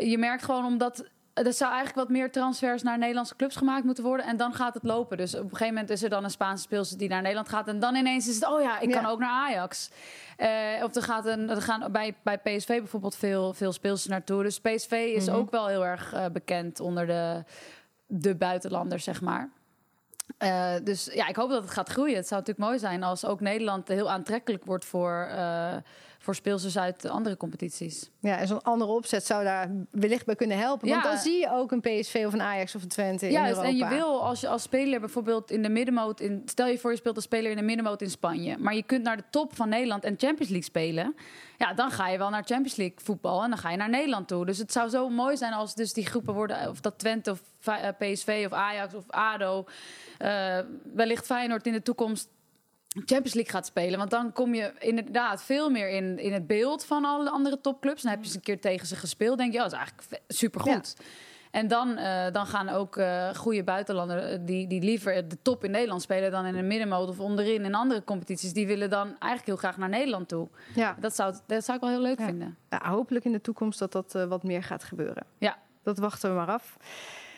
je 0.00 0.18
merkt 0.18 0.44
gewoon 0.44 0.64
omdat 0.64 1.04
er 1.44 1.52
zou 1.52 1.70
eigenlijk 1.72 2.08
wat 2.08 2.16
meer 2.16 2.32
transfers 2.32 2.82
naar 2.82 2.98
Nederlandse 2.98 3.36
clubs 3.36 3.56
gemaakt 3.56 3.84
moeten 3.84 4.04
worden. 4.04 4.26
En 4.26 4.36
dan 4.36 4.54
gaat 4.54 4.74
het 4.74 4.82
lopen. 4.82 5.16
Dus 5.16 5.34
op 5.34 5.42
een 5.42 5.48
gegeven 5.50 5.74
moment 5.74 5.90
is 5.90 6.02
er 6.02 6.10
dan 6.10 6.24
een 6.24 6.30
Spaanse 6.30 6.62
speelster 6.62 6.98
die 6.98 7.08
naar 7.08 7.20
Nederland 7.22 7.48
gaat. 7.48 7.68
En 7.68 7.78
dan 7.78 7.94
ineens 7.94 8.28
is 8.28 8.34
het, 8.34 8.46
oh 8.48 8.60
ja, 8.62 8.78
ik 8.80 8.88
Ja. 8.92 9.00
kan 9.00 9.10
ook 9.10 9.18
naar 9.18 9.30
Ajax. 9.30 9.90
Eh, 10.36 10.48
of 10.82 10.94
er, 10.94 11.02
gaat 11.02 11.26
een, 11.26 11.50
er 11.50 11.62
gaan 11.62 11.92
bij, 11.92 12.14
bij 12.22 12.38
PSV 12.38 12.66
bijvoorbeeld 12.78 13.16
veel, 13.16 13.54
veel 13.54 13.72
speelsters 13.72 14.10
naartoe. 14.12 14.42
Dus 14.42 14.60
PSV 14.60 15.12
is 15.16 15.26
Mhm. 15.26 15.36
ook 15.36 15.50
wel 15.50 15.66
heel 15.66 15.84
erg 15.86 16.12
eh, 16.12 16.24
bekend 16.32 16.80
onder 16.80 17.06
de, 17.06 17.44
de 18.06 18.34
buitenlanders, 18.34 19.04
zeg 19.04 19.20
maar. 19.20 19.48
Uh, 20.42 20.74
dus 20.84 21.10
ja, 21.12 21.26
ik 21.28 21.36
hoop 21.36 21.50
dat 21.50 21.62
het 21.62 21.70
gaat 21.70 21.88
groeien. 21.88 22.16
Het 22.16 22.26
zou 22.28 22.40
natuurlijk 22.40 22.68
mooi 22.68 22.78
zijn 22.80 23.02
als 23.02 23.24
ook 23.24 23.40
Nederland 23.40 23.88
heel 23.88 24.10
aantrekkelijk 24.10 24.64
wordt 24.64 24.84
voor, 24.84 25.28
voor 26.26 26.34
speelsters 26.34 26.78
uit 26.78 27.08
andere 27.08 27.36
competities. 27.36 28.10
Ja, 28.20 28.38
en 28.38 28.46
zo'n 28.46 28.62
andere 28.62 28.90
opzet 28.90 29.26
zou 29.26 29.44
daar 29.44 29.70
wellicht 29.90 30.26
bij 30.26 30.34
kunnen 30.34 30.58
helpen. 30.58 30.88
Want 30.88 31.02
dan 31.02 31.18
zie 31.18 31.38
je 31.38 31.50
ook 31.50 31.72
een 31.72 31.80
PSV 31.80 32.24
of 32.26 32.32
een 32.32 32.42
Ajax 32.42 32.74
of 32.74 32.82
een 32.82 32.88
Twente 32.88 33.30
ja, 33.30 33.40
in 33.40 33.48
Europa. 33.48 33.68
en 33.68 33.76
je 33.76 33.88
wil 33.88 34.24
als 34.24 34.40
je 34.40 34.48
als 34.48 34.62
speler 34.62 35.00
bijvoorbeeld 35.00 35.50
in 35.50 35.62
de 35.62 35.68
middenmoot... 35.68 36.20
In, 36.20 36.42
stel 36.44 36.66
je 36.66 36.78
voor 36.78 36.90
je 36.90 36.96
speelt 36.96 37.16
als 37.16 37.24
speler 37.24 37.50
in 37.50 37.56
de 37.56 37.62
middenmoot 37.62 38.02
in 38.02 38.10
Spanje... 38.10 38.56
maar 38.58 38.74
je 38.74 38.82
kunt 38.82 39.02
naar 39.02 39.16
de 39.16 39.22
top 39.30 39.56
van 39.56 39.68
Nederland 39.68 40.04
en 40.04 40.14
Champions 40.18 40.50
League 40.50 40.62
spelen... 40.62 41.14
ja, 41.58 41.74
dan 41.74 41.90
ga 41.90 42.08
je 42.08 42.18
wel 42.18 42.30
naar 42.30 42.44
Champions 42.44 42.76
League 42.76 42.96
voetbal 43.02 43.42
en 43.42 43.50
dan 43.50 43.58
ga 43.58 43.70
je 43.70 43.76
naar 43.76 43.90
Nederland 43.90 44.28
toe. 44.28 44.46
Dus 44.46 44.58
het 44.58 44.72
zou 44.72 44.88
zo 44.88 45.08
mooi 45.08 45.36
zijn 45.36 45.52
als 45.52 45.74
dus 45.74 45.92
die 45.92 46.06
groepen 46.06 46.34
worden... 46.34 46.68
of 46.68 46.80
dat 46.80 46.98
Twente 46.98 47.30
of 47.30 47.42
PSV 47.98 48.42
of 48.46 48.52
Ajax 48.52 48.94
of 48.94 49.04
ADO... 49.10 49.64
Uh, 50.22 50.58
wellicht 50.94 51.26
Feyenoord 51.26 51.66
in 51.66 51.72
de 51.72 51.82
toekomst 51.82 52.28
Champions 53.04 53.34
League 53.34 53.52
gaat 53.52 53.66
spelen. 53.66 53.98
Want 53.98 54.10
dan 54.10 54.32
kom 54.32 54.54
je 54.54 54.72
inderdaad 54.78 55.42
veel 55.42 55.70
meer 55.70 55.88
in, 55.88 56.18
in 56.18 56.32
het 56.32 56.46
beeld 56.46 56.84
van 56.84 57.04
alle 57.04 57.30
andere 57.30 57.60
topclubs. 57.60 58.02
Dan 58.02 58.10
heb 58.10 58.20
je 58.20 58.26
eens 58.26 58.34
een 58.34 58.42
keer 58.42 58.60
tegen 58.60 58.86
ze 58.86 58.96
gespeeld. 58.96 59.38
denk 59.38 59.52
je, 59.52 59.58
oh, 59.58 59.64
dat 59.64 59.72
is 59.72 59.78
eigenlijk 59.78 60.22
supergoed. 60.28 60.94
Ja. 60.98 61.04
En 61.50 61.68
dan, 61.68 61.98
uh, 61.98 62.30
dan 62.32 62.46
gaan 62.46 62.68
ook 62.68 62.96
uh, 62.96 63.34
goede 63.34 63.64
buitenlanders 63.64 64.38
die, 64.40 64.66
die 64.66 64.82
liever 64.82 65.28
de 65.28 65.36
top 65.42 65.64
in 65.64 65.70
Nederland 65.70 66.02
spelen 66.02 66.30
dan 66.30 66.44
in 66.44 66.56
een 66.56 66.66
middenmoot 66.66 67.08
of 67.08 67.20
onderin 67.20 67.64
in 67.64 67.74
andere 67.74 68.04
competities. 68.04 68.52
Die 68.52 68.66
willen 68.66 68.90
dan 68.90 69.06
eigenlijk 69.06 69.46
heel 69.46 69.56
graag 69.56 69.76
naar 69.76 69.88
Nederland 69.88 70.28
toe. 70.28 70.48
Ja. 70.74 70.96
Dat, 71.00 71.14
zou, 71.14 71.34
dat 71.46 71.64
zou 71.64 71.76
ik 71.76 71.82
wel 71.82 71.92
heel 71.92 72.02
leuk 72.02 72.18
ja. 72.18 72.24
vinden. 72.24 72.56
Ja, 72.70 72.88
hopelijk 72.88 73.24
in 73.24 73.32
de 73.32 73.40
toekomst 73.40 73.78
dat 73.78 73.92
dat 73.92 74.14
uh, 74.16 74.24
wat 74.24 74.42
meer 74.42 74.62
gaat 74.62 74.84
gebeuren. 74.84 75.24
Ja. 75.38 75.58
Dat 75.82 75.98
wachten 75.98 76.30
we 76.30 76.36
maar 76.36 76.48
af. 76.48 76.76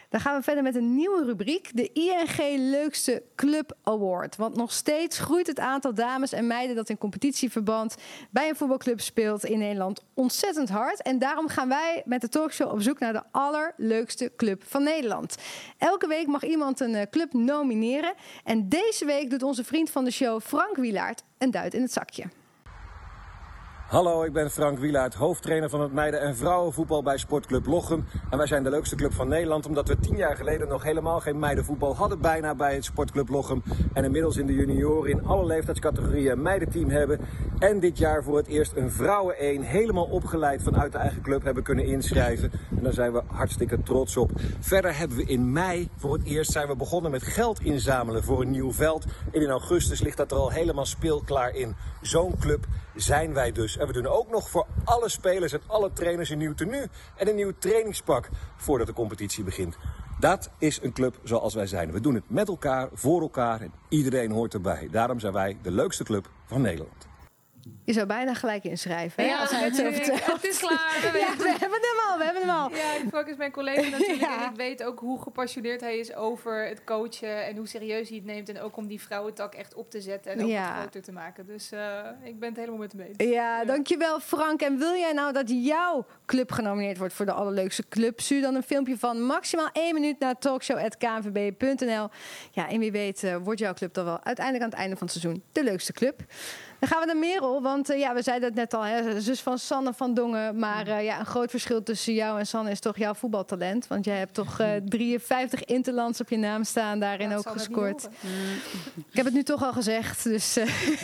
Dan 0.08 0.20
gaan 0.20 0.36
we 0.36 0.42
verder 0.42 0.62
met 0.62 0.74
een 0.74 0.94
nieuwe 0.94 1.24
rubriek, 1.24 1.70
de 1.74 1.92
ING 1.92 2.58
Leukste 2.70 3.22
Club 3.36 3.76
Award. 3.82 4.36
Want 4.36 4.56
nog 4.56 4.72
steeds 4.72 5.18
groeit 5.18 5.46
het 5.46 5.58
aantal 5.58 5.94
dames 5.94 6.32
en 6.32 6.46
meiden 6.46 6.76
dat 6.76 6.88
in 6.88 6.98
competitieverband 6.98 7.94
bij 8.30 8.48
een 8.48 8.56
voetbalclub 8.56 9.00
speelt 9.00 9.44
in 9.44 9.58
Nederland 9.58 10.04
ontzettend 10.14 10.68
hard. 10.68 11.02
En 11.02 11.18
daarom 11.18 11.48
gaan 11.48 11.68
wij 11.68 12.02
met 12.04 12.20
de 12.20 12.28
talkshow 12.28 12.72
op 12.72 12.82
zoek 12.82 12.98
naar 12.98 13.12
de 13.12 13.22
allerleukste 13.30 14.32
club 14.36 14.62
van 14.66 14.82
Nederland. 14.82 15.36
Elke 15.78 16.06
week 16.06 16.26
mag 16.26 16.44
iemand 16.44 16.80
een 16.80 17.10
club 17.10 17.32
nomineren. 17.32 18.14
En 18.44 18.68
deze 18.68 19.04
week 19.04 19.30
doet 19.30 19.42
onze 19.42 19.64
vriend 19.64 19.90
van 19.90 20.04
de 20.04 20.10
show 20.10 20.40
Frank 20.40 20.76
Wielaert 20.76 21.22
een 21.38 21.50
duit 21.50 21.74
in 21.74 21.82
het 21.82 21.92
zakje. 21.92 22.24
Hallo, 23.88 24.22
ik 24.22 24.32
ben 24.32 24.50
Frank 24.50 24.78
Wielaert, 24.78 25.14
hoofdtrainer 25.14 25.70
van 25.70 25.80
het 25.80 25.92
meiden- 25.92 26.20
en 26.20 26.36
vrouwenvoetbal 26.36 27.02
bij 27.02 27.18
Sportclub 27.18 27.66
Lochem. 27.66 28.04
En 28.30 28.38
wij 28.38 28.46
zijn 28.46 28.62
de 28.62 28.70
leukste 28.70 28.96
club 28.96 29.12
van 29.12 29.28
Nederland 29.28 29.66
omdat 29.66 29.88
we 29.88 29.98
tien 29.98 30.16
jaar 30.16 30.36
geleden 30.36 30.68
nog 30.68 30.82
helemaal 30.82 31.20
geen 31.20 31.38
meidenvoetbal 31.38 31.96
hadden 31.96 32.20
bijna 32.20 32.54
bij 32.54 32.74
het 32.74 32.84
Sportclub 32.84 33.28
Lochem. 33.28 33.62
En 33.92 34.04
inmiddels 34.04 34.36
in 34.36 34.46
de 34.46 34.54
junioren 34.54 35.10
in 35.10 35.24
alle 35.24 35.46
leeftijdscategorieën 35.46 36.32
een 36.32 36.42
meidenteam 36.42 36.88
hebben. 36.88 37.20
En 37.58 37.80
dit 37.80 37.98
jaar 37.98 38.22
voor 38.22 38.36
het 38.36 38.46
eerst 38.46 38.72
een 38.76 38.90
vrouwen 38.90 39.38
1 39.38 39.62
helemaal 39.62 40.04
opgeleid 40.04 40.62
vanuit 40.62 40.92
de 40.92 40.98
eigen 40.98 41.22
club 41.22 41.44
hebben 41.44 41.62
kunnen 41.62 41.84
inschrijven. 41.84 42.52
En 42.76 42.82
daar 42.82 42.92
zijn 42.92 43.12
we 43.12 43.22
hartstikke 43.26 43.82
trots 43.82 44.16
op. 44.16 44.30
Verder 44.60 44.96
hebben 44.96 45.16
we 45.16 45.24
in 45.24 45.52
mei 45.52 45.88
voor 45.96 46.12
het 46.12 46.24
eerst 46.24 46.52
zijn 46.52 46.68
we 46.68 46.76
begonnen 46.76 47.10
met 47.10 47.22
geld 47.22 47.60
inzamelen 47.60 48.24
voor 48.24 48.40
een 48.40 48.50
nieuw 48.50 48.72
veld. 48.72 49.04
En 49.32 49.42
in 49.42 49.50
augustus 49.50 50.00
ligt 50.00 50.16
dat 50.16 50.30
er 50.30 50.38
al 50.38 50.50
helemaal 50.50 50.86
speelklaar 50.86 51.54
in. 51.54 51.76
Zo'n 52.00 52.38
club 52.38 52.66
zijn 53.00 53.34
wij 53.34 53.52
dus. 53.52 53.76
En 53.76 53.86
we 53.86 53.92
doen 53.92 54.06
ook 54.06 54.30
nog 54.30 54.50
voor 54.50 54.66
alle 54.84 55.08
spelers 55.08 55.52
en 55.52 55.60
alle 55.66 55.92
trainers 55.92 56.30
een 56.30 56.38
nieuw 56.38 56.54
tenue 56.54 56.88
en 57.16 57.28
een 57.28 57.34
nieuw 57.34 57.52
trainingspak 57.58 58.28
voordat 58.56 58.86
de 58.86 58.92
competitie 58.92 59.44
begint. 59.44 59.76
Dat 60.20 60.50
is 60.58 60.82
een 60.82 60.92
club 60.92 61.18
zoals 61.22 61.54
wij 61.54 61.66
zijn. 61.66 61.92
We 61.92 62.00
doen 62.00 62.14
het 62.14 62.30
met 62.30 62.48
elkaar, 62.48 62.88
voor 62.92 63.20
elkaar 63.20 63.60
en 63.60 63.72
iedereen 63.88 64.30
hoort 64.30 64.54
erbij. 64.54 64.88
Daarom 64.90 65.20
zijn 65.20 65.32
wij 65.32 65.56
de 65.62 65.70
leukste 65.70 66.04
club 66.04 66.30
van 66.46 66.60
Nederland. 66.60 67.06
Je 67.88 67.94
zou 67.94 68.06
bijna 68.06 68.34
gelijk 68.34 68.64
inschrijven. 68.64 69.24
Ja, 69.24 69.38
als 69.40 69.50
hij 69.50 69.64
het 69.64 69.76
zo 69.76 69.90
vertelt. 69.90 70.32
Het 70.32 70.44
is 70.44 70.58
klaar. 70.58 70.98
We, 71.12 71.18
ja, 71.26 71.36
we 71.36 71.48
hebben 71.48 71.78
hem 71.80 72.10
al. 72.10 72.18
We 72.18 72.24
hebben 72.24 72.42
hem 72.42 72.50
al. 72.50 72.70
Ja, 72.70 73.08
Frank 73.08 73.26
is 73.26 73.36
mijn 73.36 73.50
collega 73.50 73.88
natuurlijk. 73.98 74.20
Ja. 74.20 74.44
En 74.44 74.50
ik 74.50 74.56
weet 74.56 74.84
ook 74.84 74.98
hoe 74.98 75.22
gepassioneerd 75.22 75.80
hij 75.80 75.98
is 75.98 76.14
over 76.14 76.66
het 76.66 76.84
coachen. 76.84 77.46
En 77.46 77.56
hoe 77.56 77.68
serieus 77.68 78.08
hij 78.08 78.16
het 78.16 78.26
neemt. 78.26 78.48
En 78.48 78.60
ook 78.60 78.76
om 78.76 78.86
die 78.86 79.00
vrouwentak 79.00 79.54
echt 79.54 79.74
op 79.74 79.90
te 79.90 80.00
zetten. 80.00 80.32
En 80.32 80.42
ook 80.42 80.48
ja. 80.48 80.68
wat 80.68 80.80
groter 80.80 81.02
te 81.02 81.12
maken. 81.12 81.46
Dus 81.46 81.72
uh, 81.72 81.80
ik 82.22 82.38
ben 82.38 82.48
het 82.48 82.58
helemaal 82.58 82.78
met 82.78 82.92
hem 82.92 83.00
eens. 83.00 83.32
Ja, 83.32 83.64
dankjewel 83.64 84.20
Frank. 84.20 84.60
En 84.60 84.78
wil 84.78 84.94
jij 84.94 85.12
nou 85.12 85.32
dat 85.32 85.64
jouw 85.64 86.06
club 86.26 86.52
genomineerd 86.52 86.98
wordt 86.98 87.14
voor 87.14 87.26
de 87.26 87.32
allerleukste 87.32 87.88
club? 87.88 88.20
Stuur 88.20 88.40
dan 88.40 88.54
een 88.54 88.62
filmpje 88.62 88.98
van 88.98 89.22
maximaal 89.22 89.68
één 89.72 89.94
minuut 89.94 90.18
naar 90.18 90.38
talkshow.knvb.nl. 90.38 92.08
Ja, 92.50 92.68
en 92.68 92.78
wie 92.78 92.92
weet 92.92 93.22
uh, 93.22 93.36
wordt 93.36 93.60
jouw 93.60 93.74
club 93.74 93.94
dan 93.94 94.04
wel 94.04 94.24
uiteindelijk 94.24 94.64
aan 94.64 94.70
het 94.70 94.78
einde 94.78 94.96
van 94.96 95.06
het 95.06 95.16
seizoen 95.16 95.42
de 95.52 95.64
leukste 95.64 95.92
club. 95.92 96.24
Dan 96.78 96.88
gaan 96.88 97.00
we 97.00 97.06
naar 97.06 97.16
Merel, 97.16 97.62
want 97.62 97.77
uh, 97.86 97.98
ja, 97.98 98.14
we 98.14 98.22
zeiden 98.22 98.48
het 98.48 98.56
net 98.56 98.74
al, 98.74 98.82
hè, 98.82 99.20
zus 99.20 99.40
van 99.40 99.58
Sanne 99.58 99.92
van 99.92 100.14
Dongen. 100.14 100.58
Maar 100.58 100.88
uh, 100.88 101.04
ja, 101.04 101.18
een 101.18 101.26
groot 101.26 101.50
verschil 101.50 101.82
tussen 101.82 102.14
jou 102.14 102.38
en 102.38 102.46
Sanne 102.46 102.70
is 102.70 102.80
toch 102.80 102.98
jouw 102.98 103.14
voetbaltalent. 103.14 103.86
Want 103.86 104.04
jij 104.04 104.18
hebt 104.18 104.34
toch 104.34 104.60
uh, 104.60 104.70
53 104.84 105.64
interlands 105.64 106.20
op 106.20 106.28
je 106.28 106.36
naam 106.36 106.64
staan, 106.64 107.00
daarin 107.00 107.30
ja, 107.30 107.36
ook 107.36 107.48
gescoord. 107.48 108.08
Ik 109.10 109.16
heb 109.16 109.24
het 109.24 109.34
nu 109.34 109.42
toch 109.42 109.62
al 109.62 109.72
gezegd. 109.72 110.24
Dus 110.24 110.52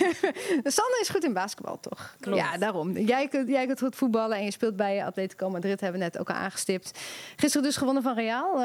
Sanne 0.76 0.98
is 1.00 1.08
goed 1.08 1.24
in 1.24 1.32
basketbal, 1.32 1.80
toch? 1.80 2.16
Klopt. 2.20 2.38
Ja, 2.38 2.58
daarom. 2.58 2.98
Jij 2.98 3.28
kunt, 3.28 3.48
jij 3.48 3.66
kunt 3.66 3.80
goed 3.80 3.96
voetballen 3.96 4.36
en 4.36 4.44
je 4.44 4.50
speelt 4.50 4.76
bij 4.76 5.04
Atletico 5.04 5.50
Madrid, 5.50 5.80
hebben 5.80 6.00
we 6.00 6.06
net 6.06 6.18
ook 6.18 6.28
al 6.28 6.36
aangestipt. 6.36 6.98
Gisteren 7.36 7.66
dus 7.66 7.76
gewonnen 7.76 8.02
van 8.02 8.14
Real. 8.14 8.58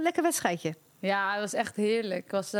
lekker 0.00 0.22
wedstrijdje. 0.22 0.74
Ja, 1.00 1.32
het 1.32 1.40
was 1.40 1.54
echt 1.54 1.76
heerlijk. 1.76 2.30
Het 2.30 2.50
was 2.50 2.52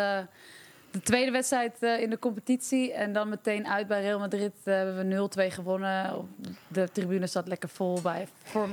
de 0.99 1.05
tweede 1.05 1.31
wedstrijd 1.31 1.77
uh, 1.81 2.01
in 2.01 2.11
de 2.11 2.19
competitie. 2.19 2.93
En 2.93 3.13
dan 3.13 3.29
meteen 3.29 3.69
uit 3.69 3.87
bij 3.87 4.01
Real 4.01 4.19
Madrid 4.19 4.53
uh, 4.65 4.75
hebben 4.75 5.09
we 5.09 5.49
0-2 5.51 5.53
gewonnen. 5.53 6.29
De 6.69 6.89
tribune 6.93 7.27
zat 7.27 7.49
lekker 7.49 7.69
vol 7.69 8.01
bij 8.01 8.29
voor 8.43 8.69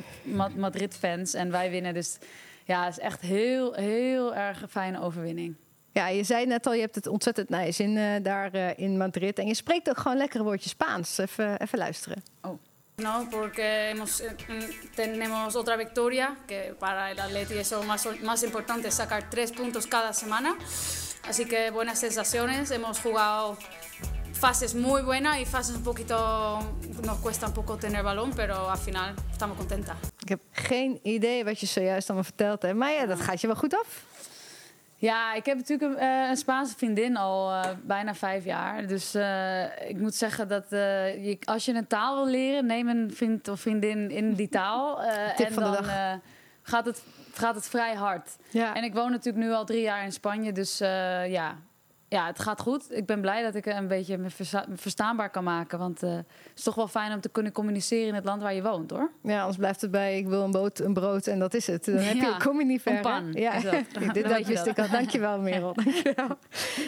Madrid-fans. 0.56 1.34
En 1.34 1.52
wij 1.52 1.70
winnen. 1.70 1.94
Dus 1.94 2.18
ja, 2.66 2.86
het 2.86 2.98
is 2.98 3.04
echt 3.04 3.22
heel, 3.22 3.74
heel 3.74 4.36
erg 4.36 4.62
een 4.62 4.70
fijne 4.70 5.02
overwinning. 5.02 5.56
Ja, 5.92 6.08
je 6.08 6.24
zei 6.24 6.46
net 6.46 6.68
al, 6.68 6.74
je 6.74 6.82
hebt 6.82 6.96
het 6.96 7.08
ontzettend 7.08 7.50
nice 7.50 7.84
in, 7.84 7.96
uh, 7.96 8.12
daar 8.22 8.78
in 8.78 8.98
Madrid. 8.98 9.40
En 9.40 9.48
je 9.48 9.54
spreekt 9.54 9.90
ook 9.90 9.98
gewoon 9.98 10.18
lekkere 10.18 10.44
woordjes 10.44 10.72
Spaans. 10.72 11.18
Even, 11.18 11.60
even 11.60 11.78
luisteren. 11.78 12.24
Oh. 12.42 12.60
No, 12.98 13.28
porque 13.30 13.90
hemos, 13.90 14.24
tenemos 14.96 15.56
otra 15.56 15.76
victoria, 15.76 16.38
que 16.48 16.74
para 16.80 17.12
el 17.12 17.20
Atleti 17.20 17.58
eso 17.58 17.84
más, 17.84 18.08
más 18.24 18.42
importante 18.44 18.88
es 18.88 18.94
sacar 18.94 19.30
tres 19.30 19.52
puntos 19.52 19.86
cada 19.86 20.14
semana. 20.14 20.56
Así 21.30 21.46
que 21.46 21.72
buenas 21.72 22.00
sensaciones, 22.00 22.72
hemos 22.72 23.00
jugado 23.00 23.58
fases 24.34 24.76
muy 24.76 25.02
buenas 25.02 25.40
y 25.40 25.46
fases 25.46 25.76
un 25.76 25.84
poquito, 25.84 26.60
nos 27.04 27.18
cuesta 27.20 27.48
un 27.48 27.54
poco 27.54 27.78
tener 27.78 28.04
balón, 28.04 28.32
pero 28.36 28.70
al 28.70 28.78
final 28.78 29.16
estamos 29.32 29.58
contentas. 29.58 29.96
Ik 30.20 30.30
heb 30.30 30.40
geen 30.52 31.00
idee 31.04 31.44
wat 31.44 31.60
je 31.60 31.66
zojuist 31.66 32.10
allemaal 32.10 32.24
verteld 32.24 32.62
hebt, 32.62 32.76
maar 32.76 32.92
ja, 32.92 33.06
dat 33.06 33.22
gaat 33.22 33.42
je 33.42 33.48
wel 33.48 33.56
goed 33.56 33.76
af. 33.76 34.04
Ja, 34.98 35.34
ik 35.34 35.46
heb 35.46 35.58
natuurlijk 35.58 36.00
een, 36.00 36.04
uh, 36.04 36.30
een 36.30 36.38
Spaanse 36.38 36.76
vriendin 36.78 37.18
al 37.18 37.52
uh, 37.52 37.64
bijna 37.84 38.16
vijf 38.16 38.46
jaar. 38.46 38.88
Dus 38.88 39.16
uh, 39.16 39.90
ik 39.90 39.98
moet 39.98 40.16
zeggen 40.16 40.48
dat 40.48 40.66
je, 40.70 41.38
als 41.44 41.66
je 41.66 41.74
een 41.74 41.88
taal 41.88 42.16
wil 42.16 42.28
leren, 42.28 42.66
neem 42.66 42.88
een 42.88 43.12
vriend 43.14 43.48
of 43.48 43.60
vriendin 43.60 44.12
in 44.12 44.34
die 44.34 44.50
taal. 44.50 45.00
Tip 45.36 45.48
en 45.48 45.54
van 45.54 45.64
de 45.64 45.70
dan 45.72 45.86
dag. 45.86 46.20
gaat, 46.62 46.86
het, 46.86 47.04
gaat 47.38 47.56
het 47.56 47.67
vrij 47.67 47.93
hard. 47.95 48.36
Ja. 48.50 48.76
En 48.76 48.84
ik 48.84 48.93
woon 48.93 49.12
natuurlijk 49.12 49.45
nu 49.45 49.52
al 49.52 49.65
drie 49.65 49.82
jaar 49.82 50.04
in 50.04 50.12
Spanje. 50.12 50.52
Dus 50.52 50.78
ja, 50.78 51.58
ja, 52.15 52.25
het 52.25 52.39
gaat 52.39 52.62
goed. 52.62 52.86
Ik 52.89 53.06
ben 53.06 53.21
blij 53.21 53.43
dat 53.43 53.56
ik 53.56 53.65
een 53.65 53.88
beetje 53.88 54.17
me 54.17 54.30
versta 54.30 54.65
verstaanbaar 54.75 55.30
kan 55.30 55.43
maken. 55.43 55.80
Want 55.80 56.04
uh, 56.04 56.10
het 56.10 56.25
is 56.56 56.63
toch 56.63 56.75
wel 56.75 56.88
fijn 56.88 57.13
om 57.13 57.21
te 57.21 57.30
kunnen 57.30 57.51
communiceren 57.51 58.08
in 58.08 58.13
het 58.13 58.25
land 58.25 58.41
waar 58.41 58.54
je 58.54 58.62
woont, 58.62 58.91
hoor. 58.91 59.12
Ja, 59.21 59.39
anders 59.39 59.58
blijft 59.58 59.82
het 59.82 59.91
bij 59.91 60.17
ik 60.17 60.28
wil 60.28 60.43
een, 60.43 60.51
boot, 60.51 60.80
een 60.80 60.93
brood 60.93 61.28
en 61.28 61.39
dat 61.39 61.54
is 61.54 61.67
het. 61.67 61.86
Dan 61.86 61.95
heb 61.95 62.15
je, 62.15 62.21
Ja, 62.21 62.38
kom 62.38 62.60
je 62.60 62.65
niet 62.65 62.82
ver. 62.82 62.95
een 62.95 63.01
pan? 63.01 63.32
Ja, 63.34 63.54
is 63.54 63.63
dat. 63.63 63.73
dit 64.13 64.30
dat 64.30 64.45
wist 64.45 64.65
ik 64.65 64.80
al. 64.80 64.89
Dankjewel, 64.89 65.39
Merel. 65.39 65.73
Dankjewel. 65.84 66.38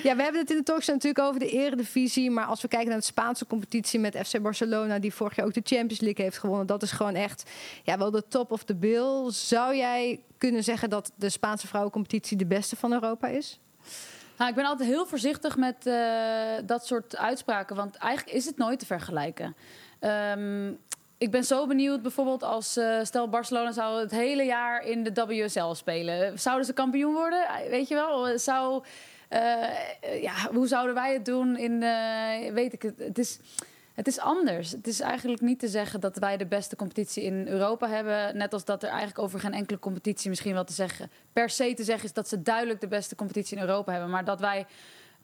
Ja, 0.04 0.16
we 0.16 0.24
hebben 0.24 0.42
het 0.42 0.52
in 0.52 0.58
de 0.58 0.64
talkshow 0.64 0.96
natuurlijk 0.96 1.26
over 1.28 1.40
de 1.40 1.50
eredivisie. 1.50 2.32
Maar 2.32 2.46
als 2.46 2.62
we 2.62 2.68
kijken 2.68 2.90
naar 2.90 3.00
de 3.00 3.06
Spaanse 3.06 3.48
competitie 3.48 4.00
met 4.00 4.18
FC 4.18 4.42
Barcelona... 4.42 5.00
die 5.00 5.14
vorig 5.14 5.36
jaar 5.36 5.46
ook 5.46 5.54
de 5.54 5.62
Champions 5.64 6.00
League 6.00 6.26
heeft 6.26 6.38
gewonnen... 6.38 6.68
dat 6.68 6.84
is 6.84 6.92
gewoon 6.92 7.16
echt 7.16 7.52
ja, 7.84 7.98
wel 7.98 8.12
de 8.12 8.28
top 8.28 8.52
of 8.52 8.64
the 8.64 8.76
bill. 8.76 9.32
Zou 9.32 9.76
jij 9.76 10.20
kunnen 10.38 10.64
zeggen 10.64 10.90
dat 10.90 11.12
de 11.16 11.30
Spaanse 11.30 11.68
vrouwencompetitie 11.68 12.38
de 12.38 12.46
beste 12.46 12.76
van 12.76 12.94
Europa 12.94 13.28
is? 13.28 13.60
Nou, 14.38 14.50
ik 14.50 14.56
ben 14.56 14.66
altijd 14.66 14.90
heel 14.90 15.06
voorzichtig 15.06 15.58
met 15.58 15.86
uh, 15.86 15.96
dat 16.66 16.86
soort 16.86 17.18
uitspraken, 17.18 17.76
want 17.76 17.96
eigenlijk 17.96 18.38
is 18.38 18.46
het 18.46 18.58
nooit 18.58 18.80
te 18.80 18.86
vergelijken. 18.86 19.56
Um, 20.02 20.80
ik 21.18 21.32
ben 21.32 21.44
zo 21.44 21.68
benieuwd, 21.68 22.02
bijvoorbeeld 22.02 22.44
als 22.44 22.78
uh, 22.78 23.04
stel 23.04 23.30
Barcelona 23.30 23.72
zou 23.72 24.00
het 24.00 24.12
hele 24.12 24.44
jaar 24.44 24.86
in 24.86 25.04
de 25.04 25.26
WSL 25.26 25.74
spelen. 25.74 26.40
Zouden 26.40 26.66
ze 26.66 26.74
kampioen 26.74 27.14
worden? 27.14 27.48
Weet 27.70 27.88
je 27.88 27.96
wel? 27.96 28.40
Zou, 28.40 28.84
uh, 29.30 30.22
ja, 30.22 30.34
hoe 30.54 30.68
zouden 30.68 30.96
wij 30.96 31.14
het 31.14 31.26
doen? 31.26 31.58
In, 31.58 31.80
weet 32.54 32.74
ik 32.74 32.82
het? 32.82 33.00
Het 33.00 33.18
is 33.18 33.40
Het 33.98 34.08
is 34.08 34.20
anders. 34.20 34.72
Het 34.72 34.88
is 34.88 35.00
eigenlijk 35.00 35.42
niet 35.42 35.60
te 35.60 35.68
zeggen 35.68 36.00
dat 36.00 36.18
wij 36.18 36.38
de 36.38 36.46
beste 36.46 36.76
competitie 36.76 37.24
in 37.24 37.48
Europa 37.48 37.90
hebben. 37.90 38.38
Net 38.38 38.54
als 38.54 38.66
dat 38.66 38.84
er 38.84 38.90
eigenlijk 38.90 39.20
over 39.20 39.40
geen 39.40 39.54
enkele 39.54 39.80
competitie 39.80 40.30
misschien 40.30 40.54
wel 40.54 40.64
te 40.64 40.74
zeggen, 40.74 41.12
per 41.34 41.50
se 41.50 41.74
te 41.74 41.84
zeggen 41.84 42.06
is 42.06 42.14
dat 42.14 42.28
ze 42.28 42.42
duidelijk 42.42 42.82
de 42.82 42.88
beste 42.88 43.16
competitie 43.16 43.58
in 43.58 43.64
Europa 43.64 43.92
hebben. 43.92 44.10
Maar 44.10 44.26
dat 44.26 44.40
wij 44.40 44.66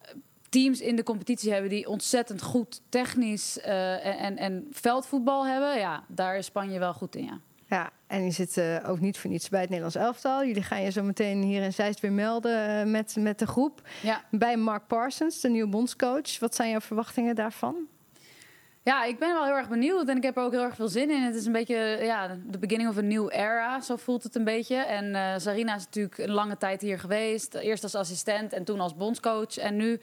eh, 0.00 0.14
teams 0.48 0.80
in 0.80 0.96
de 0.96 1.02
competitie 1.02 1.52
hebben 1.52 1.70
die 1.70 1.88
ontzettend 1.88 2.42
goed 2.42 2.80
technisch 2.88 3.58
uh, 3.58 4.06
en, 4.06 4.18
en, 4.18 4.36
en, 4.36 4.66
veldvoetbal 4.70 5.46
hebben. 5.46 5.78
Ja, 5.78 6.04
daar 6.08 6.36
is 6.36 6.46
Spanje 6.46 6.78
wel 6.78 6.94
goed 6.94 7.16
in, 7.16 7.24
ja. 7.24 7.40
Ja, 7.66 7.90
en 8.06 8.24
je 8.24 8.30
zit 8.30 8.56
uh, 8.56 8.88
ook 8.88 9.00
niet 9.00 9.18
voor 9.18 9.30
niets 9.30 9.48
bij 9.48 9.60
het 9.60 9.68
Nederlands 9.68 9.96
elftal. 9.96 10.44
Jullie 10.44 10.62
gaan 10.62 10.82
je 10.82 10.90
zo 10.90 11.02
meteen 11.02 11.42
hier 11.42 11.62
in 11.62 11.72
Zeist 11.72 12.00
weer 12.00 12.12
melden 12.12 12.86
uh, 12.86 12.92
met, 12.92 13.16
met 13.18 13.38
de 13.38 13.46
groep. 13.46 13.88
Ja. 14.02 14.24
Bij 14.30 14.56
Mark 14.56 14.86
Parsons, 14.86 15.40
de 15.40 15.48
nieuwe 15.48 15.70
bondscoach. 15.70 16.38
Wat 16.38 16.54
zijn 16.54 16.70
jouw 16.70 16.80
verwachtingen 16.80 17.34
daarvan? 17.34 17.76
Ja, 18.84 19.04
ik 19.04 19.18
ben 19.18 19.32
wel 19.32 19.44
heel 19.44 19.54
erg 19.54 19.68
benieuwd 19.68 20.08
en 20.08 20.16
ik 20.16 20.22
heb 20.22 20.36
er 20.36 20.42
ook 20.42 20.52
heel 20.52 20.62
erg 20.62 20.74
veel 20.74 20.88
zin 20.88 21.10
in. 21.10 21.22
Het 21.22 21.34
is 21.34 21.46
een 21.46 21.52
beetje 21.52 21.98
ja, 22.02 22.38
de 22.46 22.58
beginning 22.58 22.90
of 22.90 22.96
a 22.96 23.00
new 23.00 23.28
era, 23.32 23.80
zo 23.80 23.96
voelt 23.96 24.22
het 24.22 24.34
een 24.34 24.44
beetje. 24.44 24.76
En 24.76 25.04
uh, 25.04 25.34
Sarina 25.36 25.74
is 25.74 25.84
natuurlijk 25.84 26.18
een 26.18 26.30
lange 26.30 26.56
tijd 26.56 26.80
hier 26.80 26.98
geweest. 26.98 27.54
Eerst 27.54 27.82
als 27.82 27.94
assistent 27.94 28.52
en 28.52 28.64
toen 28.64 28.80
als 28.80 28.96
bondscoach. 28.96 29.56
En 29.56 29.76
nu 29.76 30.00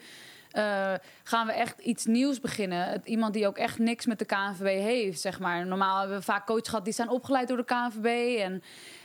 uh, 0.56 0.92
gaan 1.22 1.46
we 1.46 1.52
echt 1.52 1.80
iets 1.80 2.06
nieuws 2.06 2.40
beginnen. 2.40 3.00
Iemand 3.04 3.34
die 3.34 3.46
ook 3.46 3.56
echt 3.56 3.78
niks 3.78 4.06
met 4.06 4.18
de 4.18 4.24
KNVB 4.24 4.80
heeft, 4.80 5.20
zeg 5.20 5.40
maar. 5.40 5.66
Normaal 5.66 5.98
hebben 5.98 6.16
we 6.16 6.22
vaak 6.22 6.46
coaches 6.46 6.68
gehad 6.68 6.84
die 6.84 6.94
zijn 6.94 7.08
opgeleid 7.08 7.48
door 7.48 7.56
de 7.56 7.64
KNVB. 7.64 8.38
En, 8.40 8.62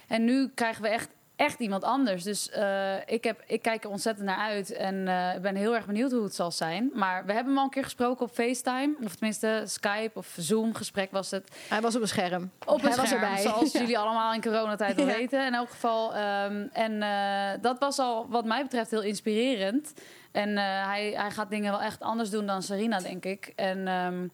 en 0.08 0.26
nu 0.26 0.50
krijgen 0.54 0.82
we 0.82 0.90
echt 0.90 1.10
echt 1.38 1.60
iemand 1.60 1.84
anders. 1.84 2.23
Dus 2.23 2.50
uh, 2.58 2.93
ik, 3.06 3.23
heb, 3.23 3.43
ik 3.47 3.62
kijk 3.62 3.84
er 3.84 3.89
ontzettend 3.89 4.26
naar 4.26 4.38
uit. 4.38 4.71
En 4.71 4.95
uh, 4.95 5.36
ik 5.36 5.41
ben 5.41 5.56
heel 5.56 5.76
erg 5.76 5.86
benieuwd 5.86 6.12
hoe 6.12 6.23
het 6.23 6.36
zal 6.36 6.52
zijn. 6.52 6.91
Maar 6.93 7.26
we 7.26 7.34
hebben 7.34 7.52
hem 7.54 7.58
al 7.58 7.63
een 7.63 7.69
keer 7.69 7.84
gesproken 7.84 8.26
op 8.26 8.32
FaceTime. 8.34 8.95
Of 9.04 9.15
tenminste 9.15 9.63
Skype 9.65 10.12
of 10.13 10.36
Zoom 10.38 10.73
gesprek 10.73 11.12
was 11.12 11.32
het. 11.32 11.50
Hij 11.69 11.82
was 11.82 11.95
op 11.95 12.02
een 12.02 12.08
scherm. 12.08 12.52
Op 12.65 12.76
een 12.76 12.82
Hij 12.82 12.91
scherm, 12.91 13.10
was 13.10 13.12
erbij. 13.12 13.41
zoals 13.41 13.71
jullie 13.82 13.97
allemaal 13.97 14.34
in 14.34 14.41
coronatijd 14.41 14.95
wel 14.95 15.06
weten. 15.06 15.45
In 15.45 15.54
elk 15.54 15.69
geval. 15.69 16.10
Um, 16.10 16.69
en 16.73 16.91
uh, 16.91 17.62
dat 17.62 17.80
was 17.80 18.00
al 18.00 18.28
wat 18.30 18.45
mij 18.45 18.63
betreft 18.63 18.91
heel 18.91 19.04
inspirerend. 19.04 19.93
En 20.32 20.58
hij, 20.58 21.13
hij 21.15 21.32
gaat 21.32 21.50
dingen 21.50 21.71
wel 21.71 21.82
echt 21.82 22.02
anders 22.02 22.30
doen 22.30 22.45
dan 22.45 22.63
Sarina, 22.63 23.00
denk 23.00 23.26
ik. 23.26 23.54
En... 23.56 23.88
Um, 23.88 24.32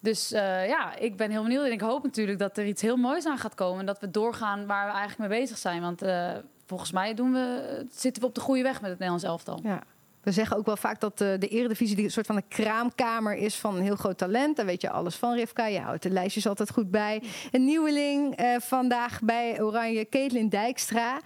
dus 0.00 0.32
uh, 0.32 0.68
ja, 0.68 0.96
ik 0.96 1.16
ben 1.16 1.30
heel 1.30 1.42
benieuwd. 1.42 1.64
En 1.64 1.72
ik 1.72 1.80
hoop 1.80 2.02
natuurlijk 2.02 2.38
dat 2.38 2.58
er 2.58 2.66
iets 2.66 2.82
heel 2.82 2.96
moois 2.96 3.26
aan 3.26 3.38
gaat 3.38 3.54
komen. 3.54 3.80
En 3.80 3.86
dat 3.86 4.00
we 4.00 4.10
doorgaan 4.10 4.66
waar 4.66 4.86
we 4.86 4.92
eigenlijk 4.92 5.30
mee 5.30 5.40
bezig 5.40 5.58
zijn. 5.58 5.80
Want 5.80 6.02
uh, 6.02 6.30
volgens 6.66 6.92
mij 6.92 7.14
doen 7.14 7.32
we, 7.32 7.86
zitten 7.90 8.22
we 8.22 8.28
op 8.28 8.34
de 8.34 8.40
goede 8.40 8.62
weg 8.62 8.80
met 8.80 8.90
het 8.90 8.98
Nederlands 8.98 9.24
elftal. 9.24 9.60
Ja. 9.62 9.82
We 10.20 10.32
zeggen 10.32 10.56
ook 10.56 10.66
wel 10.66 10.76
vaak 10.76 11.00
dat 11.00 11.18
de, 11.18 11.36
de 11.38 11.48
Eredivisie 11.48 12.04
een 12.04 12.10
soort 12.10 12.26
van 12.26 12.36
een 12.36 12.48
kraamkamer 12.48 13.34
is 13.34 13.56
van 13.56 13.76
een 13.76 13.82
heel 13.82 13.96
groot 13.96 14.18
talent. 14.18 14.56
Daar 14.56 14.66
weet 14.66 14.80
je 14.80 14.90
alles 14.90 15.14
van, 15.16 15.34
Rivka. 15.34 15.66
Je 15.66 15.80
houdt 15.80 16.02
de 16.02 16.10
lijstjes 16.10 16.46
altijd 16.46 16.70
goed 16.70 16.90
bij. 16.90 17.22
Een 17.50 17.64
nieuweling 17.64 18.40
vandaag 18.58 19.20
bij 19.22 19.62
Oranje, 19.62 20.08
Caitlin 20.08 20.48
Dijkstra. 20.48 21.20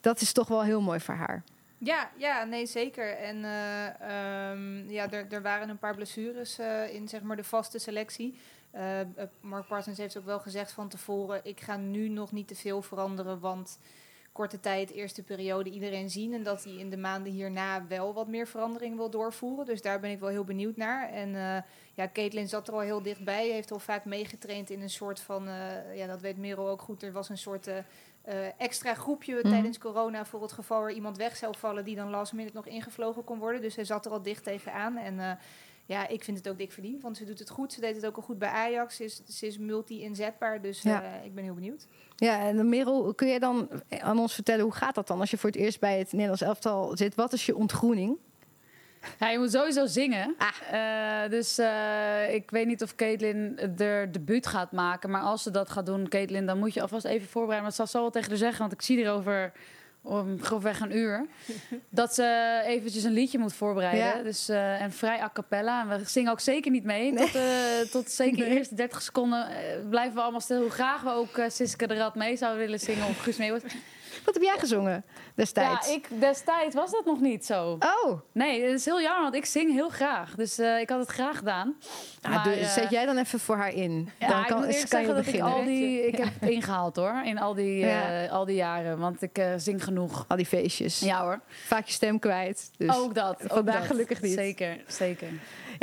Dat 0.00 0.20
is 0.20 0.32
toch 0.32 0.48
wel 0.48 0.62
heel 0.62 0.80
mooi 0.80 1.00
voor 1.00 1.14
haar. 1.14 1.44
Ja, 1.84 2.10
ja, 2.16 2.44
nee, 2.44 2.66
zeker. 2.66 3.16
En 3.16 3.36
uh, 3.36 4.50
um, 4.50 4.90
ja, 4.90 5.10
er, 5.10 5.26
er 5.30 5.42
waren 5.42 5.68
een 5.68 5.78
paar 5.78 5.94
blessures 5.94 6.58
uh, 6.58 6.94
in 6.94 7.08
zeg 7.08 7.22
maar, 7.22 7.36
de 7.36 7.44
vaste 7.44 7.78
selectie. 7.78 8.38
Uh, 8.74 9.00
Mark 9.40 9.66
Parsons 9.66 9.98
heeft 9.98 10.18
ook 10.18 10.24
wel 10.24 10.38
gezegd 10.40 10.72
van 10.72 10.88
tevoren... 10.88 11.40
ik 11.42 11.60
ga 11.60 11.76
nu 11.76 12.08
nog 12.08 12.32
niet 12.32 12.48
te 12.48 12.54
veel 12.54 12.82
veranderen, 12.82 13.40
want 13.40 13.78
korte 14.32 14.60
tijd, 14.60 14.90
eerste 14.90 15.22
periode 15.22 15.70
iedereen 15.70 16.10
zien... 16.10 16.34
en 16.34 16.42
dat 16.42 16.64
hij 16.64 16.72
in 16.72 16.90
de 16.90 16.96
maanden 16.96 17.32
hierna 17.32 17.86
wel 17.86 18.14
wat 18.14 18.28
meer 18.28 18.46
verandering 18.46 18.96
wil 18.96 19.10
doorvoeren. 19.10 19.66
Dus 19.66 19.82
daar 19.82 20.00
ben 20.00 20.10
ik 20.10 20.20
wel 20.20 20.28
heel 20.28 20.44
benieuwd 20.44 20.76
naar. 20.76 21.10
En 21.10 21.30
ja, 21.94 22.10
Caitlin 22.12 22.48
zat 22.48 22.68
er 22.68 22.74
al 22.74 22.80
heel 22.80 23.02
dichtbij, 23.02 23.48
heeft 23.48 23.70
al 23.70 23.78
vaak 23.78 24.04
meegetraind 24.04 24.70
in 24.70 24.82
een 24.82 24.90
soort 24.90 25.20
van... 25.20 25.44
ja, 25.94 26.06
dat 26.06 26.20
weet 26.20 26.38
Merel 26.38 26.68
ook 26.68 26.82
goed, 26.82 27.02
er 27.02 27.12
was 27.12 27.28
een 27.28 27.38
soort... 27.38 27.68
Uh, 27.68 27.74
extra 28.58 28.94
groepje 28.94 29.40
mm. 29.42 29.50
tijdens 29.50 29.78
corona 29.78 30.24
voor 30.24 30.42
het 30.42 30.52
geval 30.52 30.82
er 30.82 30.92
iemand 30.92 31.16
weg 31.16 31.36
zou 31.36 31.54
vallen 31.58 31.84
die 31.84 31.96
dan 31.96 32.10
last 32.10 32.32
minute 32.32 32.56
nog 32.56 32.66
ingevlogen 32.66 33.24
kon 33.24 33.38
worden. 33.38 33.60
Dus 33.60 33.76
hij 33.76 33.84
zat 33.84 34.06
er 34.06 34.12
al 34.12 34.22
dicht 34.22 34.44
tegenaan. 34.44 34.96
En 34.96 35.14
uh, 35.14 35.30
ja, 35.86 36.08
ik 36.08 36.24
vind 36.24 36.36
het 36.36 36.48
ook 36.48 36.58
dik 36.58 36.72
verdiend, 36.72 37.02
want 37.02 37.16
ze 37.16 37.24
doet 37.24 37.38
het 37.38 37.50
goed. 37.50 37.72
Ze 37.72 37.80
deed 37.80 37.96
het 37.96 38.06
ook 38.06 38.16
al 38.16 38.22
goed 38.22 38.38
bij 38.38 38.48
Ajax. 38.48 38.96
Ze 38.96 39.04
is, 39.04 39.22
ze 39.26 39.46
is 39.46 39.58
multi-inzetbaar, 39.58 40.60
dus 40.60 40.82
ja. 40.82 41.02
uh, 41.02 41.24
ik 41.24 41.34
ben 41.34 41.44
heel 41.44 41.54
benieuwd. 41.54 41.86
Ja, 42.16 42.40
en 42.40 42.68
Merel, 42.68 43.14
kun 43.14 43.28
je 43.28 43.40
dan 43.40 43.68
aan 43.88 44.18
ons 44.18 44.34
vertellen 44.34 44.64
hoe 44.64 44.74
gaat 44.74 44.94
dat 44.94 45.06
dan 45.06 45.20
als 45.20 45.30
je 45.30 45.38
voor 45.38 45.50
het 45.50 45.58
eerst 45.58 45.80
bij 45.80 45.98
het 45.98 46.12
Nederlands 46.12 46.42
elftal 46.42 46.96
zit? 46.96 47.14
Wat 47.14 47.32
is 47.32 47.46
je 47.46 47.56
ontgroening? 47.56 48.18
Ja, 49.18 49.30
je 49.30 49.38
moet 49.38 49.50
sowieso 49.50 49.86
zingen. 49.86 50.34
Ah. 50.38 51.24
Uh, 51.24 51.30
dus 51.30 51.58
uh, 51.58 52.34
ik 52.34 52.50
weet 52.50 52.66
niet 52.66 52.82
of 52.82 52.94
Caitlin 52.94 53.58
er 53.78 54.12
debuut 54.12 54.46
gaat 54.46 54.72
maken. 54.72 55.10
Maar 55.10 55.22
als 55.22 55.42
ze 55.42 55.50
dat 55.50 55.70
gaat 55.70 55.86
doen, 55.86 56.08
Caitlin, 56.08 56.46
dan 56.46 56.58
moet 56.58 56.74
je 56.74 56.82
alvast 56.82 57.04
even 57.04 57.28
voorbereiden. 57.28 57.68
Maar 57.68 57.78
het 57.78 57.90
zal 57.90 58.00
zo 58.00 58.00
wel 58.00 58.10
tegen 58.10 58.28
haar 58.28 58.38
zeggen, 58.38 58.58
want 58.58 58.72
ik 58.72 58.82
zie 58.82 59.04
er 59.04 59.12
over 59.12 59.52
om 60.04 60.42
grofweg 60.42 60.80
een 60.80 60.96
uur. 60.96 61.26
dat 61.88 62.14
ze 62.14 62.60
eventjes 62.66 63.04
een 63.04 63.12
liedje 63.12 63.38
moet 63.38 63.54
voorbereiden. 63.54 64.04
Ja. 64.04 64.22
Dus, 64.22 64.50
uh, 64.50 64.80
en 64.80 64.92
vrij 64.92 65.20
a 65.20 65.30
cappella. 65.32 65.80
En 65.82 65.88
we 65.88 66.08
zingen 66.08 66.32
ook 66.32 66.40
zeker 66.40 66.70
niet 66.70 66.84
mee. 66.84 67.12
Nee. 67.12 67.24
Tot, 67.24 67.34
uh, 67.36 67.90
tot 67.90 68.10
zeker 68.10 68.36
de 68.36 68.56
eerste 68.56 68.74
30 68.74 69.02
seconden 69.02 69.48
uh, 69.50 69.88
blijven 69.88 70.14
we 70.14 70.20
allemaal 70.20 70.40
stil. 70.40 70.60
Hoe 70.60 70.70
graag 70.70 71.02
we 71.02 71.10
ook 71.10 71.40
Siske 71.48 71.86
de 71.86 71.94
Rad 71.94 72.14
mee 72.14 72.36
zouden 72.36 72.60
willen 72.60 72.80
zingen. 72.80 73.06
Of 73.06 73.18
Guus 73.18 73.36
Meeuwis. 73.36 73.62
Wat 74.24 74.34
heb 74.34 74.42
jij 74.42 74.58
gezongen 74.58 75.04
destijds? 75.34 75.88
Ja, 75.88 75.94
ik, 75.94 76.08
destijds 76.20 76.74
was 76.74 76.90
dat 76.90 77.04
nog 77.04 77.20
niet 77.20 77.46
zo. 77.46 77.78
Oh. 78.04 78.20
Nee, 78.32 78.60
dat 78.62 78.70
is 78.70 78.84
heel 78.84 79.00
jammer, 79.00 79.22
want 79.22 79.34
ik 79.34 79.44
zing 79.44 79.72
heel 79.72 79.88
graag. 79.88 80.34
Dus 80.34 80.58
uh, 80.58 80.80
ik 80.80 80.88
had 80.88 80.98
het 80.98 81.08
graag 81.08 81.38
gedaan. 81.38 81.74
Ja, 82.20 82.28
maar, 82.28 82.44
dus 82.44 82.72
zet 82.72 82.90
jij 82.90 83.06
dan 83.06 83.16
even 83.16 83.40
voor 83.40 83.56
haar 83.56 83.72
in. 83.72 84.10
Ja, 84.18 84.28
dan 84.28 84.44
kan, 84.44 84.68
ik 84.68 84.76
moet 84.76 84.88
kan 84.88 85.00
je 85.00 85.06
dat. 85.06 85.26
Ik, 85.26 85.40
al 85.40 85.64
die, 85.64 86.06
ik 86.06 86.16
heb 86.16 86.32
ingehaald 86.40 86.96
hoor, 86.96 87.22
in 87.24 87.38
al 87.38 87.54
die, 87.54 87.78
ja. 87.78 88.24
uh, 88.24 88.32
al 88.32 88.44
die 88.44 88.56
jaren. 88.56 88.98
Want 88.98 89.22
ik 89.22 89.46
zing 89.56 89.84
genoeg. 89.84 90.24
Al 90.28 90.36
die 90.36 90.46
feestjes. 90.46 91.00
Ja 91.00 91.22
hoor. 91.22 91.40
Vaak 91.66 91.86
je 91.86 91.92
stem 91.92 92.18
kwijt. 92.18 92.70
Dus 92.76 92.96
ook 92.96 93.14
dat. 93.14 93.36
Vandaag 93.38 93.58
ook 93.58 93.66
dat. 93.66 93.86
gelukkig 93.86 94.20
niet. 94.20 94.32
Zeker, 94.32 94.78
zeker. 94.86 95.28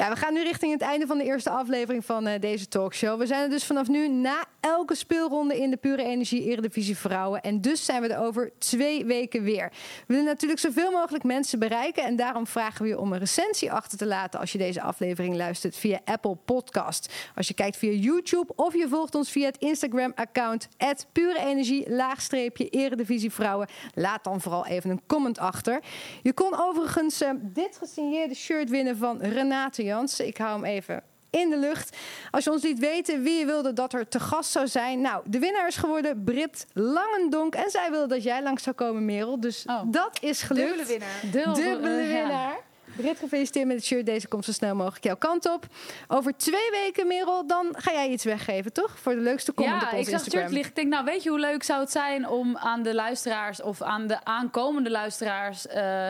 Ja, 0.02 0.10
we 0.10 0.16
gaan 0.16 0.34
nu 0.34 0.44
richting 0.44 0.72
het 0.72 0.82
einde 0.82 1.08
van 1.08 1.18
de 1.18 1.24
eerste 1.24 1.50
aflevering 1.50 2.06
van 2.06 2.28
uh, 2.28 2.34
deze 2.40 2.68
talkshow. 2.68 3.20
We 3.20 3.26
zijn 3.26 3.44
er 3.44 3.50
dus 3.50 3.66
vanaf 3.66 3.88
nu 3.88 4.08
na 4.08 4.46
elke 4.60 4.96
speelronde 4.96 5.58
in 5.58 5.70
de 5.70 5.78
Pure 5.78 6.04
Energie 6.04 6.44
Eredivisie 6.44 6.98
Vrouwen. 6.98 7.42
En 7.42 7.62
dus 7.62 7.86
zijn 7.86 8.02
we 8.02 8.08
er 8.08 8.20
over 8.20 8.52
twee 8.58 9.06
weken 9.06 9.44
weer. 9.44 9.72
We 10.08 10.14
willen 10.14 10.26
natuurlijk 10.26 10.60
zoveel 10.60 10.92
mogelijk 10.92 11.24
mensen 11.24 11.60
bereiken. 11.60 12.04
En 12.04 12.16
daarom 12.16 12.48
vragen 12.48 12.84
we 12.84 12.88
je 12.88 13.00
om 13.00 13.14
een 13.14 13.20
recensie 13.20 13.72
achter 13.72 13.98
te 13.98 14.06
laten 14.06 14.40
als 14.40 14.52
je 14.52 14.58
deze 14.58 14.82
aflevering 14.82 15.36
luistert 15.36 15.76
via 15.76 16.00
Apple 16.06 16.36
Podcast. 16.36 17.14
Als 17.36 17.48
je 17.48 17.54
kijkt 17.54 17.78
via 17.78 17.92
YouTube 17.92 18.54
of 18.56 18.74
je 18.74 18.88
volgt 18.88 19.16
ons 19.16 19.32
via 19.32 19.46
het 19.46 19.58
Instagram-account 19.58 20.68
Pure 21.12 21.40
Energie 21.40 21.90
laagstreepje 21.90 22.70
Eredivisie 22.70 23.32
Vrouwen. 23.32 23.68
Laat 23.94 24.24
dan 24.24 24.42
vooral 24.42 24.66
even 24.66 24.90
een 24.90 25.02
comment 25.08 25.40
achter. 25.40 25.84
Je 26.22 26.34
kon 26.34 26.60
overigens 26.60 27.22
uh, 27.22 27.30
dit 27.42 27.78
gesigneerde 27.78 28.36
shirt 28.36 28.70
winnen 28.70 28.98
van 28.98 29.22
Renate 29.22 29.90
Jansen. 29.92 30.28
Ik 30.28 30.38
hou 30.38 30.54
hem 30.54 30.66
even 30.66 31.04
in 31.30 31.50
de 31.50 31.58
lucht. 31.58 31.98
Als 32.32 32.44
je 32.44 32.52
ons 32.52 32.64
liet 32.64 32.80
weten 32.80 33.24
wie 33.24 33.40
je 33.40 33.46
wilde 33.46 33.74
dat 33.74 33.94
er 33.94 34.08
te 34.08 34.20
gast 34.20 34.52
zou 34.52 34.68
zijn. 34.68 35.02
Nou, 35.02 35.24
de 35.26 35.40
winnaar 35.40 35.68
is 35.68 35.76
geworden 35.76 36.24
Brit 36.24 36.66
Langendonk. 36.74 37.56
En 37.56 37.70
zij 37.70 37.92
wilde 37.92 38.08
dat 38.08 38.24
jij 38.24 38.44
langs 38.44 38.64
zou 38.64 38.76
komen, 38.76 39.06
Merel. 39.06 39.40
Dus 39.40 39.64
oh. 39.66 39.82
dat 39.86 40.18
is 40.22 40.42
gelukt. 40.42 40.68
Dubbele 40.68 40.88
winnaar. 40.88 41.20
Dubbele, 41.32 41.56
Dubbele 41.56 42.08
winnaar. 42.08 42.54
Ja. 42.54 42.70
Brit, 42.96 43.20
gefeliciteerd 43.20 43.68
met 43.68 43.76
het 43.76 43.86
shirt. 43.86 44.06
Deze 44.06 44.28
komt 44.28 44.46
zo 44.46 44.52
snel 44.52 44.76
mogelijk 44.76 45.04
jouw 45.04 45.16
kant 45.16 45.50
op. 45.50 45.66
Over 46.08 46.38
twee 46.38 46.70
weken, 46.72 47.08
Merel, 47.08 47.48
dan 47.48 47.76
ga 47.78 47.92
jij 47.92 48.10
iets 48.10 48.24
weggeven, 48.24 48.74
toch? 48.74 49.00
Voor 49.00 49.14
de 49.14 49.22
leukste 49.22 49.54
comment 49.54 49.82
ja, 49.82 49.88
op 49.88 49.94
ons 49.94 50.02
ik 50.02 50.06
zag 50.06 50.14
Instagram. 50.14 50.42
het 50.42 50.52
shirt 50.52 50.52
liggen. 50.52 50.70
Ik 50.70 50.76
denk, 50.76 50.94
nou, 50.94 51.06
weet 51.06 51.24
je 51.24 51.30
hoe 51.30 51.40
leuk 51.40 51.64
zou 51.64 51.80
het 51.80 51.92
zijn 51.92 52.28
om 52.28 52.58
aan 52.58 52.84
de 52.84 52.94
luisteraars... 52.94 53.62
of 53.62 53.82
aan 53.82 54.08
de 54.08 54.24
aankomende 54.24 54.90
luisteraars... 54.90 55.66
Uh, 55.68 56.10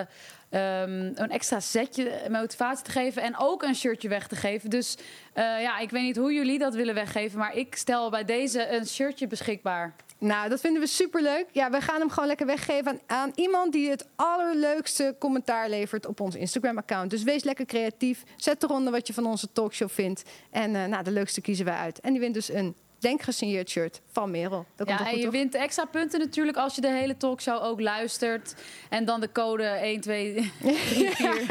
Um, 0.53 1.11
een 1.15 1.29
extra 1.29 1.59
setje 1.59 2.11
motivatie 2.29 2.83
te 2.83 2.91
geven 2.91 3.21
en 3.21 3.37
ook 3.37 3.63
een 3.63 3.75
shirtje 3.75 4.09
weg 4.09 4.27
te 4.27 4.35
geven. 4.35 4.69
Dus 4.69 4.97
uh, 4.97 5.61
ja, 5.61 5.79
ik 5.79 5.89
weet 5.89 6.03
niet 6.03 6.17
hoe 6.17 6.33
jullie 6.33 6.59
dat 6.59 6.75
willen 6.75 6.93
weggeven, 6.93 7.39
maar 7.39 7.55
ik 7.55 7.75
stel 7.75 8.09
bij 8.09 8.25
deze 8.25 8.75
een 8.75 8.87
shirtje 8.87 9.27
beschikbaar. 9.27 9.95
Nou, 10.17 10.49
dat 10.49 10.59
vinden 10.59 10.81
we 10.81 10.87
superleuk. 10.87 11.45
Ja, 11.51 11.69
we 11.69 11.81
gaan 11.81 11.99
hem 11.99 12.09
gewoon 12.09 12.27
lekker 12.27 12.45
weggeven 12.45 12.87
aan, 12.87 12.99
aan 13.05 13.31
iemand 13.35 13.71
die 13.71 13.89
het 13.89 14.07
allerleukste 14.15 15.15
commentaar 15.19 15.69
levert 15.69 16.05
op 16.05 16.19
ons 16.19 16.35
Instagram-account. 16.35 17.09
Dus 17.09 17.23
wees 17.23 17.43
lekker 17.43 17.65
creatief. 17.65 18.23
Zet 18.35 18.63
eronder 18.63 18.91
wat 18.91 19.07
je 19.07 19.13
van 19.13 19.25
onze 19.25 19.51
talkshow 19.51 19.89
vindt. 19.89 20.23
En 20.49 20.73
uh, 20.73 20.85
nou, 20.85 21.03
de 21.03 21.11
leukste 21.11 21.41
kiezen 21.41 21.65
wij 21.65 21.75
uit. 21.75 21.99
En 21.99 22.11
die 22.11 22.21
wint 22.21 22.33
dus 22.33 22.49
een 22.49 22.75
denk 23.01 23.21
gesigneerd 23.21 23.69
shirt 23.69 24.01
van 24.11 24.31
Merel. 24.31 24.65
Dat 24.75 24.87
ja, 24.87 24.95
komt 24.95 25.07
en 25.07 25.13
goed, 25.13 25.23
je 25.23 25.23
toch? 25.23 25.33
wint 25.33 25.55
extra 25.55 25.85
punten 25.85 26.19
natuurlijk 26.19 26.57
als 26.57 26.75
je 26.75 26.81
de 26.81 26.91
hele 26.91 27.17
talkshow 27.17 27.63
ook 27.63 27.81
luistert. 27.81 28.55
En 28.89 29.05
dan 29.05 29.19
de 29.19 29.31
code 29.31 29.63
1, 29.63 30.01
2, 30.01 30.51
3, 30.61 30.75
4. 31.15 31.45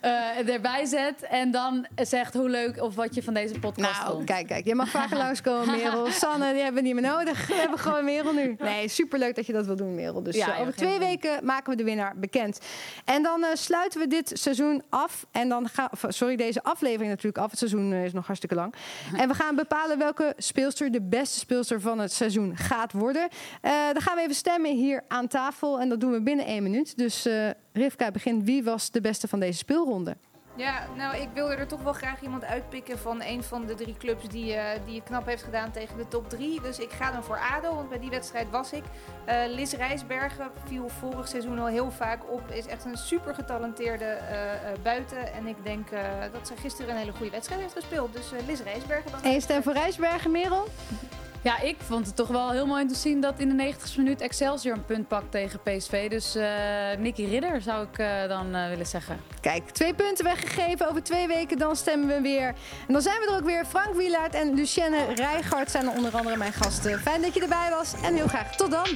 Eh, 0.00 0.48
erbij 0.54 0.84
zet. 0.84 1.22
En 1.22 1.50
dan 1.50 1.86
zegt 1.96 2.34
hoe 2.34 2.48
leuk 2.48 2.82
of 2.82 2.94
wat 2.94 3.14
je 3.14 3.22
van 3.22 3.34
deze 3.34 3.58
podcast 3.58 4.00
Nou, 4.02 4.12
vond. 4.12 4.24
kijk, 4.24 4.46
kijk. 4.46 4.66
Je 4.66 4.74
mag 4.74 4.88
vaker 4.88 5.16
langskomen, 5.26 5.70
Merel. 5.76 6.06
Sanne, 6.06 6.52
die 6.52 6.62
hebben 6.62 6.82
we 6.82 6.88
niet 6.88 7.00
meer 7.00 7.10
nodig. 7.10 7.46
We 7.46 7.54
hebben 7.54 7.78
gewoon 7.78 8.04
Merel 8.04 8.32
nu. 8.32 8.56
Nee, 8.58 8.88
superleuk 8.88 9.34
dat 9.34 9.46
je 9.46 9.52
dat 9.52 9.66
wil 9.66 9.76
doen, 9.76 9.94
Merel. 9.94 10.22
Dus 10.22 10.36
Ja, 10.36 10.54
eh, 10.54 10.60
over 10.60 10.74
twee 10.74 10.98
weken 10.98 11.44
maken 11.44 11.70
we 11.70 11.76
de 11.76 11.84
winnaar 11.84 12.16
bekend. 12.16 12.60
En 13.04 13.22
dan 13.22 13.44
eh, 13.44 13.48
sluiten 13.54 14.00
we 14.00 14.06
dit 14.06 14.30
seizoen 14.34 14.82
af. 14.88 15.26
En 15.32 15.48
dan 15.48 15.68
gaan, 15.68 15.88
sorry, 16.08 16.36
deze 16.36 16.62
aflevering 16.62 17.08
natuurlijk 17.08 17.38
af. 17.38 17.50
Het 17.50 17.58
seizoen 17.58 17.92
is 17.92 18.12
nog 18.12 18.26
hartstikke 18.26 18.54
lang. 18.54 18.74
En 19.20 19.28
we 19.28 19.34
gaan 19.34 19.56
bepalen 19.56 19.98
welke 19.98 20.32
speelster 20.36 20.90
de 20.90 21.02
beste 21.02 21.38
speelster 21.38 21.80
van 21.80 21.98
het 21.98 22.12
seizoen 22.12 22.56
gaat 22.56 22.92
worden. 22.92 23.28
Dan 23.92 24.02
gaan 24.02 24.16
we 24.16 24.22
even 24.22 24.34
stemmen 24.34 24.76
hier 24.76 25.04
aan 25.08 25.26
tafel. 25.28 25.80
En 25.80 25.88
dat 25.88 26.00
doen 26.00 26.12
we 26.12 26.22
binnen 26.22 26.44
één 26.46 26.62
minuut. 26.62 26.96
Dus 26.96 27.28
Rivka, 27.78 28.10
begin. 28.10 28.44
Wie 28.44 28.64
was 28.64 28.90
de 28.90 29.00
beste 29.00 29.28
van 29.28 29.40
deze 29.40 29.58
speelronde? 29.58 30.16
Ja, 30.58 30.86
nou, 30.96 31.16
ik 31.16 31.28
wilde 31.34 31.54
er 31.54 31.66
toch 31.66 31.82
wel 31.82 31.92
graag 31.92 32.20
iemand 32.22 32.44
uitpikken 32.44 32.98
van 32.98 33.22
een 33.22 33.42
van 33.42 33.66
de 33.66 33.74
drie 33.74 33.96
clubs 33.98 34.28
die, 34.28 34.54
eh, 34.54 34.80
die 34.86 34.94
het 34.94 35.04
knap 35.04 35.26
heeft 35.26 35.42
gedaan 35.42 35.70
tegen 35.70 35.96
de 35.96 36.08
top 36.08 36.28
drie. 36.28 36.60
Dus 36.60 36.78
ik 36.78 36.90
ga 36.90 37.12
dan 37.12 37.22
voor 37.24 37.38
ADO, 37.56 37.74
want 37.74 37.88
bij 37.88 37.98
die 37.98 38.10
wedstrijd 38.10 38.50
was 38.50 38.72
ik. 38.72 38.82
Eh 39.24 39.36
Liz 39.46 39.72
Rijsbergen 39.72 40.50
viel 40.66 40.88
vorig 40.88 41.28
seizoen 41.28 41.58
al 41.58 41.66
heel 41.66 41.90
vaak 41.90 42.32
op. 42.32 42.50
Is 42.50 42.66
echt 42.66 42.84
een 42.84 42.96
super 42.96 43.34
getalenteerde 43.34 44.04
eh, 44.04 44.38
buiten. 44.82 45.32
En 45.32 45.46
ik 45.46 45.56
denk 45.62 45.88
dat 46.32 46.46
ze 46.46 46.56
gisteren 46.56 46.90
een 46.90 46.96
hele 46.96 47.12
goede 47.12 47.30
wedstrijd 47.30 47.60
heeft 47.60 47.74
gespeeld. 47.74 48.12
Dus 48.12 48.30
Liz 48.46 48.60
Rijsbergen 48.60 49.10
dan. 49.10 49.20
Eén 49.22 49.40
stem 49.40 49.62
voor 49.62 49.72
Rijsbergen, 49.72 50.30
Merel. 50.30 50.68
Ja, 51.42 51.60
ik 51.60 51.76
vond 51.78 52.06
het 52.06 52.16
toch 52.16 52.28
wel 52.28 52.50
heel 52.50 52.66
mooi 52.66 52.82
om 52.82 52.88
te 52.88 52.94
zien 52.94 53.20
dat 53.20 53.34
in 53.38 53.56
de 53.56 53.74
90ste 53.74 53.96
minuut 53.96 54.20
Excelsior 54.20 54.76
een 54.76 54.84
punt 54.84 55.08
pakt 55.08 55.30
tegen 55.30 55.60
PSV. 55.62 56.10
Dus 56.10 56.34
eh 56.34 56.46
Nicky 56.98 57.24
Ridder 57.24 57.60
zou 57.62 57.86
ik 57.92 57.98
eh, 57.98 58.28
dan 58.28 58.54
eh, 58.54 58.68
willen 58.68 58.86
zeggen. 58.86 59.20
Kijk, 59.40 59.70
twee 59.70 59.94
punten 59.94 60.24
weggegeven. 60.24 60.88
Over 60.88 61.02
twee 61.02 61.26
weken 61.26 61.58
dan 61.58 61.76
stemmen 61.76 62.08
we 62.08 62.20
weer. 62.20 62.48
En 62.86 62.92
dan 62.92 63.02
zijn 63.02 63.20
we 63.20 63.26
er 63.26 63.36
ook 63.36 63.44
weer. 63.44 63.64
Frank 63.64 63.94
Wielaert 63.94 64.34
en 64.34 64.54
Lucienne 64.54 65.14
Rijgaard 65.14 65.70
zijn 65.70 65.86
er 65.86 65.92
onder 65.92 66.16
andere 66.16 66.36
mijn 66.36 66.52
gasten. 66.52 67.00
Fijn 67.00 67.22
dat 67.22 67.34
je 67.34 67.40
erbij 67.40 67.70
was 67.70 67.94
en 68.02 68.14
heel 68.14 68.28
graag 68.28 68.56
tot 68.56 68.70
dan. 68.70 68.88